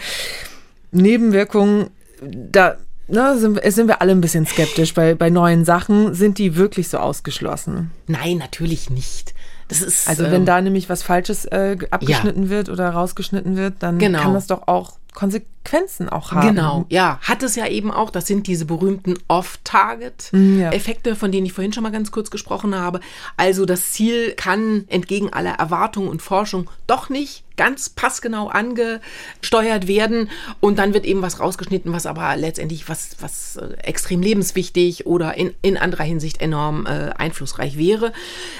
Nebenwirkungen, 0.91 1.89
da 2.21 2.75
ne, 3.07 3.37
sind, 3.37 3.55
wir- 3.63 3.71
sind 3.71 3.87
wir 3.87 4.01
alle 4.01 4.11
ein 4.11 4.21
bisschen 4.21 4.45
skeptisch. 4.45 4.93
Bei, 4.93 5.15
bei 5.15 5.29
neuen 5.29 5.65
Sachen 5.65 6.13
sind 6.13 6.37
die 6.37 6.55
wirklich 6.55 6.87
so 6.89 6.97
ausgeschlossen. 6.97 7.91
Nein, 8.07 8.37
natürlich 8.37 8.89
nicht. 8.89 9.33
Das 9.69 9.81
ist 9.81 10.07
Also 10.07 10.25
ähm, 10.25 10.31
wenn 10.31 10.45
da 10.45 10.61
nämlich 10.61 10.89
was 10.89 11.03
Falsches 11.03 11.45
äh, 11.45 11.77
abgeschnitten 11.89 12.49
wird 12.49 12.69
oder 12.69 12.89
rausgeschnitten 12.89 13.55
wird, 13.57 13.75
dann 13.79 13.97
Genau. 13.97 14.19
kann 14.19 14.33
das 14.33 14.47
doch 14.47 14.67
auch 14.67 14.93
Konsequenzen 15.13 16.09
auch 16.09 16.31
haben. 16.31 16.47
Genau, 16.55 16.85
ja, 16.89 17.19
hat 17.21 17.43
es 17.43 17.55
ja 17.55 17.67
eben 17.67 17.91
auch. 17.91 18.09
Das 18.09 18.25
sind 18.27 18.47
diese 18.47 18.65
berühmten 18.65 19.11
ja. 19.11 19.15
Off-Target-Effekte, 19.27 21.15
von 21.15 21.31
denen 21.31 21.45
ich 21.45 21.53
vorhin 21.53 21.73
schon 21.73 21.83
mal 21.83 21.91
ganz 21.91 22.11
kurz 22.11 22.31
gesprochen 22.31 22.75
habe. 22.75 22.99
Also 23.37 23.65
das 23.65 23.91
Ziel 23.91 24.31
kann 24.31 24.85
entgegen 24.87 25.31
aller 25.31 25.53
Erwartungen 25.53 26.07
und 26.09 26.21
Forschung 26.21 26.69
doch 26.87 27.09
nicht 27.09 27.43
ganz 27.55 27.89
passgenau 27.89 28.47
angesteuert 28.47 29.87
werden 29.87 30.29
und 30.59 30.79
dann 30.79 30.93
wird 30.93 31.05
eben 31.05 31.21
was 31.21 31.39
rausgeschnitten, 31.39 31.93
was 31.93 32.05
aber 32.05 32.35
letztendlich 32.35 32.89
was, 32.89 33.17
was 33.19 33.57
äh, 33.57 33.73
extrem 33.83 34.21
lebenswichtig 34.21 35.05
oder 35.05 35.37
in, 35.37 35.53
in 35.61 35.77
anderer 35.77 36.03
Hinsicht 36.03 36.41
enorm 36.41 36.85
äh, 36.85 37.11
einflussreich 37.17 37.77
wäre. 37.77 38.13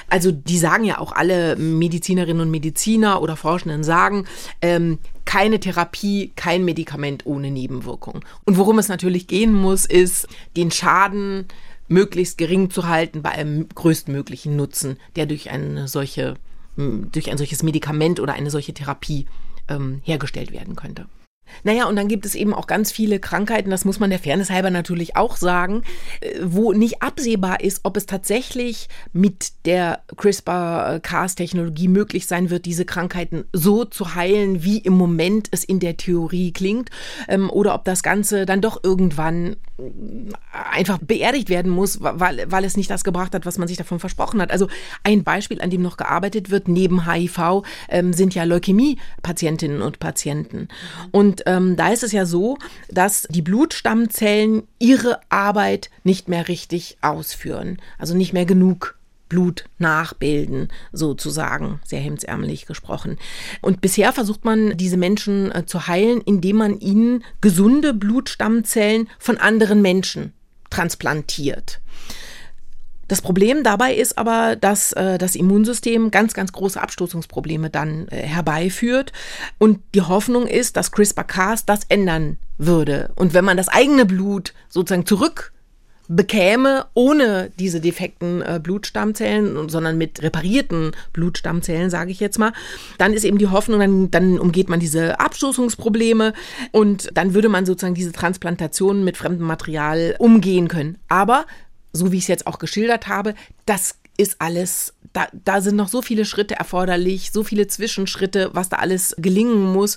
Also 0.08 0.30
die 0.30 0.58
sagen 0.58 0.84
ja 0.84 0.98
auch 0.98 1.12
alle 1.12 1.56
Medizinerinnen 1.56 2.42
und 2.42 2.50
Mediziner 2.50 3.22
oder 3.22 3.36
Forschenden 3.36 3.84
sagen, 3.84 4.26
ähm, 4.62 4.98
keine 5.24 5.58
Therapie, 5.58 6.32
kein 6.36 6.64
Medikament 6.64 7.26
ohne 7.26 7.50
Nebenwirkung. 7.50 8.24
Und 8.44 8.58
worum 8.58 8.78
es 8.78 8.88
natürlich 8.88 9.26
gehen 9.26 9.52
muss, 9.52 9.86
ist, 9.86 10.28
den 10.56 10.70
Schaden 10.70 11.46
möglichst 11.88 12.38
gering 12.38 12.70
zu 12.70 12.88
halten 12.88 13.22
bei 13.22 13.30
einem 13.30 13.68
größtmöglichen 13.68 14.56
Nutzen, 14.56 14.98
der 15.16 15.26
durch 15.26 15.50
eine 15.50 15.88
solche, 15.88 16.34
durch 16.76 17.30
ein 17.30 17.38
solches 17.38 17.62
Medikament 17.62 18.20
oder 18.20 18.34
eine 18.34 18.50
solche 18.50 18.74
Therapie 18.74 19.26
ähm, 19.68 20.00
hergestellt 20.04 20.52
werden 20.52 20.76
könnte. 20.76 21.06
Naja, 21.62 21.86
und 21.86 21.96
dann 21.96 22.08
gibt 22.08 22.26
es 22.26 22.34
eben 22.34 22.54
auch 22.54 22.66
ganz 22.66 22.90
viele 22.90 23.20
Krankheiten, 23.20 23.70
das 23.70 23.84
muss 23.84 24.00
man 24.00 24.10
der 24.10 24.18
Fairness 24.18 24.50
halber 24.50 24.70
natürlich 24.70 25.16
auch 25.16 25.36
sagen, 25.36 25.82
äh, 26.20 26.40
wo 26.42 26.72
nicht 26.72 27.02
absehbar 27.02 27.60
ist, 27.60 27.80
ob 27.84 27.96
es 27.96 28.06
tatsächlich 28.06 28.88
mit 29.12 29.52
der 29.66 30.02
CRISPR-Cas-Technologie 30.16 31.88
möglich 31.88 32.26
sein 32.26 32.50
wird, 32.50 32.66
diese 32.66 32.84
Krankheiten 32.84 33.44
so 33.52 33.84
zu 33.84 34.14
heilen, 34.14 34.64
wie 34.64 34.78
im 34.78 34.94
Moment 34.94 35.48
es 35.50 35.64
in 35.64 35.80
der 35.80 35.96
Theorie 35.96 36.52
klingt, 36.52 36.90
ähm, 37.28 37.50
oder 37.50 37.74
ob 37.74 37.84
das 37.84 38.02
Ganze 38.02 38.46
dann 38.46 38.60
doch 38.60 38.82
irgendwann 38.82 39.56
einfach 40.52 40.98
beerdigt 40.98 41.48
werden 41.48 41.70
muss, 41.70 41.98
weil, 42.00 42.44
weil 42.48 42.64
es 42.64 42.76
nicht 42.76 42.90
das 42.90 43.02
gebracht 43.02 43.34
hat, 43.34 43.44
was 43.44 43.58
man 43.58 43.66
sich 43.66 43.76
davon 43.76 43.98
versprochen 43.98 44.40
hat. 44.40 44.52
Also 44.52 44.68
ein 45.02 45.24
Beispiel, 45.24 45.60
an 45.60 45.70
dem 45.70 45.82
noch 45.82 45.96
gearbeitet 45.96 46.50
wird, 46.50 46.68
neben 46.68 47.10
HIV, 47.10 47.64
ähm, 47.88 48.12
sind 48.12 48.34
ja 48.34 48.44
Leukämie-Patientinnen 48.44 49.82
und 49.82 49.98
Patienten. 49.98 50.68
Und 51.10 51.42
ähm, 51.46 51.74
da 51.76 51.88
ist 51.88 52.04
es 52.04 52.12
ja 52.12 52.24
so, 52.24 52.56
dass 52.88 53.26
die 53.30 53.42
Blutstammzellen 53.42 54.62
ihre 54.78 55.20
Arbeit 55.28 55.90
nicht 56.04 56.28
mehr 56.28 56.46
richtig 56.46 56.98
ausführen. 57.00 57.78
Also 57.98 58.14
nicht 58.16 58.32
mehr 58.32 58.46
genug 58.46 58.96
Blut 59.34 59.64
nachbilden, 59.78 60.68
sozusagen, 60.92 61.80
sehr 61.84 61.98
hemdsärmelig 61.98 62.66
gesprochen. 62.66 63.18
Und 63.62 63.80
bisher 63.80 64.12
versucht 64.12 64.44
man, 64.44 64.76
diese 64.76 64.96
Menschen 64.96 65.50
äh, 65.50 65.66
zu 65.66 65.88
heilen, 65.88 66.20
indem 66.20 66.56
man 66.56 66.78
ihnen 66.78 67.24
gesunde 67.40 67.94
Blutstammzellen 67.94 69.08
von 69.18 69.36
anderen 69.36 69.82
Menschen 69.82 70.34
transplantiert. 70.70 71.80
Das 73.08 73.22
Problem 73.22 73.64
dabei 73.64 73.94
ist 73.94 74.16
aber, 74.16 74.54
dass 74.54 74.92
äh, 74.92 75.18
das 75.18 75.34
Immunsystem 75.34 76.12
ganz, 76.12 76.32
ganz 76.32 76.52
große 76.52 76.80
Abstoßungsprobleme 76.80 77.70
dann 77.70 78.06
äh, 78.08 78.18
herbeiführt. 78.18 79.12
Und 79.58 79.80
die 79.96 80.02
Hoffnung 80.02 80.46
ist, 80.46 80.76
dass 80.76 80.92
CRISPR-Cas 80.92 81.66
das 81.66 81.80
ändern 81.88 82.38
würde. 82.56 83.10
Und 83.16 83.34
wenn 83.34 83.44
man 83.44 83.56
das 83.56 83.68
eigene 83.68 84.06
Blut 84.06 84.54
sozusagen 84.68 85.06
zurück 85.06 85.53
bekäme 86.08 86.86
ohne 86.94 87.50
diese 87.58 87.80
defekten 87.80 88.42
äh, 88.42 88.60
Blutstammzellen, 88.62 89.68
sondern 89.68 89.96
mit 89.96 90.22
reparierten 90.22 90.92
Blutstammzellen, 91.12 91.90
sage 91.90 92.10
ich 92.10 92.20
jetzt 92.20 92.38
mal, 92.38 92.52
dann 92.98 93.14
ist 93.14 93.24
eben 93.24 93.38
die 93.38 93.48
Hoffnung, 93.48 93.80
dann, 93.80 94.10
dann 94.10 94.38
umgeht 94.38 94.68
man 94.68 94.80
diese 94.80 95.18
Abstoßungsprobleme 95.20 96.34
und 96.72 97.10
dann 97.14 97.34
würde 97.34 97.48
man 97.48 97.66
sozusagen 97.66 97.94
diese 97.94 98.12
Transplantation 98.12 99.04
mit 99.04 99.16
fremdem 99.16 99.46
Material 99.46 100.16
umgehen 100.18 100.68
können. 100.68 100.98
Aber 101.08 101.46
so 101.92 102.12
wie 102.12 102.18
ich 102.18 102.24
es 102.24 102.28
jetzt 102.28 102.46
auch 102.46 102.58
geschildert 102.58 103.08
habe, 103.08 103.34
das 103.66 103.96
ist 104.16 104.36
alles, 104.40 104.94
da, 105.12 105.26
da 105.44 105.60
sind 105.60 105.76
noch 105.76 105.88
so 105.88 106.02
viele 106.02 106.24
Schritte 106.24 106.54
erforderlich, 106.54 107.32
so 107.32 107.44
viele 107.44 107.66
Zwischenschritte, 107.66 108.50
was 108.52 108.68
da 108.68 108.76
alles 108.76 109.14
gelingen 109.18 109.72
muss, 109.72 109.96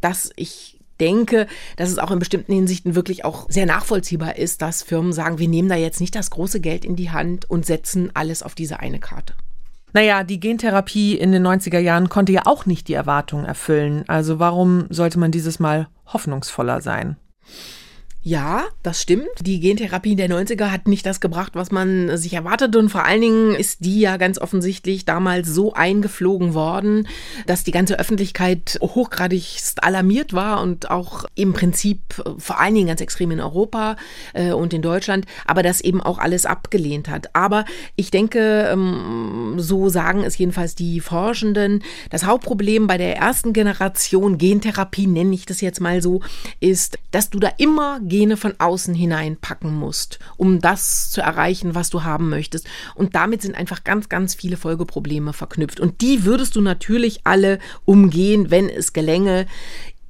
dass 0.00 0.30
ich 0.36 0.77
denke, 1.00 1.46
dass 1.76 1.90
es 1.90 1.98
auch 1.98 2.10
in 2.10 2.18
bestimmten 2.18 2.52
Hinsichten 2.52 2.94
wirklich 2.94 3.24
auch 3.24 3.46
sehr 3.48 3.66
nachvollziehbar 3.66 4.36
ist, 4.36 4.62
dass 4.62 4.82
Firmen 4.82 5.12
sagen, 5.12 5.38
wir 5.38 5.48
nehmen 5.48 5.68
da 5.68 5.76
jetzt 5.76 6.00
nicht 6.00 6.14
das 6.14 6.30
große 6.30 6.60
Geld 6.60 6.84
in 6.84 6.96
die 6.96 7.10
Hand 7.10 7.48
und 7.50 7.66
setzen 7.66 8.10
alles 8.14 8.42
auf 8.42 8.54
diese 8.54 8.80
eine 8.80 8.98
Karte. 8.98 9.34
Naja, 9.92 10.22
die 10.22 10.40
Gentherapie 10.40 11.16
in 11.16 11.32
den 11.32 11.46
90er 11.46 11.78
Jahren 11.78 12.08
konnte 12.08 12.32
ja 12.32 12.42
auch 12.44 12.66
nicht 12.66 12.88
die 12.88 12.94
Erwartungen 12.94 13.46
erfüllen. 13.46 14.04
Also 14.06 14.38
warum 14.38 14.86
sollte 14.90 15.18
man 15.18 15.30
dieses 15.30 15.58
Mal 15.58 15.88
hoffnungsvoller 16.06 16.80
sein? 16.80 17.16
Ja, 18.24 18.64
das 18.82 19.00
stimmt. 19.00 19.28
Die 19.40 19.60
Gentherapie 19.60 20.16
der 20.16 20.28
90er 20.28 20.72
hat 20.72 20.88
nicht 20.88 21.06
das 21.06 21.20
gebracht, 21.20 21.52
was 21.54 21.70
man 21.70 22.16
sich 22.16 22.34
erwartet. 22.34 22.74
Und 22.74 22.88
vor 22.88 23.04
allen 23.04 23.20
Dingen 23.20 23.54
ist 23.54 23.84
die 23.84 24.00
ja 24.00 24.16
ganz 24.16 24.38
offensichtlich 24.38 25.04
damals 25.04 25.48
so 25.48 25.72
eingeflogen 25.72 26.52
worden, 26.52 27.06
dass 27.46 27.62
die 27.62 27.70
ganze 27.70 27.98
Öffentlichkeit 27.98 28.78
hochgradigst 28.82 29.84
alarmiert 29.84 30.32
war 30.32 30.60
und 30.62 30.90
auch 30.90 31.26
im 31.36 31.52
Prinzip 31.52 32.00
äh, 32.18 32.30
vor 32.38 32.58
allen 32.58 32.74
Dingen 32.74 32.88
ganz 32.88 33.00
extrem 33.00 33.30
in 33.30 33.40
Europa 33.40 33.96
äh, 34.34 34.50
und 34.52 34.74
in 34.74 34.82
Deutschland, 34.82 35.24
aber 35.46 35.62
das 35.62 35.80
eben 35.80 36.02
auch 36.02 36.18
alles 36.18 36.44
abgelehnt 36.44 37.08
hat. 37.08 37.34
Aber 37.36 37.64
ich 37.94 38.10
denke, 38.10 38.68
ähm, 38.70 39.54
so 39.58 39.88
sagen 39.88 40.24
es 40.24 40.36
jedenfalls 40.36 40.74
die 40.74 41.00
Forschenden, 41.00 41.84
das 42.10 42.26
Hauptproblem 42.26 42.88
bei 42.88 42.98
der 42.98 43.16
ersten 43.16 43.52
Generation 43.52 44.38
Gentherapie, 44.38 45.06
nenne 45.06 45.34
ich 45.34 45.46
das 45.46 45.60
jetzt 45.60 45.80
mal 45.80 46.02
so, 46.02 46.20
ist, 46.58 46.98
dass 47.12 47.30
du 47.30 47.38
da 47.38 47.52
immer 47.58 48.00
Gene 48.08 48.36
von 48.36 48.54
außen 48.58 48.94
hineinpacken 48.94 49.74
musst, 49.74 50.18
um 50.36 50.60
das 50.60 51.10
zu 51.10 51.20
erreichen, 51.20 51.74
was 51.74 51.90
du 51.90 52.04
haben 52.04 52.28
möchtest. 52.28 52.66
Und 52.94 53.14
damit 53.14 53.42
sind 53.42 53.54
einfach 53.54 53.84
ganz, 53.84 54.08
ganz 54.08 54.34
viele 54.34 54.56
Folgeprobleme 54.56 55.32
verknüpft. 55.32 55.80
Und 55.80 56.00
die 56.00 56.24
würdest 56.24 56.56
du 56.56 56.60
natürlich 56.60 57.20
alle 57.24 57.58
umgehen, 57.84 58.50
wenn 58.50 58.68
es 58.68 58.92
gelänge, 58.92 59.46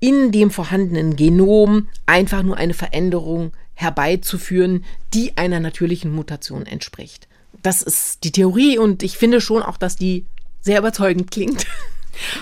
in 0.01 0.31
dem 0.33 0.51
vorhandenen 0.51 1.17
Genom 1.17 1.89
einfach 2.07 2.43
nur 2.43 2.57
eine 2.57 2.75
Veränderung 2.75 3.53
herbeizuführen, 3.75 4.85
die 5.15 5.37
einer 5.37 5.61
natürlichen 5.61 6.13
Mutation 6.13 6.67
entspricht. 6.67 7.29
Das 7.63 7.83
ist 7.83 8.25
die 8.25 8.33
Theorie 8.33 8.79
und 8.79 9.03
ich 9.03 9.17
finde 9.17 9.41
schon 9.41 9.63
auch, 9.63 9.77
dass 9.77 9.97
die 9.97 10.25
sehr 10.61 10.79
überzeugend 10.79 11.31
klingt. 11.31 11.67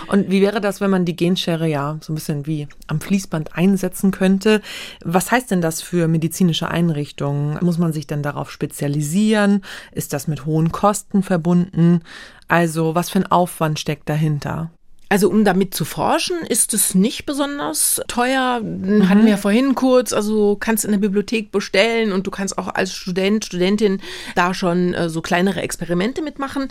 Und 0.06 0.30
wie 0.30 0.40
wäre 0.40 0.60
das, 0.60 0.80
wenn 0.80 0.90
man 0.90 1.04
die 1.04 1.16
Genschere 1.16 1.68
ja 1.68 1.98
so 2.00 2.12
ein 2.12 2.16
bisschen 2.16 2.46
wie 2.46 2.68
am 2.86 3.00
Fließband 3.00 3.56
einsetzen 3.56 4.10
könnte? 4.10 4.62
Was 5.04 5.30
heißt 5.30 5.50
denn 5.50 5.60
das 5.60 5.82
für 5.82 6.08
medizinische 6.08 6.68
Einrichtungen? 6.68 7.58
Muss 7.62 7.78
man 7.78 7.92
sich 7.92 8.06
denn 8.06 8.22
darauf 8.22 8.50
spezialisieren? 8.50 9.62
Ist 9.92 10.12
das 10.12 10.28
mit 10.28 10.46
hohen 10.46 10.72
Kosten 10.72 11.22
verbunden? 11.22 12.02
Also 12.48 12.94
was 12.94 13.10
für 13.10 13.18
ein 13.18 13.30
Aufwand 13.30 13.78
steckt 13.78 14.08
dahinter? 14.08 14.70
Also 15.08 15.30
um 15.30 15.44
damit 15.44 15.72
zu 15.72 15.84
forschen, 15.84 16.38
ist 16.48 16.74
es 16.74 16.96
nicht 16.96 17.26
besonders 17.26 18.00
teuer. 18.08 18.60
Mhm. 18.60 19.08
Hatten 19.08 19.22
wir 19.22 19.30
ja 19.30 19.36
vorhin 19.36 19.76
kurz, 19.76 20.12
also 20.12 20.56
kannst 20.58 20.84
in 20.84 20.90
der 20.90 20.98
Bibliothek 20.98 21.52
bestellen 21.52 22.10
und 22.10 22.26
du 22.26 22.32
kannst 22.32 22.58
auch 22.58 22.74
als 22.74 22.92
Student, 22.92 23.44
Studentin 23.44 24.00
da 24.34 24.52
schon 24.52 24.94
äh, 24.94 25.08
so 25.08 25.22
kleinere 25.22 25.62
Experimente 25.62 26.22
mitmachen. 26.22 26.66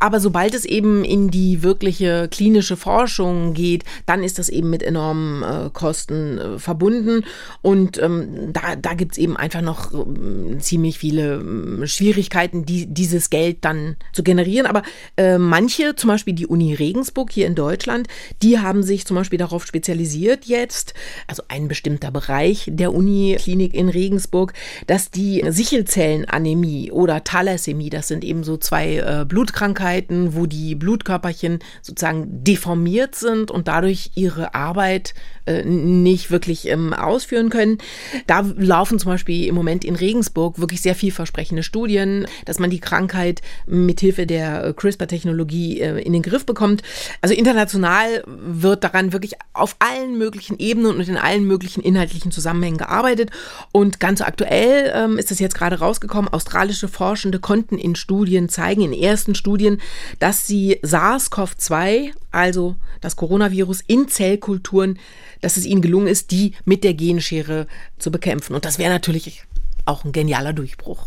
Aber 0.00 0.18
sobald 0.18 0.52
es 0.54 0.64
eben 0.64 1.04
in 1.04 1.30
die 1.30 1.62
wirkliche 1.62 2.26
klinische 2.28 2.76
Forschung 2.76 3.54
geht, 3.54 3.84
dann 4.04 4.24
ist 4.24 4.40
das 4.40 4.48
eben 4.48 4.68
mit 4.68 4.82
enormen 4.82 5.44
äh, 5.44 5.70
Kosten 5.72 6.38
äh, 6.38 6.58
verbunden. 6.58 7.24
Und 7.62 8.02
ähm, 8.02 8.52
da, 8.52 8.74
da 8.74 8.94
gibt 8.94 9.12
es 9.12 9.18
eben 9.18 9.36
einfach 9.36 9.62
noch 9.62 9.92
äh, 9.94 10.58
ziemlich 10.58 10.98
viele 10.98 11.34
ähm, 11.34 11.86
Schwierigkeiten, 11.86 12.64
die, 12.64 12.86
dieses 12.86 13.30
Geld 13.30 13.58
dann 13.60 13.94
zu 14.12 14.24
generieren. 14.24 14.66
Aber 14.66 14.82
äh, 15.16 15.38
manche, 15.38 15.94
zum 15.94 16.08
Beispiel 16.08 16.34
die 16.34 16.48
Uni 16.48 16.74
Regensburg 16.74 17.30
hier 17.30 17.46
in 17.46 17.54
Deutschland, 17.54 17.75
Deutschland, 17.76 18.08
die 18.42 18.58
haben 18.58 18.82
sich 18.82 19.04
zum 19.04 19.16
Beispiel 19.16 19.38
darauf 19.38 19.66
spezialisiert 19.66 20.46
jetzt, 20.46 20.94
also 21.26 21.42
ein 21.48 21.68
bestimmter 21.68 22.10
Bereich 22.10 22.70
der 22.72 22.94
Uniklinik 22.94 23.74
in 23.74 23.90
Regensburg, 23.90 24.54
dass 24.86 25.10
die 25.10 25.44
Sichelzellenanämie 25.46 26.90
oder 26.90 27.22
Thalassämie, 27.22 27.90
das 27.90 28.08
sind 28.08 28.24
eben 28.24 28.44
so 28.44 28.56
zwei 28.56 28.96
äh, 28.96 29.24
Blutkrankheiten, 29.26 30.34
wo 30.34 30.46
die 30.46 30.74
Blutkörperchen 30.74 31.58
sozusagen 31.82 32.42
deformiert 32.44 33.14
sind 33.14 33.50
und 33.50 33.68
dadurch 33.68 34.12
ihre 34.14 34.54
Arbeit 34.54 35.12
äh, 35.46 35.64
nicht 35.64 36.30
wirklich 36.30 36.68
ähm, 36.68 36.92
ausführen 36.92 37.50
können. 37.50 37.78
Da 38.26 38.44
laufen 38.56 38.98
zum 38.98 39.12
Beispiel 39.12 39.46
im 39.46 39.54
Moment 39.54 39.84
in 39.84 39.96
Regensburg 39.96 40.58
wirklich 40.58 40.82
sehr 40.82 40.94
vielversprechende 40.94 41.62
Studien, 41.62 42.26
dass 42.44 42.58
man 42.58 42.70
die 42.70 42.80
Krankheit 42.80 43.42
mithilfe 43.66 44.26
der 44.26 44.64
äh, 44.64 44.72
CRISPR-Technologie 44.72 45.80
äh, 45.80 46.00
in 46.00 46.12
den 46.12 46.22
Griff 46.22 46.46
bekommt. 46.46 46.82
Also 47.20 47.34
international 47.34 48.24
wird 48.26 48.84
daran 48.84 49.12
wirklich 49.12 49.34
auf 49.52 49.76
allen 49.78 50.18
möglichen 50.18 50.58
Ebenen 50.58 50.96
und 50.96 51.08
in 51.08 51.16
allen 51.16 51.44
möglichen 51.46 51.82
inhaltlichen 51.82 52.30
Zusammenhängen 52.30 52.78
gearbeitet. 52.78 53.30
Und 53.72 54.00
ganz 54.00 54.20
aktuell 54.20 54.92
ähm, 54.94 55.18
ist 55.18 55.30
es 55.30 55.38
jetzt 55.38 55.54
gerade 55.54 55.78
rausgekommen, 55.78 56.32
australische 56.32 56.88
Forschende 56.88 57.38
konnten 57.38 57.78
in 57.78 57.94
Studien 57.94 58.48
zeigen, 58.48 58.82
in 58.82 58.92
ersten 58.92 59.34
Studien, 59.34 59.80
dass 60.18 60.46
sie 60.46 60.80
SARS-CoV-2, 60.82 62.10
also 62.32 62.76
das 63.00 63.16
Coronavirus, 63.16 63.82
in 63.86 64.08
Zellkulturen, 64.08 64.98
dass 65.46 65.56
es 65.56 65.64
ihnen 65.64 65.80
gelungen 65.80 66.08
ist, 66.08 66.32
die 66.32 66.54
mit 66.64 66.82
der 66.82 66.92
Genschere 66.92 67.68
zu 67.98 68.10
bekämpfen. 68.10 68.56
Und 68.56 68.64
das 68.64 68.80
wäre 68.80 68.90
natürlich 68.90 69.44
auch 69.84 70.04
ein 70.04 70.10
genialer 70.10 70.52
Durchbruch. 70.52 71.06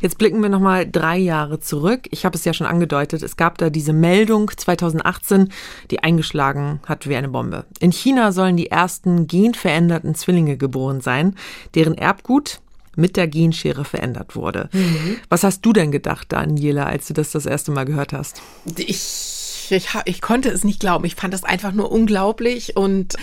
Jetzt 0.00 0.16
blicken 0.16 0.40
wir 0.40 0.48
nochmal 0.48 0.90
drei 0.90 1.18
Jahre 1.18 1.60
zurück. 1.60 2.08
Ich 2.10 2.24
habe 2.24 2.38
es 2.38 2.46
ja 2.46 2.54
schon 2.54 2.66
angedeutet, 2.66 3.22
es 3.22 3.36
gab 3.36 3.58
da 3.58 3.68
diese 3.68 3.92
Meldung 3.92 4.50
2018, 4.56 5.50
die 5.90 6.02
eingeschlagen 6.02 6.80
hat 6.86 7.06
wie 7.06 7.16
eine 7.16 7.28
Bombe. 7.28 7.66
In 7.80 7.92
China 7.92 8.32
sollen 8.32 8.56
die 8.56 8.70
ersten 8.70 9.26
genveränderten 9.26 10.14
Zwillinge 10.14 10.56
geboren 10.56 11.02
sein, 11.02 11.36
deren 11.74 11.98
Erbgut 11.98 12.60
mit 12.96 13.14
der 13.18 13.28
Genschere 13.28 13.84
verändert 13.84 14.36
wurde. 14.36 14.70
Mhm. 14.72 15.18
Was 15.28 15.44
hast 15.44 15.60
du 15.66 15.74
denn 15.74 15.92
gedacht, 15.92 16.32
Daniela, 16.32 16.86
als 16.86 17.08
du 17.08 17.12
das 17.12 17.30
das 17.30 17.44
erste 17.44 17.72
Mal 17.72 17.84
gehört 17.84 18.14
hast? 18.14 18.40
Ich, 18.78 19.43
ich, 19.72 19.88
ich 20.04 20.20
konnte 20.20 20.50
es 20.50 20.64
nicht 20.64 20.80
glauben. 20.80 21.04
Ich 21.04 21.14
fand 21.14 21.34
das 21.34 21.44
einfach 21.44 21.72
nur 21.72 21.90
unglaublich 21.92 22.76
und 22.76 23.16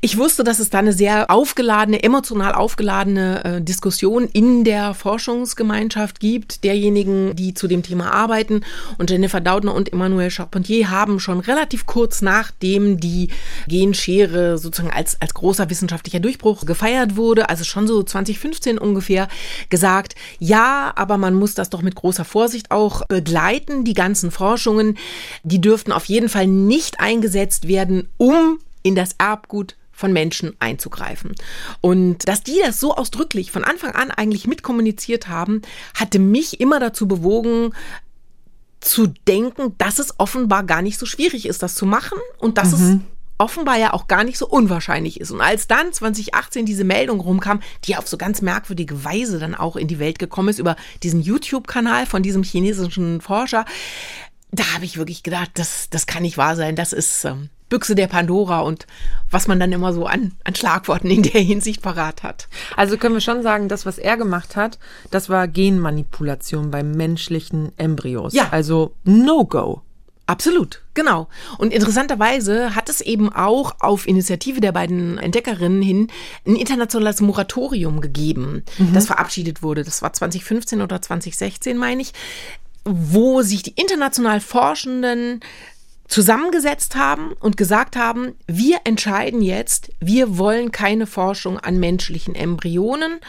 Ich 0.00 0.18
wusste, 0.18 0.44
dass 0.44 0.58
es 0.58 0.70
da 0.70 0.78
eine 0.78 0.92
sehr 0.92 1.30
aufgeladene, 1.30 2.02
emotional 2.02 2.52
aufgeladene 2.52 3.44
äh, 3.44 3.62
Diskussion 3.62 4.28
in 4.32 4.64
der 4.64 4.94
Forschungsgemeinschaft 4.94 6.20
gibt, 6.20 6.64
derjenigen, 6.64 7.34
die 7.34 7.54
zu 7.54 7.66
dem 7.66 7.82
Thema 7.82 8.12
arbeiten. 8.12 8.60
Und 8.98 9.10
Jennifer 9.10 9.40
Doudna 9.40 9.72
und 9.72 9.92
Emmanuel 9.92 10.30
Charpentier 10.30 10.90
haben 10.90 11.18
schon 11.18 11.40
relativ 11.40 11.86
kurz 11.86 12.20
nachdem 12.22 13.00
die 13.00 13.30
Genschere 13.68 14.58
sozusagen 14.58 14.92
als, 14.92 15.20
als 15.20 15.34
großer 15.34 15.70
wissenschaftlicher 15.70 16.20
Durchbruch 16.20 16.66
gefeiert 16.66 17.16
wurde, 17.16 17.48
also 17.48 17.64
schon 17.64 17.86
so 17.86 18.02
2015 18.02 18.78
ungefähr, 18.78 19.28
gesagt, 19.70 20.14
ja, 20.38 20.92
aber 20.96 21.16
man 21.16 21.34
muss 21.34 21.54
das 21.54 21.70
doch 21.70 21.82
mit 21.82 21.94
großer 21.94 22.24
Vorsicht 22.24 22.70
auch 22.70 23.06
begleiten. 23.06 23.84
Die 23.84 23.94
ganzen 23.94 24.30
Forschungen, 24.30 24.98
die 25.42 25.60
dürften 25.60 25.92
auf 25.92 26.04
jeden 26.04 26.28
Fall 26.28 26.46
nicht 26.46 27.00
eingesetzt 27.00 27.68
werden, 27.68 28.08
um 28.18 28.58
in 28.82 28.94
das 28.94 29.10
Erbgut 29.18 29.74
von 29.96 30.12
Menschen 30.12 30.54
einzugreifen. 30.60 31.34
Und 31.80 32.28
dass 32.28 32.42
die 32.42 32.60
das 32.62 32.78
so 32.78 32.94
ausdrücklich 32.94 33.50
von 33.50 33.64
Anfang 33.64 33.92
an 33.92 34.10
eigentlich 34.10 34.46
mitkommuniziert 34.46 35.28
haben, 35.28 35.62
hatte 35.94 36.18
mich 36.18 36.60
immer 36.60 36.78
dazu 36.78 37.08
bewogen, 37.08 37.72
zu 38.80 39.08
denken, 39.26 39.74
dass 39.78 39.98
es 39.98 40.20
offenbar 40.20 40.64
gar 40.64 40.82
nicht 40.82 40.98
so 40.98 41.06
schwierig 41.06 41.46
ist, 41.46 41.62
das 41.62 41.74
zu 41.74 41.86
machen 41.86 42.18
und 42.38 42.58
dass 42.58 42.72
mhm. 42.72 42.74
es 42.74 43.16
offenbar 43.38 43.78
ja 43.78 43.92
auch 43.92 44.06
gar 44.06 44.22
nicht 44.22 44.38
so 44.38 44.46
unwahrscheinlich 44.46 45.20
ist. 45.20 45.30
Und 45.30 45.40
als 45.40 45.66
dann 45.66 45.92
2018 45.92 46.66
diese 46.66 46.84
Meldung 46.84 47.20
rumkam, 47.20 47.60
die 47.84 47.96
auf 47.96 48.06
so 48.06 48.16
ganz 48.16 48.42
merkwürdige 48.42 49.02
Weise 49.04 49.38
dann 49.38 49.54
auch 49.54 49.76
in 49.76 49.88
die 49.88 49.98
Welt 49.98 50.18
gekommen 50.18 50.50
ist 50.50 50.58
über 50.58 50.76
diesen 51.02 51.20
YouTube-Kanal 51.20 52.06
von 52.06 52.22
diesem 52.22 52.42
chinesischen 52.42 53.20
Forscher, 53.20 53.64
da 54.52 54.74
habe 54.74 54.84
ich 54.84 54.98
wirklich 54.98 55.22
gedacht, 55.22 55.50
das, 55.54 55.88
das 55.90 56.06
kann 56.06 56.22
nicht 56.22 56.38
wahr 56.38 56.54
sein. 56.56 56.76
Das 56.76 56.92
ist 56.92 57.24
ähm, 57.24 57.50
Büchse 57.68 57.94
der 57.94 58.06
Pandora 58.06 58.60
und 58.60 58.86
was 59.30 59.48
man 59.48 59.58
dann 59.58 59.72
immer 59.72 59.92
so 59.92 60.06
an, 60.06 60.32
an 60.44 60.54
Schlagworten 60.54 61.10
in 61.10 61.22
der 61.22 61.40
Hinsicht 61.40 61.82
parat 61.82 62.22
hat. 62.22 62.48
Also 62.76 62.96
können 62.96 63.14
wir 63.14 63.20
schon 63.20 63.42
sagen, 63.42 63.68
das, 63.68 63.86
was 63.86 63.98
er 63.98 64.16
gemacht 64.16 64.56
hat, 64.56 64.78
das 65.10 65.28
war 65.28 65.48
Genmanipulation 65.48 66.70
bei 66.70 66.82
menschlichen 66.82 67.72
Embryos. 67.76 68.32
Ja. 68.34 68.48
Also 68.50 68.94
No-Go. 69.04 69.82
Absolut, 70.28 70.82
genau. 70.94 71.28
Und 71.56 71.72
interessanterweise 71.72 72.74
hat 72.74 72.88
es 72.88 73.00
eben 73.00 73.32
auch 73.32 73.76
auf 73.78 74.08
Initiative 74.08 74.60
der 74.60 74.72
beiden 74.72 75.18
Entdeckerinnen 75.18 75.82
hin 75.82 76.08
ein 76.44 76.56
internationales 76.56 77.20
Moratorium 77.20 78.00
gegeben, 78.00 78.64
mhm. 78.76 78.92
das 78.92 79.06
verabschiedet 79.06 79.62
wurde. 79.62 79.84
Das 79.84 80.02
war 80.02 80.12
2015 80.12 80.82
oder 80.82 81.00
2016, 81.00 81.78
meine 81.78 82.02
ich, 82.02 82.12
wo 82.84 83.42
sich 83.42 83.62
die 83.62 83.74
international 83.76 84.40
Forschenden 84.40 85.40
zusammengesetzt 86.08 86.96
haben 86.96 87.32
und 87.40 87.56
gesagt 87.56 87.96
haben, 87.96 88.34
wir 88.46 88.78
entscheiden 88.84 89.42
jetzt, 89.42 89.90
wir 90.00 90.38
wollen 90.38 90.72
keine 90.72 91.06
Forschung 91.06 91.58
an 91.58 91.78
menschlichen 91.78 92.34
Embryonen 92.34 93.20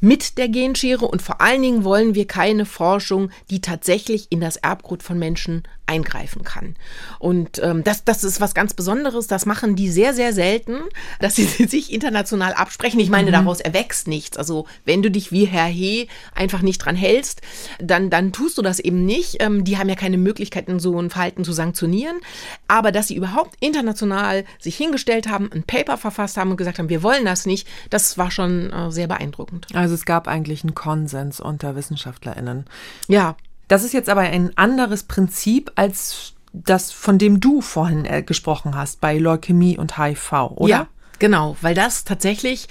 mit 0.00 0.38
der 0.38 0.48
Genschere 0.48 1.06
und 1.06 1.22
vor 1.22 1.40
allen 1.40 1.62
Dingen 1.62 1.84
wollen 1.84 2.14
wir 2.14 2.26
keine 2.26 2.66
Forschung, 2.66 3.30
die 3.50 3.60
tatsächlich 3.60 4.26
in 4.30 4.40
das 4.40 4.56
Erbgut 4.56 5.02
von 5.02 5.18
Menschen 5.18 5.62
eingreifen 5.86 6.44
kann. 6.44 6.76
Und 7.18 7.62
ähm, 7.62 7.84
das, 7.84 8.04
das 8.04 8.24
ist 8.24 8.40
was 8.40 8.54
ganz 8.54 8.74
Besonderes. 8.74 9.26
Das 9.26 9.46
machen 9.46 9.76
die 9.76 9.90
sehr, 9.90 10.14
sehr 10.14 10.32
selten, 10.32 10.80
dass 11.20 11.36
sie 11.36 11.44
sich 11.66 11.92
international 11.92 12.54
absprechen. 12.54 13.00
Ich 13.00 13.10
meine, 13.10 13.28
mhm. 13.28 13.34
daraus 13.34 13.60
erwächst 13.60 14.08
nichts. 14.08 14.36
Also 14.36 14.66
wenn 14.84 15.02
du 15.02 15.10
dich 15.10 15.30
wie 15.30 15.44
Herr 15.44 15.66
He 15.66 16.08
einfach 16.34 16.62
nicht 16.62 16.78
dran 16.78 16.96
hältst, 16.96 17.42
dann, 17.78 18.10
dann 18.10 18.32
tust 18.32 18.56
du 18.56 18.62
das 18.62 18.78
eben 18.78 19.04
nicht. 19.04 19.42
Ähm, 19.42 19.64
die 19.64 19.76
haben 19.76 19.88
ja 19.88 19.94
keine 19.94 20.18
Möglichkeiten, 20.18 20.78
so 20.80 20.98
ein 21.00 21.10
Verhalten 21.10 21.44
zu 21.44 21.52
sanktionieren. 21.52 22.16
Aber 22.66 22.90
dass 22.90 23.08
sie 23.08 23.16
überhaupt 23.16 23.56
international 23.60 24.44
sich 24.58 24.76
hingestellt 24.76 25.28
haben, 25.28 25.50
ein 25.52 25.64
Paper 25.64 25.98
verfasst 25.98 26.36
haben 26.36 26.50
und 26.50 26.56
gesagt 26.56 26.78
haben, 26.78 26.88
wir 26.88 27.02
wollen 27.02 27.24
das 27.24 27.46
nicht, 27.46 27.68
das 27.90 28.16
war 28.16 28.30
schon 28.30 28.72
äh, 28.72 28.90
sehr 28.90 29.06
beeindruckend. 29.06 29.66
Also 29.74 29.94
es 29.94 30.04
gab 30.06 30.28
eigentlich 30.28 30.64
einen 30.64 30.74
Konsens 30.74 31.40
unter 31.40 31.76
WissenschaftlerInnen. 31.76 32.64
Ja, 33.08 33.36
das 33.68 33.84
ist 33.84 33.92
jetzt 33.92 34.08
aber 34.08 34.22
ein 34.22 34.56
anderes 34.56 35.04
Prinzip 35.04 35.72
als 35.74 36.34
das, 36.52 36.92
von 36.92 37.18
dem 37.18 37.40
du 37.40 37.60
vorhin 37.60 38.04
äh, 38.04 38.22
gesprochen 38.22 38.76
hast, 38.76 39.00
bei 39.00 39.18
Leukämie 39.18 39.76
und 39.76 39.98
HIV, 39.98 40.32
oder? 40.56 40.70
Ja, 40.70 40.86
genau, 41.18 41.56
weil 41.60 41.74
das 41.74 42.04
tatsächlich 42.04 42.68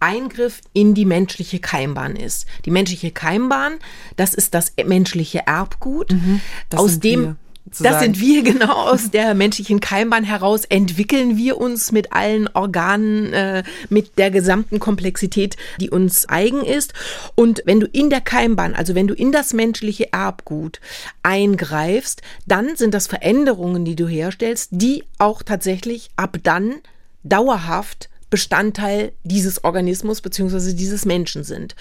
Eingriff 0.00 0.60
in 0.72 0.94
die 0.94 1.06
menschliche 1.06 1.60
Keimbahn 1.60 2.14
ist. 2.14 2.46
Die 2.64 2.70
menschliche 2.70 3.10
Keimbahn, 3.10 3.78
das 4.16 4.34
ist 4.34 4.54
das 4.54 4.74
menschliche 4.84 5.46
Erbgut, 5.46 6.12
mhm, 6.12 6.40
aus 6.74 7.00
dem 7.00 7.22
wir. 7.22 7.36
Das 7.78 8.00
sind 8.00 8.20
wir 8.20 8.42
genau 8.44 8.72
aus 8.72 9.10
der 9.10 9.34
menschlichen 9.34 9.80
Keimbahn 9.80 10.24
heraus 10.24 10.64
entwickeln 10.64 11.36
wir 11.36 11.58
uns 11.58 11.92
mit 11.92 12.12
allen 12.12 12.48
Organen, 12.54 13.32
äh, 13.32 13.62
mit 13.88 14.18
der 14.18 14.30
gesamten 14.30 14.78
Komplexität, 14.78 15.56
die 15.80 15.90
uns 15.90 16.28
eigen 16.28 16.64
ist. 16.64 16.94
Und 17.34 17.62
wenn 17.64 17.80
du 17.80 17.86
in 17.86 18.10
der 18.10 18.20
Keimbahn, 18.20 18.74
also 18.74 18.94
wenn 18.94 19.06
du 19.06 19.14
in 19.14 19.32
das 19.32 19.52
menschliche 19.52 20.12
Erbgut 20.12 20.80
eingreifst, 21.22 22.22
dann 22.46 22.76
sind 22.76 22.94
das 22.94 23.06
Veränderungen, 23.06 23.84
die 23.84 23.96
du 23.96 24.06
herstellst, 24.06 24.68
die 24.72 25.04
auch 25.18 25.42
tatsächlich 25.42 26.10
ab 26.16 26.36
dann 26.42 26.76
dauerhaft 27.22 28.08
Bestandteil 28.34 29.12
dieses 29.22 29.62
Organismus 29.62 30.20
bzw. 30.20 30.72
dieses 30.72 31.04
Menschen 31.04 31.44
sind. 31.44 31.76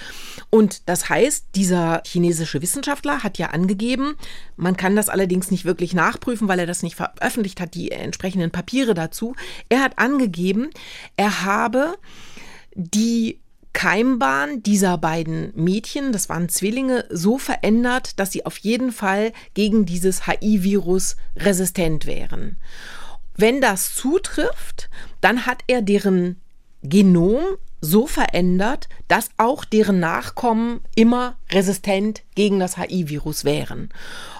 Und 0.51 0.88
das 0.88 1.10
heißt, 1.10 1.47
dieser 1.56 2.04
chinesische 2.06 2.62
Wissenschaftler 2.62 3.24
hat 3.24 3.39
ja 3.39 3.47
angegeben, 3.47 4.14
man 4.56 4.78
kann 4.78 4.95
das 4.95 5.10
allerdings 5.10 5.49
nicht 5.49 5.66
wirklich 5.66 5.95
nachprüfen, 5.95 6.47
weil 6.47 6.60
er 6.60 6.68
das 6.68 6.84
nicht 6.84 6.93
veröffentlicht 6.95 7.60
hat, 7.60 7.74
die 7.74 7.89
entsprechenden 7.89 8.51
Papiere 8.51 8.93
dazu. 8.93 9.36
Er 9.68 9.82
hat 9.82 9.97
angegeben, 9.97 10.70
er 11.18 11.43
habe 11.43 11.95
die 12.76 13.39
Keimbahn 13.74 14.62
dieser 14.62 14.99
beiden 14.99 15.54
Mädchen, 15.56 16.12
das 16.12 16.30
waren 16.30 16.49
Zwillinge, 16.49 17.06
so 17.10 17.39
verändert, 17.39 18.20
dass 18.20 18.32
sie 18.32 18.45
auf 18.45 18.58
jeden 18.58 18.91
Fall 18.91 19.34
gegen 19.56 19.88
dieses 19.88 20.28
HI-Virus 20.28 21.16
resistent 21.36 22.06
wären. 22.06 22.58
Wenn 23.36 23.60
das 23.60 23.95
zutrifft, 23.95 24.91
dann 25.20 25.47
hat 25.47 25.64
er 25.66 25.82
deren 25.82 26.39
Genom 26.84 27.39
so 27.81 28.07
verändert, 28.07 28.88
dass 29.07 29.29
auch 29.38 29.65
deren 29.65 29.99
Nachkommen 29.99 30.81
immer 30.95 31.38
resistent 31.51 32.23
gegen 32.36 32.59
das 32.59 32.77
HIV-Virus 32.77 33.43
wären. 33.43 33.89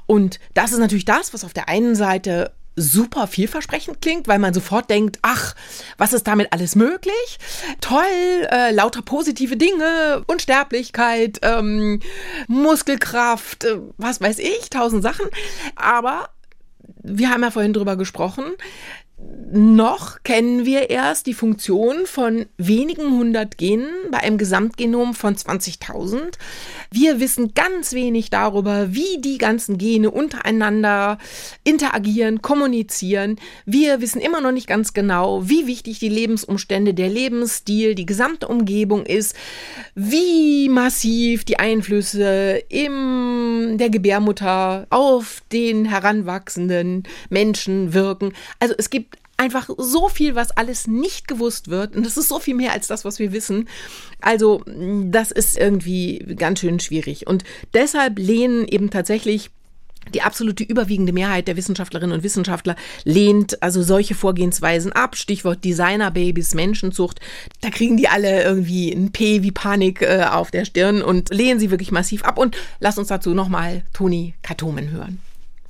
Und 0.06 0.40
das 0.54 0.72
ist 0.72 0.80
natürlich 0.80 1.06
das, 1.06 1.34
was 1.34 1.44
auf 1.44 1.54
der 1.54 1.68
einen 1.68 1.96
Seite 1.96 2.52
super 2.76 3.28
vielversprechend 3.28 4.02
klingt, 4.02 4.28
weil 4.28 4.40
man 4.40 4.54
sofort 4.54 4.90
denkt, 4.90 5.20
ach, 5.22 5.56
was 5.98 6.14
ist 6.14 6.28
damit 6.28 6.52
alles 6.52 6.76
möglich? 6.76 7.38
Toll, 7.82 8.48
äh, 8.50 8.72
lauter 8.72 9.02
positive 9.02 9.58
Dinge, 9.58 10.24
Unsterblichkeit, 10.28 11.40
ähm, 11.44 12.00
Muskelkraft, 12.48 13.66
äh, 13.66 13.80
was 13.98 14.22
weiß 14.22 14.40
ich, 14.40 14.70
tausend 14.70 15.04
Sachen. 15.04 15.28
Aber 15.76 16.30
wir 17.04 17.30
haben 17.30 17.44
ja 17.44 17.52
vorhin 17.52 17.74
drüber 17.74 17.96
gesprochen, 17.96 18.46
noch 19.56 20.24
kennen 20.24 20.66
wir 20.66 20.90
erst 20.90 21.28
die 21.28 21.36
Funktion 21.36 22.08
von 22.08 22.48
wenigen 22.58 23.12
hundert 23.12 23.60
Genen 23.60 23.88
bei 24.10 24.18
einem 24.18 24.40
Gesamtgenom 24.40 25.14
von 25.14 25.36
20.000. 25.36 26.40
Wir 26.90 27.20
wissen 27.20 27.54
ganz 27.54 27.94
wenig 27.94 28.32
darüber, 28.32 28.94
wie 28.96 29.22
die 29.22 29.38
ganzen 29.38 29.78
Gene 29.78 30.10
untereinander 30.10 31.20
interagieren, 31.64 32.42
kommunizieren. 32.42 33.38
Wir 33.66 34.02
wissen 34.02 34.22
immer 34.22 34.42
noch 34.42 34.52
nicht 34.52 34.66
ganz 34.66 34.94
genau, 34.94 35.48
wie 35.48 35.68
wichtig 35.68 36.00
die 36.00 36.10
Lebensumstände, 36.10 36.96
der 36.96 37.10
Lebensstil, 37.10 37.94
die 37.94 38.08
gesamte 38.08 38.48
Umgebung 38.48 39.06
ist, 39.06 39.36
wie 39.94 40.68
massiv 40.68 41.46
die 41.46 41.60
Einflüsse 41.60 42.64
in 42.70 43.78
der 43.78 43.92
Gebärmutter 43.92 44.88
auf 44.90 45.44
den 45.52 45.86
heranwachsenden 45.86 47.04
Menschen 47.30 47.94
wirken. 47.94 48.34
Also 48.60 48.74
es 48.78 48.90
gibt 48.90 49.13
einfach 49.44 49.70
so 49.78 50.10
viel, 50.10 50.36
was 50.36 50.52
alles 50.52 50.88
nicht 50.88 51.28
gewusst 51.28 51.70
wird. 51.70 51.96
Und 51.96 52.06
das 52.06 52.18
ist 52.18 52.30
so 52.30 52.40
viel 52.40 52.56
mehr 52.56 52.72
als 52.72 52.88
das, 52.88 53.06
was 53.06 53.20
wir 53.20 53.32
wissen. 53.32 53.68
Also, 54.22 54.64
das 54.66 55.32
ist 55.32 55.58
irgendwie 55.58 56.20
ganz 56.38 56.60
schön 56.60 56.80
schwierig. 56.80 57.28
Und 57.28 57.44
deshalb 57.74 58.18
lehnen 58.18 58.68
eben 58.68 58.90
tatsächlich 58.90 59.52
die 60.14 60.22
absolute 60.22 60.64
überwiegende 60.64 61.14
Mehrheit 61.14 61.48
der 61.48 61.56
Wissenschaftlerinnen 61.56 62.16
und 62.16 62.24
Wissenschaftler 62.24 62.76
lehnt 63.06 63.64
also 63.64 63.82
solche 63.82 64.16
Vorgehensweisen 64.16 64.92
ab. 64.92 65.16
Stichwort 65.16 65.64
Designerbabys, 65.64 66.56
Menschenzucht. 66.56 67.20
Da 67.62 67.70
kriegen 67.70 67.96
die 67.96 68.10
alle 68.10 68.44
irgendwie 68.44 68.92
ein 68.92 69.12
P 69.12 69.44
wie 69.44 69.52
Panik 69.52 70.02
äh, 70.02 70.26
auf 70.30 70.52
der 70.52 70.66
Stirn 70.66 71.02
und 71.02 71.34
lehnen 71.34 71.60
sie 71.60 71.72
wirklich 71.72 71.92
massiv 71.92 72.24
ab. 72.26 72.38
Und 72.38 72.58
lass 72.80 72.98
uns 72.98 73.08
dazu 73.08 73.34
nochmal 73.34 73.84
Toni 73.94 74.34
Katomen 74.42 74.92
hören. 74.92 75.20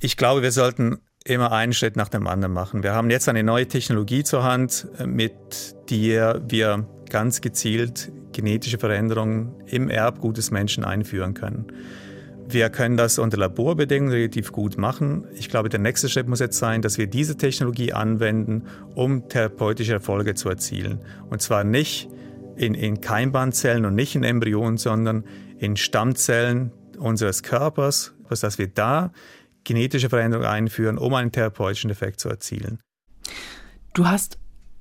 Ich 0.00 0.16
glaube, 0.16 0.42
wir 0.42 0.52
sollten 0.52 0.98
immer 1.26 1.52
einen 1.52 1.72
Schritt 1.72 1.96
nach 1.96 2.10
dem 2.10 2.26
anderen 2.26 2.52
machen. 2.52 2.82
Wir 2.82 2.92
haben 2.94 3.08
jetzt 3.08 3.30
eine 3.30 3.42
neue 3.42 3.66
Technologie 3.66 4.24
zur 4.24 4.44
Hand, 4.44 4.86
äh, 4.98 5.06
mit 5.06 5.34
der 5.90 6.42
wir 6.46 6.86
ganz 7.08 7.40
gezielt 7.40 8.12
genetische 8.32 8.78
Veränderungen 8.78 9.54
im 9.66 9.88
Erbgut 9.88 10.36
des 10.36 10.50
Menschen 10.50 10.84
einführen 10.84 11.34
können. 11.34 11.66
Wir 12.46 12.68
können 12.68 12.98
das 12.98 13.18
unter 13.18 13.38
Laborbedingungen 13.38 14.12
relativ 14.12 14.52
gut 14.52 14.76
machen. 14.76 15.26
Ich 15.34 15.48
glaube, 15.48 15.70
der 15.70 15.80
nächste 15.80 16.10
Schritt 16.10 16.28
muss 16.28 16.40
jetzt 16.40 16.58
sein, 16.58 16.82
dass 16.82 16.98
wir 16.98 17.06
diese 17.06 17.38
Technologie 17.38 17.94
anwenden, 17.94 18.64
um 18.94 19.28
therapeutische 19.28 19.94
Erfolge 19.94 20.34
zu 20.34 20.50
erzielen. 20.50 21.00
Und 21.30 21.40
zwar 21.40 21.64
nicht 21.64 22.10
in, 22.56 22.74
in 22.74 23.00
Keimbahnzellen 23.00 23.86
und 23.86 23.94
nicht 23.94 24.14
in 24.14 24.24
Embryonen, 24.24 24.76
sondern 24.76 25.24
in 25.58 25.76
Stammzellen 25.76 26.70
unseres 26.98 27.42
Körpers, 27.42 28.12
dass 28.28 28.58
wir 28.58 28.66
da 28.66 29.12
genetische 29.64 30.10
Veränderungen 30.10 30.48
einführen, 30.48 30.98
um 30.98 31.14
einen 31.14 31.32
therapeutischen 31.32 31.90
Effekt 31.90 32.20
zu 32.20 32.28
erzielen. 32.28 32.80
Du 33.92 34.06
hast 34.06 34.38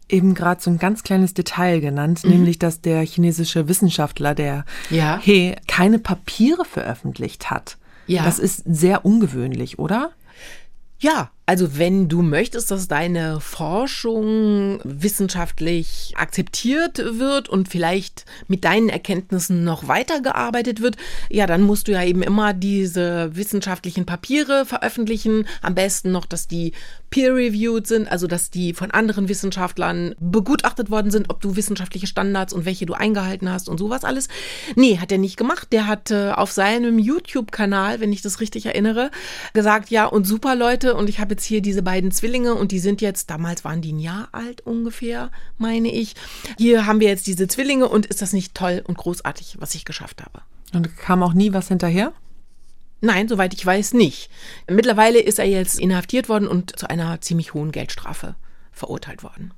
eben 0.09 0.33
gerade 0.33 0.61
so 0.61 0.69
ein 0.69 0.77
ganz 0.77 1.03
kleines 1.03 1.33
Detail 1.33 1.79
genannt, 1.79 2.23
mhm. 2.23 2.31
nämlich 2.31 2.59
dass 2.59 2.81
der 2.81 3.01
chinesische 3.01 3.67
Wissenschaftler, 3.67 4.35
der 4.35 4.65
ja. 4.89 5.19
He, 5.21 5.55
keine 5.67 5.99
Papiere 5.99 6.65
veröffentlicht 6.65 7.49
hat. 7.49 7.77
Ja. 8.07 8.23
Das 8.23 8.39
ist 8.39 8.63
sehr 8.65 9.05
ungewöhnlich, 9.05 9.79
oder? 9.79 10.11
Ja, 10.99 11.31
also 11.45 11.77
wenn 11.77 12.07
du 12.07 12.21
möchtest, 12.21 12.71
dass 12.71 12.87
deine 12.87 13.41
Forschung 13.41 14.79
wissenschaftlich 14.85 16.13
akzeptiert 16.15 16.99
wird 17.19 17.49
und 17.49 17.67
vielleicht 17.67 18.25
mit 18.47 18.63
deinen 18.63 18.87
Erkenntnissen 18.87 19.65
noch 19.65 19.89
weitergearbeitet 19.89 20.81
wird, 20.81 20.95
ja, 21.29 21.45
dann 21.45 21.63
musst 21.63 21.89
du 21.89 21.91
ja 21.91 22.03
eben 22.03 22.23
immer 22.23 22.53
diese 22.53 23.35
wissenschaftlichen 23.35 24.05
Papiere 24.05 24.65
veröffentlichen. 24.65 25.45
Am 25.61 25.75
besten 25.75 26.11
noch, 26.11 26.25
dass 26.25 26.47
die 26.47 26.71
peer-reviewed 27.09 27.85
sind, 27.87 28.09
also 28.09 28.25
dass 28.25 28.49
die 28.49 28.73
von 28.73 28.91
anderen 28.91 29.27
Wissenschaftlern 29.27 30.15
begutachtet 30.19 30.89
worden 30.89 31.11
sind, 31.11 31.29
ob 31.29 31.41
du 31.41 31.57
wissenschaftliche 31.57 32.07
Standards 32.07 32.53
und 32.53 32.65
welche 32.65 32.85
du 32.85 32.93
eingehalten 32.93 33.51
hast 33.51 33.67
und 33.67 33.77
sowas 33.77 34.05
alles. 34.05 34.29
Nee, 34.75 34.97
hat 34.97 35.11
er 35.11 35.17
nicht 35.17 35.35
gemacht. 35.35 35.67
Der 35.73 35.87
hat 35.87 36.09
äh, 36.09 36.31
auf 36.31 36.53
seinem 36.53 36.99
YouTube-Kanal, 36.99 37.99
wenn 37.99 38.13
ich 38.13 38.21
das 38.21 38.39
richtig 38.39 38.65
erinnere, 38.65 39.11
gesagt, 39.53 39.89
ja, 39.89 40.05
und 40.05 40.25
super 40.25 40.55
Leute, 40.55 40.95
und 40.95 41.09
ich 41.09 41.19
habe 41.19 41.32
jetzt 41.33 41.43
hier 41.45 41.61
diese 41.61 41.81
beiden 41.81 42.11
Zwillinge 42.11 42.53
und 42.53 42.71
die 42.71 42.79
sind 42.79 43.01
jetzt, 43.01 43.29
damals 43.29 43.65
waren 43.65 43.81
die 43.81 43.91
ein 43.91 43.99
Jahr 43.99 44.29
alt 44.31 44.61
ungefähr, 44.61 45.31
meine 45.57 45.91
ich. 45.91 46.15
Hier 46.57 46.85
haben 46.85 46.99
wir 46.99 47.07
jetzt 47.07 47.27
diese 47.27 47.47
Zwillinge 47.47 47.87
und 47.87 48.05
ist 48.05 48.21
das 48.21 48.33
nicht 48.33 48.53
toll 48.53 48.83
und 48.85 48.97
großartig, 48.97 49.57
was 49.59 49.73
ich 49.75 49.83
geschafft 49.83 50.21
habe. 50.21 50.41
Und 50.73 50.95
kam 50.97 51.23
auch 51.23 51.33
nie 51.33 51.53
was 51.53 51.67
hinterher? 51.67 52.13
Nein, 53.01 53.27
soweit 53.27 53.53
ich 53.53 53.65
weiß 53.65 53.93
nicht. 53.93 54.29
Mittlerweile 54.69 55.19
ist 55.19 55.39
er 55.39 55.45
jetzt 55.45 55.79
inhaftiert 55.79 56.29
worden 56.29 56.47
und 56.47 56.77
zu 56.79 56.89
einer 56.89 57.19
ziemlich 57.19 57.53
hohen 57.53 57.71
Geldstrafe 57.71 58.35
verurteilt 58.71 59.23
worden. 59.23 59.53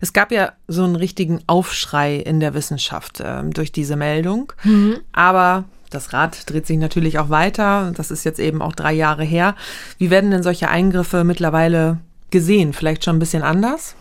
Es 0.00 0.12
gab 0.12 0.30
ja 0.30 0.52
so 0.68 0.84
einen 0.84 0.96
richtigen 0.96 1.42
Aufschrei 1.46 2.16
in 2.16 2.40
der 2.40 2.54
Wissenschaft 2.54 3.20
äh, 3.20 3.42
durch 3.44 3.72
diese 3.72 3.96
Meldung. 3.96 4.52
Mhm. 4.62 5.00
Aber 5.12 5.64
das 5.96 6.12
Rad 6.12 6.48
dreht 6.48 6.66
sich 6.66 6.78
natürlich 6.78 7.18
auch 7.18 7.30
weiter. 7.30 7.92
Das 7.96 8.10
ist 8.10 8.24
jetzt 8.24 8.38
eben 8.38 8.62
auch 8.62 8.74
drei 8.74 8.92
Jahre 8.92 9.24
her. 9.24 9.56
Wie 9.98 10.10
werden 10.10 10.30
denn 10.30 10.42
solche 10.42 10.68
Eingriffe 10.68 11.24
mittlerweile 11.24 11.98
gesehen? 12.30 12.72
Vielleicht 12.72 13.04
schon 13.04 13.16
ein 13.16 13.20
bisschen 13.20 13.42
anders? 13.42 13.96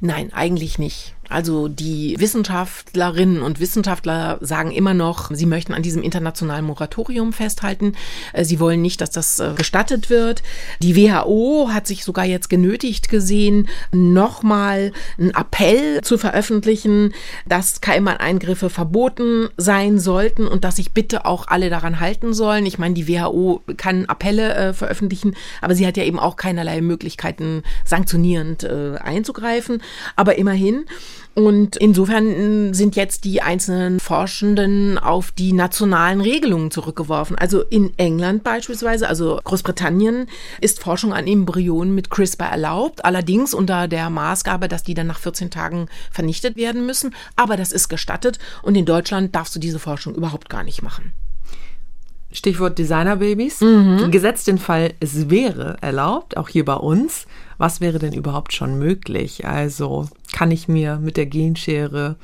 Nein, 0.00 0.32
eigentlich 0.32 0.78
nicht. 0.78 1.14
Also 1.32 1.68
die 1.68 2.14
Wissenschaftlerinnen 2.18 3.42
und 3.42 3.58
Wissenschaftler 3.58 4.38
sagen 4.40 4.70
immer 4.70 4.94
noch, 4.94 5.30
sie 5.32 5.46
möchten 5.46 5.72
an 5.72 5.82
diesem 5.82 6.02
internationalen 6.02 6.64
Moratorium 6.64 7.32
festhalten. 7.32 7.94
Äh, 8.32 8.44
sie 8.44 8.60
wollen 8.60 8.82
nicht, 8.82 9.00
dass 9.00 9.10
das 9.10 9.40
äh, 9.40 9.52
gestattet 9.56 10.10
wird. 10.10 10.42
Die 10.82 10.94
WHO 10.96 11.70
hat 11.72 11.86
sich 11.86 12.04
sogar 12.04 12.24
jetzt 12.24 12.50
genötigt 12.50 13.08
gesehen, 13.08 13.68
nochmal 13.92 14.92
einen 15.18 15.30
Appell 15.30 16.02
zu 16.02 16.18
veröffentlichen, 16.18 17.14
dass 17.46 17.80
Keimbahneingriffe 17.80 18.70
verboten 18.70 19.48
sein 19.56 19.98
sollten 19.98 20.46
und 20.46 20.64
dass 20.64 20.76
sich 20.76 20.92
bitte 20.92 21.24
auch 21.24 21.48
alle 21.48 21.70
daran 21.70 22.00
halten 22.00 22.34
sollen. 22.34 22.66
Ich 22.66 22.78
meine, 22.78 22.94
die 22.94 23.08
WHO 23.08 23.62
kann 23.76 24.04
Appelle 24.06 24.54
äh, 24.54 24.72
veröffentlichen, 24.74 25.34
aber 25.60 25.74
sie 25.74 25.86
hat 25.86 25.96
ja 25.96 26.04
eben 26.04 26.18
auch 26.18 26.36
keinerlei 26.36 26.80
Möglichkeiten, 26.82 27.62
sanktionierend 27.84 28.64
äh, 28.64 28.96
einzugreifen. 29.02 29.82
Aber 30.16 30.36
immerhin. 30.36 30.84
Und 31.34 31.76
insofern 31.76 32.74
sind 32.74 32.96
jetzt 32.96 33.24
die 33.24 33.40
einzelnen 33.40 34.00
Forschenden 34.00 34.98
auf 34.98 35.30
die 35.30 35.52
nationalen 35.52 36.20
Regelungen 36.20 36.70
zurückgeworfen. 36.70 37.36
Also 37.36 37.62
in 37.62 37.96
England 37.96 38.44
beispielsweise, 38.44 39.08
also 39.08 39.40
Großbritannien, 39.42 40.26
ist 40.60 40.80
Forschung 40.80 41.12
an 41.12 41.26
Embryonen 41.26 41.94
mit 41.94 42.10
CRISPR 42.10 42.46
erlaubt, 42.46 43.04
allerdings 43.04 43.54
unter 43.54 43.88
der 43.88 44.10
Maßgabe, 44.10 44.68
dass 44.68 44.82
die 44.82 44.94
dann 44.94 45.06
nach 45.06 45.18
14 45.18 45.50
Tagen 45.50 45.86
vernichtet 46.10 46.56
werden 46.56 46.84
müssen. 46.86 47.14
Aber 47.36 47.56
das 47.56 47.72
ist 47.72 47.88
gestattet 47.88 48.38
und 48.62 48.74
in 48.74 48.84
Deutschland 48.84 49.34
darfst 49.34 49.54
du 49.54 49.58
diese 49.58 49.78
Forschung 49.78 50.14
überhaupt 50.14 50.48
gar 50.50 50.64
nicht 50.64 50.82
machen. 50.82 51.12
Stichwort 52.32 52.78
Designerbabys. 52.78 53.60
Mhm. 53.60 54.10
Gesetzt 54.10 54.46
den 54.46 54.58
Fall, 54.58 54.94
es 55.00 55.30
wäre 55.30 55.76
erlaubt, 55.80 56.36
auch 56.36 56.48
hier 56.48 56.64
bei 56.64 56.74
uns. 56.74 57.26
Was 57.62 57.80
wäre 57.80 58.00
denn 58.00 58.12
überhaupt 58.12 58.54
schon 58.54 58.76
möglich? 58.76 59.46
Also 59.46 60.08
kann 60.32 60.50
ich 60.50 60.66
mir 60.66 60.98
mit 60.98 61.16
der 61.16 61.26
Genschere 61.26 62.16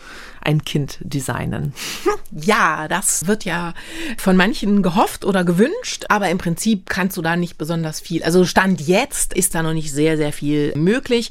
ein 0.43 0.65
Kind 0.65 0.99
designen? 1.01 1.73
Ja, 2.31 2.89
das 2.89 3.27
wird 3.27 3.47
ja 3.47 3.73
von 4.19 4.37
manchen 4.37 4.83
gehofft 4.83 5.25
oder 5.25 5.45
gewünscht, 5.45 6.05
aber 6.11 6.29
im 6.29 6.37
Prinzip 6.37 6.89
kannst 6.91 7.17
du 7.17 7.23
da 7.23 7.37
nicht 7.37 7.57
besonders 7.57 8.01
viel. 8.01 8.23
Also 8.23 8.45
Stand 8.45 8.83
jetzt 8.83 9.33
ist 9.33 9.55
da 9.55 9.63
noch 9.63 9.73
nicht 9.73 9.93
sehr, 9.93 10.19
sehr 10.19 10.33
viel 10.33 10.77
möglich. 10.77 11.31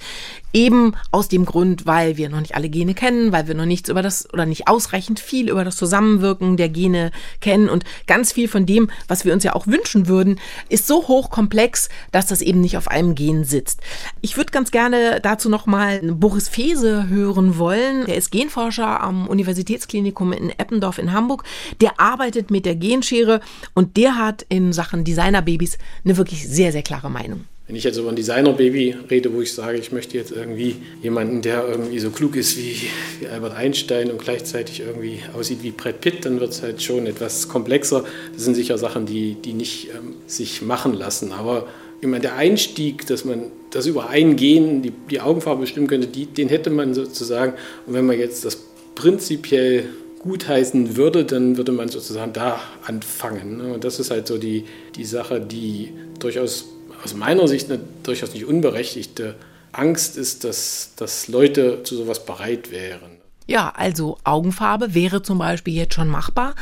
Eben 0.53 0.95
aus 1.11 1.27
dem 1.27 1.45
Grund, 1.45 1.85
weil 1.85 2.17
wir 2.17 2.29
noch 2.29 2.39
nicht 2.39 2.55
alle 2.55 2.69
Gene 2.69 2.95
kennen, 2.95 3.31
weil 3.31 3.47
wir 3.47 3.53
noch 3.53 3.65
nichts 3.65 3.89
über 3.89 4.01
das 4.01 4.33
oder 4.33 4.47
nicht 4.47 4.67
ausreichend 4.67 5.19
viel 5.19 5.49
über 5.49 5.63
das 5.63 5.75
Zusammenwirken 5.75 6.57
der 6.57 6.69
Gene 6.69 7.11
kennen 7.41 7.69
und 7.69 7.83
ganz 8.07 8.31
viel 8.31 8.47
von 8.47 8.65
dem, 8.65 8.89
was 9.07 9.23
wir 9.23 9.33
uns 9.33 9.43
ja 9.43 9.53
auch 9.53 9.67
wünschen 9.67 10.07
würden, 10.07 10.39
ist 10.69 10.87
so 10.87 11.07
hochkomplex, 11.07 11.89
dass 12.11 12.25
das 12.25 12.41
eben 12.41 12.61
nicht 12.61 12.75
auf 12.75 12.87
einem 12.87 13.13
Gen 13.13 13.43
sitzt. 13.43 13.81
Ich 14.21 14.35
würde 14.35 14.51
ganz 14.51 14.71
gerne 14.71 15.19
dazu 15.21 15.47
nochmal 15.47 15.99
Boris 16.01 16.49
Fese 16.49 17.07
hören 17.07 17.59
wollen. 17.59 18.05
Der 18.05 18.15
ist 18.15 18.31
Genforscher 18.31 18.96
am 19.01 19.27
Universitätsklinikum 19.27 20.33
in 20.33 20.49
Eppendorf 20.49 20.97
in 20.97 21.13
Hamburg. 21.13 21.43
Der 21.81 21.99
arbeitet 21.99 22.51
mit 22.51 22.65
der 22.65 22.75
Genschere 22.75 23.41
und 23.73 23.97
der 23.97 24.17
hat 24.17 24.45
in 24.49 24.73
Sachen 24.73 25.03
Designerbabys 25.03 25.77
eine 26.03 26.17
wirklich 26.17 26.47
sehr, 26.47 26.71
sehr 26.71 26.83
klare 26.83 27.09
Meinung. 27.09 27.45
Wenn 27.67 27.75
ich 27.75 27.83
jetzt 27.83 27.97
über 27.97 28.07
ein 28.07 28.15
Designerbaby 28.15 28.95
rede, 29.11 29.33
wo 29.33 29.41
ich 29.41 29.53
sage, 29.53 29.77
ich 29.77 29.91
möchte 29.91 30.17
jetzt 30.17 30.31
irgendwie 30.31 30.77
jemanden, 31.03 31.41
der 31.41 31.67
irgendwie 31.67 31.99
so 31.99 32.11
klug 32.11 32.37
ist 32.37 32.57
wie, 32.57 32.77
wie 33.19 33.27
Albert 33.27 33.57
Einstein 33.57 34.09
und 34.09 34.19
gleichzeitig 34.19 34.79
irgendwie 34.79 35.19
aussieht 35.37 35.63
wie 35.63 35.71
Brad 35.71 35.99
Pitt, 35.99 36.23
dann 36.23 36.39
wird 36.39 36.51
es 36.51 36.61
halt 36.61 36.81
schon 36.81 37.05
etwas 37.07 37.49
komplexer. 37.49 38.05
Das 38.33 38.45
sind 38.45 38.55
sicher 38.55 38.77
Sachen, 38.77 39.05
die, 39.05 39.35
die 39.35 39.51
nicht 39.51 39.89
ähm, 39.89 40.13
sich 40.27 40.61
machen 40.61 40.93
lassen. 40.93 41.33
Aber 41.33 41.67
ich 41.99 42.07
meine, 42.07 42.21
der 42.21 42.37
Einstieg, 42.37 43.05
dass 43.07 43.25
man 43.25 43.51
das 43.71 43.85
über 43.85 44.07
ein 44.07 44.37
Gen 44.37 44.81
die, 44.81 44.91
die 44.91 45.19
Augenfarbe 45.19 45.59
bestimmen 45.61 45.87
könnte, 45.87 46.07
die, 46.07 46.25
den 46.25 46.47
hätte 46.47 46.69
man 46.69 46.93
sozusagen. 46.93 47.51
Und 47.85 47.93
wenn 47.93 48.05
man 48.05 48.17
jetzt 48.17 48.45
das 48.45 48.59
prinzipiell 48.97 49.85
gutheißen 50.23 50.97
würde, 50.97 51.23
dann 51.23 51.55
würde 51.55 51.71
man 51.71 51.87
sozusagen 51.87 52.33
da 52.33 52.59
anfangen. 52.85 53.57
Ne? 53.57 53.73
Und 53.73 53.83
das 53.83 53.99
ist 53.99 54.09
halt 54.09 54.27
so 54.27 54.39
die, 54.39 54.65
die 54.95 55.05
Sache, 55.05 55.39
die 55.39 55.93
durchaus 56.19 56.65
aus 57.03 57.13
meiner 57.13 57.47
Sicht 57.47 57.71
eine 57.71 57.79
durchaus 58.01 58.33
nicht 58.33 58.45
unberechtigte 58.45 59.35
Angst 59.71 60.17
ist, 60.17 60.43
dass, 60.43 60.93
dass 60.95 61.27
Leute 61.27 61.83
zu 61.83 61.95
sowas 61.95 62.25
bereit 62.25 62.71
wären. 62.71 63.17
Ja, 63.45 63.71
also 63.75 64.17
Augenfarbe 64.23 64.95
wäre 64.95 65.21
zum 65.21 65.37
Beispiel 65.37 65.75
jetzt 65.75 65.93
schon 65.93 66.09
machbar. 66.09 66.55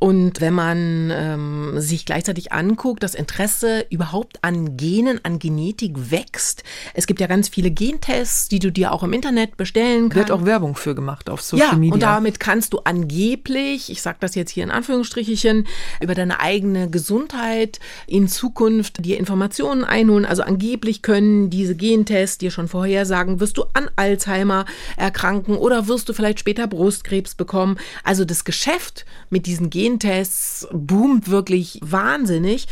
Und 0.00 0.40
wenn 0.40 0.54
man 0.54 1.10
ähm, 1.12 1.74
sich 1.76 2.06
gleichzeitig 2.06 2.52
anguckt, 2.52 3.02
das 3.02 3.14
Interesse 3.14 3.84
überhaupt 3.90 4.38
an 4.40 4.78
Genen, 4.78 5.20
an 5.24 5.38
Genetik 5.38 6.10
wächst. 6.10 6.64
Es 6.94 7.06
gibt 7.06 7.20
ja 7.20 7.26
ganz 7.26 7.50
viele 7.50 7.70
Gentests, 7.70 8.48
die 8.48 8.60
du 8.60 8.72
dir 8.72 8.92
auch 8.92 9.02
im 9.02 9.12
Internet 9.12 9.58
bestellen 9.58 10.08
kannst. 10.08 10.16
Wird 10.16 10.30
auch 10.30 10.46
Werbung 10.46 10.74
für 10.74 10.94
gemacht 10.94 11.28
auf 11.28 11.42
Social 11.42 11.72
ja, 11.72 11.76
Media. 11.76 11.92
Und 11.92 12.02
damit 12.02 12.40
kannst 12.40 12.72
du 12.72 12.78
angeblich, 12.78 13.90
ich 13.90 14.00
sage 14.00 14.16
das 14.20 14.34
jetzt 14.34 14.52
hier 14.52 14.64
in 14.64 14.70
Anführungsstrichen, 14.70 15.66
über 16.00 16.14
deine 16.14 16.40
eigene 16.40 16.88
Gesundheit 16.88 17.78
in 18.06 18.26
Zukunft 18.26 19.04
dir 19.04 19.18
Informationen 19.18 19.84
einholen. 19.84 20.24
Also 20.24 20.42
angeblich 20.42 21.02
können 21.02 21.50
diese 21.50 21.76
Gentests 21.76 22.38
dir 22.38 22.50
schon 22.50 22.68
vorhersagen, 22.68 23.38
wirst 23.38 23.58
du 23.58 23.64
an 23.74 23.90
Alzheimer 23.96 24.64
erkranken 24.96 25.56
oder 25.56 25.88
wirst 25.88 26.08
du 26.08 26.14
vielleicht 26.14 26.40
später 26.40 26.66
Brustkrebs 26.66 27.34
bekommen. 27.34 27.76
Also 28.02 28.24
das 28.24 28.44
Geschäft 28.44 29.04
mit 29.28 29.44
diesen 29.44 29.68
Gen 29.68 29.89
Gentests 29.90 30.68
boomt 30.72 31.28
wirklich 31.28 31.80
wahnsinnig. 31.82 32.68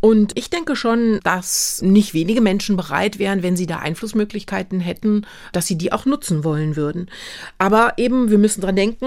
Und 0.00 0.32
ich 0.38 0.48
denke 0.48 0.74
schon, 0.76 1.20
dass 1.22 1.82
nicht 1.82 2.14
wenige 2.14 2.40
Menschen 2.40 2.76
bereit 2.76 3.18
wären, 3.18 3.42
wenn 3.42 3.56
sie 3.56 3.66
da 3.66 3.78
Einflussmöglichkeiten 3.78 4.80
hätten, 4.80 5.26
dass 5.52 5.66
sie 5.66 5.76
die 5.76 5.92
auch 5.92 6.06
nutzen 6.06 6.44
wollen 6.44 6.76
würden. 6.76 7.10
Aber 7.58 7.94
eben, 7.98 8.30
wir 8.30 8.38
müssen 8.38 8.62
dran 8.62 8.76
denken, 8.76 9.06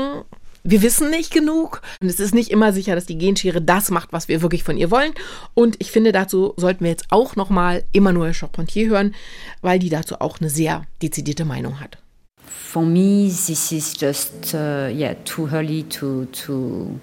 wir 0.64 0.82
wissen 0.82 1.12
nicht 1.12 1.32
genug 1.32 1.82
und 2.02 2.08
es 2.08 2.20
ist 2.20 2.34
nicht 2.34 2.50
immer 2.50 2.74
sicher, 2.74 2.96
dass 2.96 3.06
die 3.06 3.20
Genschere 3.20 3.62
das 3.62 3.92
macht, 3.92 4.14
was 4.14 4.28
wir 4.28 4.42
wirklich 4.42 4.64
von 4.64 4.78
ihr 4.78 4.90
wollen. 4.90 5.14
Und 5.54 5.76
ich 5.80 5.92
finde, 5.92 6.12
dazu 6.12 6.54
sollten 6.58 6.84
wir 6.84 6.92
jetzt 6.92 7.06
auch 7.10 7.36
nochmal 7.36 7.84
Emmanuel 7.94 8.34
Charpentier 8.34 8.90
hören, 8.90 9.14
weil 9.62 9.78
die 9.78 9.90
dazu 9.90 10.20
auch 10.22 10.40
eine 10.40 10.50
sehr 10.50 10.84
dezidierte 11.02 11.46
Meinung 11.46 11.80
hat. 11.80 11.98
For 12.46 12.84
me, 12.84 13.28
this 13.28 13.72
is 13.72 13.96
just 14.00 14.54
uh, 14.54 14.90
yeah 14.90 15.14
too 15.24 15.48
early 15.52 15.84
to 15.84 16.26
to 16.26 17.00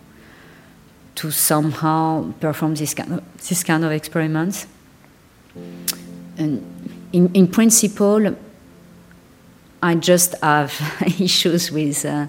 to 1.15 1.31
somehow 1.31 2.33
perform 2.41 2.75
this 2.75 2.95
kind 2.95 3.13
of, 3.13 3.23
this 3.49 3.63
kind 3.63 3.85
of 3.85 3.93
experiments. 3.93 4.67
And 6.39 6.63
in, 7.13 7.31
in 7.35 7.49
principle, 7.49 8.37
I 9.83 9.95
just 9.97 10.35
have 10.43 10.73
issues 11.21 11.71
with, 11.71 12.05
uh, 12.05 12.27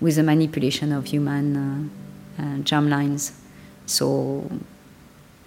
with 0.00 0.16
the 0.16 0.22
manipulation 0.22 0.92
of 0.92 1.06
human 1.06 1.56
uh, 2.38 2.42
uh, 2.42 2.56
germlines. 2.62 3.32
So, 3.86 4.50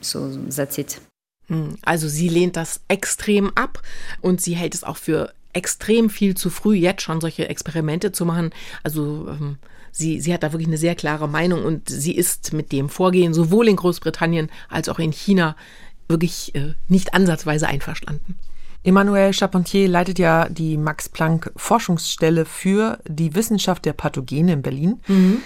so 0.02 0.30
that's 0.30 0.78
it. 0.78 1.00
Hm, 1.48 1.78
also 1.82 2.08
sie 2.08 2.30
lehnt 2.30 2.56
das 2.56 2.80
extrem 2.88 3.52
ab 3.56 3.82
und 4.22 4.42
sie 4.42 4.56
hält 4.56 4.74
es 4.74 4.84
auch 4.84 4.98
für 4.98 5.34
extrem 5.54 6.10
viel 6.10 6.36
zu 6.36 6.50
früh, 6.50 6.76
jetzt 6.76 7.02
schon 7.02 7.20
solche 7.20 7.50
Experimente 7.50 8.12
zu 8.12 8.26
machen. 8.26 8.52
Also 8.84 9.28
ähm, 9.30 9.58
sie, 9.92 10.20
sie 10.22 10.34
hat 10.34 10.44
da 10.44 10.52
wirklich 10.52 10.68
eine 10.68 10.78
sehr 10.78 10.96
klare 10.96 11.28
Meinung 11.28 11.64
und 11.64 11.90
sie 11.90 12.16
ist 12.16 12.54
mit 12.54 12.72
dem 12.72 12.90
Vorgehen 12.90 13.34
sowohl 13.34 13.68
in 13.68 13.76
Großbritannien 13.76 14.50
als 14.70 14.90
auch 14.90 15.00
in 15.00 15.12
China 15.12 15.56
wirklich 16.08 16.54
äh, 16.56 16.74
nicht 16.88 17.14
ansatzweise 17.14 17.68
einverstanden. 17.68 18.36
Emmanuel 18.84 19.32
Charpentier 19.34 19.88
leitet 19.88 20.18
ja 20.18 20.50
die 20.50 20.76
Max 20.78 21.08
Planck 21.08 21.52
Forschungsstelle 21.56 22.46
für 22.46 23.00
die 23.08 23.36
Wissenschaft 23.36 23.86
der 23.86 23.94
Pathogene 23.94 24.54
in 24.54 24.62
Berlin. 24.62 25.00
Mhm. 25.08 25.38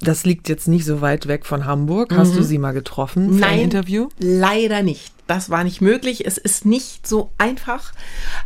Das 0.00 0.24
liegt 0.24 0.48
jetzt 0.48 0.66
nicht 0.66 0.84
so 0.84 1.00
weit 1.00 1.28
weg 1.28 1.46
von 1.46 1.64
Hamburg. 1.64 2.12
Hast 2.14 2.32
mhm. 2.32 2.38
du 2.38 2.42
sie 2.42 2.58
mal 2.58 2.72
getroffen 2.72 3.34
für 3.34 3.40
Nein, 3.40 3.50
ein 3.50 3.60
Interview? 3.60 4.08
Leider 4.18 4.82
nicht. 4.82 5.12
Das 5.28 5.48
war 5.48 5.62
nicht 5.62 5.80
möglich. 5.80 6.26
Es 6.26 6.38
ist 6.38 6.64
nicht 6.64 7.06
so 7.06 7.30
einfach, 7.38 7.92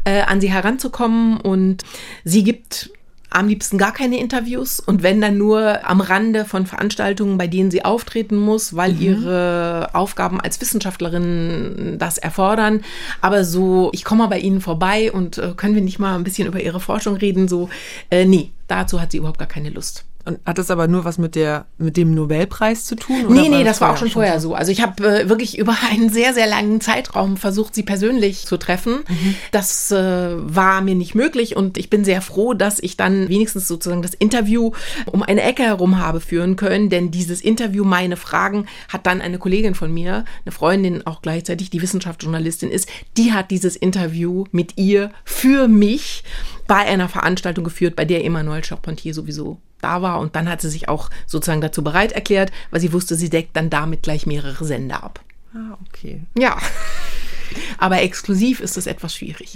äh, 0.05 0.23
an 0.23 0.41
sie 0.41 0.51
heranzukommen. 0.51 1.41
Und 1.41 1.83
sie 2.25 2.45
gibt 2.45 2.91
am 3.31 3.49
liebsten 3.49 3.79
gar 3.79 3.93
keine 3.93 4.19
Interviews 4.19 4.81
und 4.81 5.03
wenn 5.03 5.21
dann 5.21 5.37
nur 5.37 5.89
am 5.89 6.01
Rande 6.01 6.45
von 6.45 6.67
Veranstaltungen, 6.67 7.39
bei 7.39 7.47
denen 7.47 7.71
sie 7.71 7.85
auftreten 7.85 8.37
muss, 8.37 8.77
weil 8.77 8.93
mhm. 8.93 9.03
ihre 9.03 9.91
Aufgaben 9.93 10.41
als 10.41 10.61
Wissenschaftlerin 10.61 11.97
das 11.99 12.19
erfordern. 12.19 12.83
Aber 13.21 13.45
so, 13.45 13.91
ich 13.93 14.05
komme 14.05 14.25
mal 14.25 14.29
bei 14.29 14.39
Ihnen 14.39 14.61
vorbei 14.61 15.13
und 15.13 15.39
äh, 15.39 15.53
können 15.57 15.75
wir 15.75 15.83
nicht 15.83 15.99
mal 15.99 16.15
ein 16.15 16.25
bisschen 16.25 16.49
über 16.49 16.61
Ihre 16.61 16.81
Forschung 16.81 17.17
reden? 17.17 17.49
So, 17.49 17.69
äh, 18.11 18.25
nee, 18.25 18.53
dazu 18.69 19.01
hat 19.01 19.13
sie 19.13 19.19
überhaupt 19.19 19.39
gar 19.39 19.49
keine 19.49 19.71
Lust. 19.71 20.05
Und 20.27 20.41
hat 20.45 20.59
das 20.59 20.73
aber 20.73 20.89
nur 20.89 21.05
was 21.05 21.19
mit 21.19 21.37
der 21.37 21.67
mit 21.79 21.97
dem 21.97 22.13
Nobelpreis 22.13 22.85
zu 22.85 22.97
tun? 22.97 23.27
Oder 23.27 23.35
nee, 23.41 23.49
nee, 23.49 23.63
das 23.63 23.81
war 23.81 23.93
auch 23.93 23.97
schon 23.97 24.11
vorher 24.11 24.41
so. 24.41 24.55
Also 24.55 24.73
ich 24.73 24.83
habe 24.83 25.21
äh, 25.23 25.29
wirklich 25.29 25.57
über 25.57 25.77
einen 25.91 26.11
sehr, 26.11 26.35
sehr 26.35 26.49
langen 26.49 26.81
Zeitraum 26.81 27.37
versucht, 27.37 27.77
sie 27.77 27.85
persönlich 27.85 28.45
zu 28.45 28.57
treffen. 28.57 29.05
Mhm. 29.09 29.35
Das 29.53 29.93
äh, 29.93 29.97
war 30.37 30.81
mir 30.81 30.97
nicht 30.97 31.15
möglich 31.15 31.55
und 31.55 31.79
ich 31.79 31.91
bin 31.91 32.05
sehr 32.05 32.23
froh, 32.23 32.55
dass 32.55 32.81
ich 32.81 32.97
dann 32.97 33.29
wenigstens 33.29 33.69
sozusagen 33.69 34.03
das 34.03 34.15
Interview 34.15 34.73
um 35.13 35.23
eine 35.23 35.43
Ecke 35.43 35.63
herum 35.63 35.99
habe 35.99 36.21
führen 36.21 36.57
können, 36.57 36.91
denn 36.91 37.13
dieses 37.13 37.41
Interview, 37.41 37.85
meine 37.85 38.17
Fragen, 38.17 38.67
hat 38.89 39.07
dann 39.07 39.21
eine 39.21 39.39
Kollegin 39.39 39.77
von 39.77 39.95
mir, 39.95 40.25
eine 40.45 40.53
Freundin, 40.53 41.07
auch 41.07 41.23
gleichzeitig 41.23 41.71
die 41.71 41.83
Wissenschaftsjournalistin 41.83 42.71
ist, 42.73 42.89
die 43.17 43.33
hat 43.33 43.53
dieses 43.53 43.77
Interview 43.77 44.45
mit 44.51 44.77
ihr 44.77 45.13
für 45.25 45.69
mich 45.69 46.25
bei 46.67 46.77
einer 46.77 47.09
Veranstaltung 47.09 47.65
geführt, 47.65 47.97
bei 47.97 48.05
der 48.05 48.25
Emmanuel 48.25 48.65
Charpentier 48.65 49.15
sowieso 49.15 49.59
da 49.81 50.03
war. 50.03 50.21
Und 50.21 50.37
dann 50.37 50.49
hat 50.49 50.61
sie 50.61 50.71
sich 50.71 50.89
auch 50.89 51.11
sozusagen 51.27 51.61
dazu 51.61 51.83
bereit 51.83 52.13
erklärt, 52.13 52.53
weil 52.71 52.81
sie 52.81 52.93
wusste, 52.93 53.15
sie 53.15 53.31
deckt 53.31 53.57
dann 53.57 53.71
damit 53.71 54.03
gleich 54.03 54.27
mehrere 54.27 54.65
Sender 54.65 55.03
ab. 55.03 55.21
Ah, 55.55 55.79
okay. 55.89 56.23
Ja. 56.37 56.57
Aber 57.79 58.03
exklusiv 58.03 58.61
ist 58.61 58.77
es 58.77 58.87
etwas 58.87 59.15
schwierig. 59.15 59.55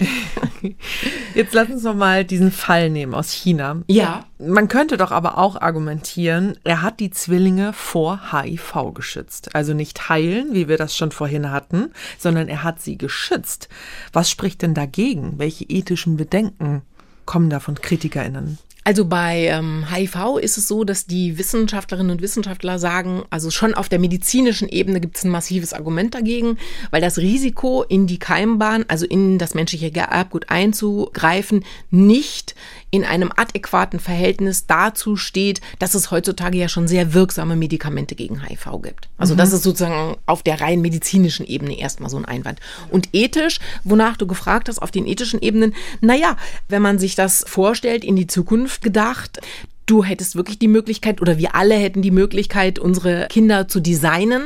Jetzt 1.35 1.53
lass 1.53 1.69
uns 1.69 1.83
noch 1.83 1.95
mal 1.95 2.23
diesen 2.25 2.51
Fall 2.51 2.89
nehmen 2.89 3.13
aus 3.13 3.31
China. 3.31 3.81
Ja. 3.87 4.25
Man 4.39 4.67
könnte 4.67 4.97
doch 4.97 5.11
aber 5.11 5.37
auch 5.37 5.61
argumentieren, 5.61 6.57
er 6.63 6.81
hat 6.81 6.99
die 6.99 7.11
Zwillinge 7.11 7.73
vor 7.73 8.31
HIV 8.31 8.93
geschützt. 8.93 9.53
Also 9.53 9.73
nicht 9.73 10.09
heilen, 10.09 10.53
wie 10.53 10.67
wir 10.67 10.77
das 10.77 10.95
schon 10.95 11.11
vorhin 11.11 11.51
hatten, 11.51 11.91
sondern 12.17 12.47
er 12.47 12.63
hat 12.63 12.81
sie 12.81 12.97
geschützt. 12.97 13.69
Was 14.13 14.31
spricht 14.31 14.63
denn 14.63 14.73
dagegen? 14.73 15.33
Welche 15.37 15.65
ethischen 15.65 16.17
Bedenken 16.17 16.81
kommen 17.31 17.49
da 17.49 17.61
von 17.61 17.75
KritikerInnen? 17.75 18.57
Also 18.83 19.05
bei 19.05 19.45
ähm, 19.45 19.85
HIV 19.89 20.39
ist 20.41 20.57
es 20.57 20.67
so, 20.67 20.83
dass 20.83 21.05
die 21.05 21.37
Wissenschaftlerinnen 21.37 22.11
und 22.11 22.21
Wissenschaftler 22.21 22.77
sagen, 22.77 23.23
also 23.29 23.51
schon 23.51 23.73
auf 23.73 23.87
der 23.87 23.99
medizinischen 23.99 24.67
Ebene 24.67 24.99
gibt 24.99 25.15
es 25.15 25.23
ein 25.23 25.29
massives 25.29 25.71
Argument 25.71 26.13
dagegen, 26.13 26.57
weil 26.89 26.99
das 26.99 27.19
Risiko 27.19 27.83
in 27.83 28.05
die 28.05 28.19
Keimbahn, 28.19 28.83
also 28.89 29.05
in 29.05 29.37
das 29.37 29.53
menschliche 29.53 29.95
Erbgut 29.95 30.49
einzugreifen, 30.49 31.63
nicht 31.89 32.53
in 32.91 33.05
einem 33.05 33.31
adäquaten 33.35 33.99
Verhältnis 33.99 34.67
dazu 34.67 35.15
steht, 35.15 35.61
dass 35.79 35.95
es 35.95 36.11
heutzutage 36.11 36.57
ja 36.57 36.67
schon 36.67 36.89
sehr 36.89 37.13
wirksame 37.13 37.55
Medikamente 37.55 38.15
gegen 38.15 38.45
HIV 38.45 38.81
gibt. 38.83 39.09
Also 39.17 39.33
mhm. 39.33 39.37
das 39.37 39.53
ist 39.53 39.63
sozusagen 39.63 40.17
auf 40.25 40.43
der 40.43 40.59
rein 40.59 40.81
medizinischen 40.81 41.45
Ebene 41.45 41.79
erstmal 41.79 42.09
so 42.09 42.17
ein 42.17 42.25
Einwand. 42.25 42.59
Und 42.89 43.09
ethisch, 43.13 43.59
wonach 43.85 44.17
du 44.17 44.27
gefragt 44.27 44.67
hast, 44.67 44.79
auf 44.79 44.91
den 44.91 45.07
ethischen 45.07 45.41
Ebenen, 45.41 45.73
naja, 46.01 46.35
wenn 46.67 46.81
man 46.81 46.99
sich 46.99 47.15
das 47.15 47.45
vorstellt, 47.47 48.03
in 48.03 48.17
die 48.17 48.27
Zukunft 48.27 48.81
gedacht, 48.81 49.39
du 49.91 50.05
hättest 50.05 50.37
wirklich 50.37 50.57
die 50.57 50.69
Möglichkeit 50.69 51.21
oder 51.21 51.37
wir 51.37 51.53
alle 51.53 51.75
hätten 51.75 52.01
die 52.01 52.11
Möglichkeit, 52.11 52.79
unsere 52.79 53.27
Kinder 53.29 53.67
zu 53.67 53.81
designen, 53.81 54.43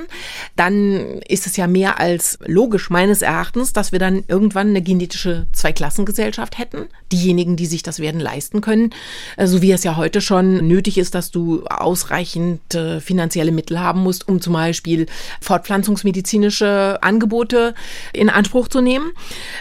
dann 0.55 1.21
ist 1.27 1.45
es 1.45 1.55
ja 1.55 1.67
mehr 1.67 1.99
als 1.99 2.39
logisch 2.47 2.89
meines 2.89 3.21
Erachtens, 3.21 3.71
dass 3.71 3.91
wir 3.91 3.99
dann 3.99 4.23
irgendwann 4.27 4.69
eine 4.69 4.81
genetische 4.81 5.45
Zweiklassengesellschaft 5.53 6.57
hätten. 6.57 6.87
Diejenigen, 7.11 7.57
die 7.57 7.67
sich 7.67 7.83
das 7.83 7.99
werden 7.99 8.19
leisten 8.19 8.61
können, 8.61 8.89
äh, 9.37 9.45
so 9.45 9.61
wie 9.61 9.71
es 9.71 9.83
ja 9.83 9.97
heute 9.97 10.19
schon 10.19 10.67
nötig 10.67 10.97
ist, 10.97 11.13
dass 11.13 11.29
du 11.29 11.63
ausreichend 11.65 12.73
äh, 12.73 12.99
finanzielle 12.99 13.51
Mittel 13.51 13.79
haben 13.79 14.01
musst, 14.01 14.27
um 14.27 14.41
zum 14.41 14.53
Beispiel 14.53 15.05
fortpflanzungsmedizinische 15.41 16.97
Angebote 17.01 17.75
in 18.13 18.31
Anspruch 18.31 18.67
zu 18.67 18.81
nehmen. 18.81 19.11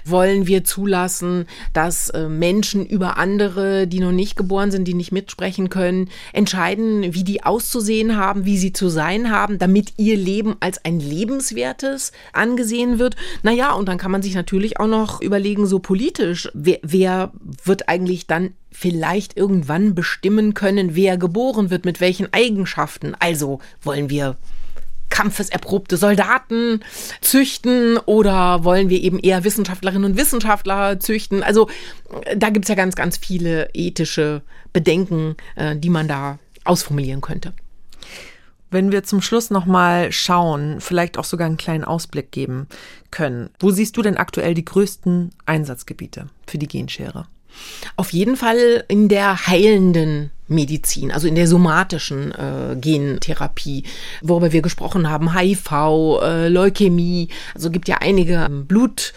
Wollen 0.07 0.47
wir 0.47 0.65
zulassen, 0.65 1.45
dass 1.75 2.09
äh, 2.09 2.27
Menschen 2.27 2.87
über 2.87 3.19
andere, 3.19 3.87
die 3.87 4.01
noch 4.01 4.13
nicht 4.13 4.35
geboren 4.37 4.71
sind, 4.71 4.87
die 4.87 4.95
nicht 4.95 5.13
mitsprechen 5.13 5.69
können, 5.75 6.09
entscheiden, 6.33 7.15
wie 7.15 7.25
die 7.25 7.43
auszusehen 7.43 8.17
haben, 8.17 8.45
wie 8.45 8.57
sie 8.57 8.73
zu 8.73 8.89
sein 8.89 9.33
haben, 9.33 9.59
damit 9.59 9.95
ihr 9.97 10.17
Leben 10.17 10.55
als 10.61 10.85
ein 10.85 11.01
lebenswertes 11.01 12.13
angesehen 12.33 13.01
wird. 13.01 13.17
Naja, 13.43 13.73
und 13.73 13.89
dann 13.89 13.99
kann 13.99 14.13
man 14.13 14.23
sich 14.23 14.37
natürlich 14.37 14.79
auch 14.79 14.87
noch 14.87 15.21
überlegen, 15.21 15.67
so 15.67 15.81
politisch, 15.81 16.49
wer, 16.55 16.79
wer 16.83 17.33
wird 17.65 17.89
eigentlich 17.89 18.29
dann 18.29 18.53
vielleicht 18.71 19.37
irgendwann 19.37 19.97
bestimmen 19.97 20.55
können, 20.55 20.95
wer 20.95 21.19
geboren 21.19 21.71
wird, 21.71 21.85
mit 21.85 22.01
welchen 22.01 22.33
Eigenschaften. 22.33 23.17
Also 23.19 23.59
wollen 23.83 24.11
wir 24.11 24.37
kampfeserprobte 25.11 25.97
Soldaten 25.97 26.81
züchten 27.21 27.99
oder 27.99 28.65
wollen 28.65 28.89
wir 28.89 29.01
eben 29.01 29.19
eher 29.19 29.45
Wissenschaftlerinnen 29.45 30.13
und 30.13 30.19
Wissenschaftler 30.19 30.99
züchten? 30.99 31.43
Also 31.43 31.69
da 32.37 32.51
gibt 32.51 32.65
es 32.65 32.69
ja 32.69 32.75
ganz, 32.75 32.97
ganz 32.97 33.17
viele 33.17 33.71
ethische 33.75 34.43
Bedenken, 34.73 35.37
äh, 35.57 35.77
die 35.77 35.91
man 35.91 36.09
da 36.09 36.39
ausformulieren 36.65 37.21
könnte. 37.21 37.53
Wenn 38.71 38.91
wir 38.91 39.05
zum 39.05 39.23
Schluss 39.23 39.51
nochmal 39.51 40.11
schauen, 40.11 40.81
vielleicht 40.81 41.17
auch 41.17 41.25
sogar 41.25 41.47
einen 41.47 41.57
kleinen 41.57 41.85
Ausblick 41.85 42.33
geben 42.33 42.67
können, 43.13 43.51
wo 43.61 43.71
siehst 43.71 43.97
du 43.97 44.03
denn 44.03 44.17
aktuell 44.17 44.55
die 44.55 44.65
größten 44.65 45.31
Einsatzgebiete 45.47 46.27
für 46.47 46.59
die 46.59 46.67
Genschere? 46.67 47.29
Auf 47.97 48.13
jeden 48.13 48.37
Fall 48.37 48.85
in 48.89 49.09
der 49.09 49.47
heilenden 49.47 50.31
Medizin, 50.49 51.11
also 51.11 51.27
in 51.27 51.35
der 51.35 51.47
somatischen 51.47 52.33
äh, 52.33 52.77
Gentherapie, 52.77 53.85
worüber 54.21 54.53
wir 54.53 54.63
gesprochen 54.63 55.09
haben, 55.09 55.35
HIV, 55.35 56.21
äh, 56.23 56.49
Leukämie, 56.49 57.29
also 57.55 57.71
gibt 57.71 57.89
ja 57.89 57.99
einige 58.01 58.35
ähm, 58.35 58.67
Blut 58.67 59.15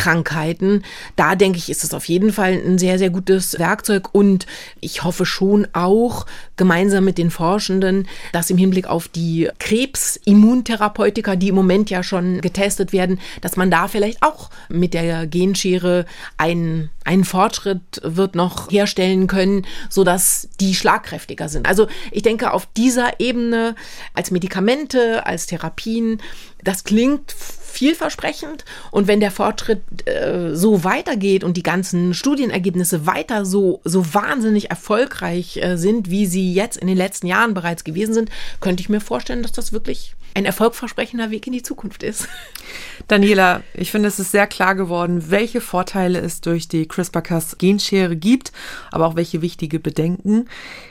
Krankheiten. 0.00 0.82
Da 1.16 1.36
denke 1.36 1.58
ich, 1.58 1.68
ist 1.68 1.84
es 1.84 1.92
auf 1.92 2.06
jeden 2.06 2.32
Fall 2.32 2.54
ein 2.54 2.78
sehr, 2.78 2.98
sehr 2.98 3.10
gutes 3.10 3.58
Werkzeug 3.58 4.08
und 4.12 4.46
ich 4.80 5.04
hoffe 5.04 5.26
schon 5.26 5.68
auch 5.74 6.24
gemeinsam 6.56 7.04
mit 7.04 7.18
den 7.18 7.30
Forschenden, 7.30 8.08
dass 8.32 8.48
im 8.48 8.56
Hinblick 8.56 8.86
auf 8.86 9.08
die 9.08 9.50
Krebsimmuntherapeutika, 9.58 11.36
die 11.36 11.48
im 11.48 11.54
Moment 11.54 11.90
ja 11.90 12.02
schon 12.02 12.40
getestet 12.40 12.94
werden, 12.94 13.20
dass 13.42 13.56
man 13.56 13.70
da 13.70 13.88
vielleicht 13.88 14.22
auch 14.22 14.48
mit 14.70 14.94
der 14.94 15.26
Genschere 15.26 16.06
einen, 16.38 16.88
einen 17.04 17.24
Fortschritt 17.24 18.00
wird 18.02 18.34
noch 18.34 18.70
herstellen 18.70 19.26
können, 19.26 19.66
sodass 19.90 20.48
die 20.60 20.74
schlagkräftiger 20.74 21.50
sind. 21.50 21.68
Also 21.68 21.88
ich 22.10 22.22
denke, 22.22 22.54
auf 22.54 22.66
dieser 22.74 23.20
Ebene 23.20 23.74
als 24.14 24.30
Medikamente, 24.30 25.26
als 25.26 25.44
Therapien, 25.44 26.22
das 26.64 26.84
klingt 26.84 27.34
vielversprechend. 27.70 28.64
Und 28.90 29.06
wenn 29.06 29.20
der 29.20 29.30
Fortschritt 29.30 29.82
äh, 30.06 30.54
so 30.54 30.84
weitergeht 30.84 31.44
und 31.44 31.56
die 31.56 31.62
ganzen 31.62 32.14
Studienergebnisse 32.14 33.06
weiter 33.06 33.44
so, 33.44 33.80
so 33.84 34.14
wahnsinnig 34.14 34.70
erfolgreich 34.70 35.56
äh, 35.58 35.76
sind, 35.76 36.10
wie 36.10 36.26
sie 36.26 36.52
jetzt 36.52 36.76
in 36.76 36.88
den 36.88 36.96
letzten 36.96 37.26
Jahren 37.26 37.54
bereits 37.54 37.84
gewesen 37.84 38.14
sind, 38.14 38.30
könnte 38.60 38.82
ich 38.82 38.88
mir 38.88 39.00
vorstellen, 39.00 39.42
dass 39.42 39.52
das 39.52 39.72
wirklich 39.72 40.14
ein 40.34 40.44
erfolgversprechender 40.44 41.30
Weg 41.30 41.46
in 41.46 41.52
die 41.52 41.62
Zukunft 41.62 42.02
ist. 42.02 42.28
Daniela, 43.08 43.62
ich 43.74 43.90
finde, 43.90 44.08
es 44.08 44.18
ist 44.18 44.30
sehr 44.30 44.46
klar 44.46 44.74
geworden, 44.74 45.30
welche 45.30 45.60
Vorteile 45.60 46.20
es 46.20 46.40
durch 46.40 46.68
die 46.68 46.86
CRISPR-Cas-Genschere 46.86 48.16
gibt, 48.16 48.52
aber 48.92 49.06
auch 49.06 49.16
welche 49.16 49.42
wichtige 49.42 49.80
Bedenken. 49.80 50.48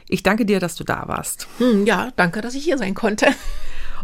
Ich 0.07 0.23
danke 0.23 0.45
dir, 0.45 0.59
dass 0.59 0.75
du 0.75 0.83
da 0.83 1.03
warst. 1.07 1.47
Hm, 1.59 1.85
ja, 1.85 2.11
danke, 2.15 2.41
dass 2.41 2.55
ich 2.55 2.63
hier 2.63 2.77
sein 2.77 2.95
konnte. 2.95 3.27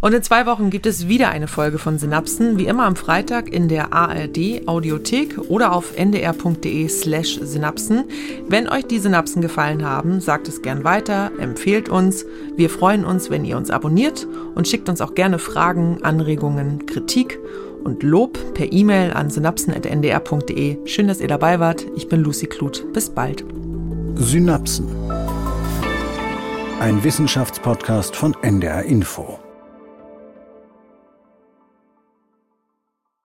Und 0.01 0.13
in 0.13 0.23
zwei 0.23 0.45
Wochen 0.45 0.69
gibt 0.69 0.85
es 0.85 1.07
wieder 1.07 1.29
eine 1.29 1.47
Folge 1.47 1.77
von 1.77 1.97
Synapsen, 1.97 2.57
wie 2.57 2.65
immer 2.65 2.85
am 2.85 2.95
Freitag 2.95 3.51
in 3.51 3.67
der 3.67 3.93
ARD 3.93 4.67
Audiothek 4.67 5.37
oder 5.49 5.73
auf 5.73 5.97
ndr.de 5.97 6.87
slash 6.87 7.39
Synapsen. 7.41 8.05
Wenn 8.47 8.69
euch 8.69 8.85
die 8.85 8.99
Synapsen 8.99 9.41
gefallen 9.41 9.85
haben, 9.85 10.21
sagt 10.21 10.47
es 10.47 10.61
gern 10.61 10.83
weiter, 10.83 11.31
empfehlt 11.39 11.89
uns. 11.89 12.25
Wir 12.55 12.69
freuen 12.69 13.05
uns, 13.05 13.29
wenn 13.29 13.45
ihr 13.45 13.57
uns 13.57 13.69
abonniert 13.69 14.27
und 14.55 14.67
schickt 14.67 14.89
uns 14.89 15.01
auch 15.01 15.15
gerne 15.15 15.39
Fragen, 15.39 15.99
Anregungen, 16.03 16.85
Kritik 16.85 17.39
und 17.83 18.03
Lob 18.03 18.37
per 18.53 18.71
E-Mail 18.71 19.13
an 19.13 19.29
synapsen.ndr.de. 19.29 20.77
Schön, 20.85 21.07
dass 21.07 21.21
ihr 21.21 21.27
dabei 21.27 21.59
wart. 21.59 21.85
Ich 21.95 22.09
bin 22.09 22.21
Lucy 22.21 22.47
Kluth. 22.47 22.85
Bis 22.93 23.09
bald. 23.09 23.45
Synapsen. 24.15 24.87
Ein 26.79 27.03
Wissenschaftspodcast 27.03 28.15
von 28.15 28.35
NDR 28.41 28.83
Info. 28.83 29.39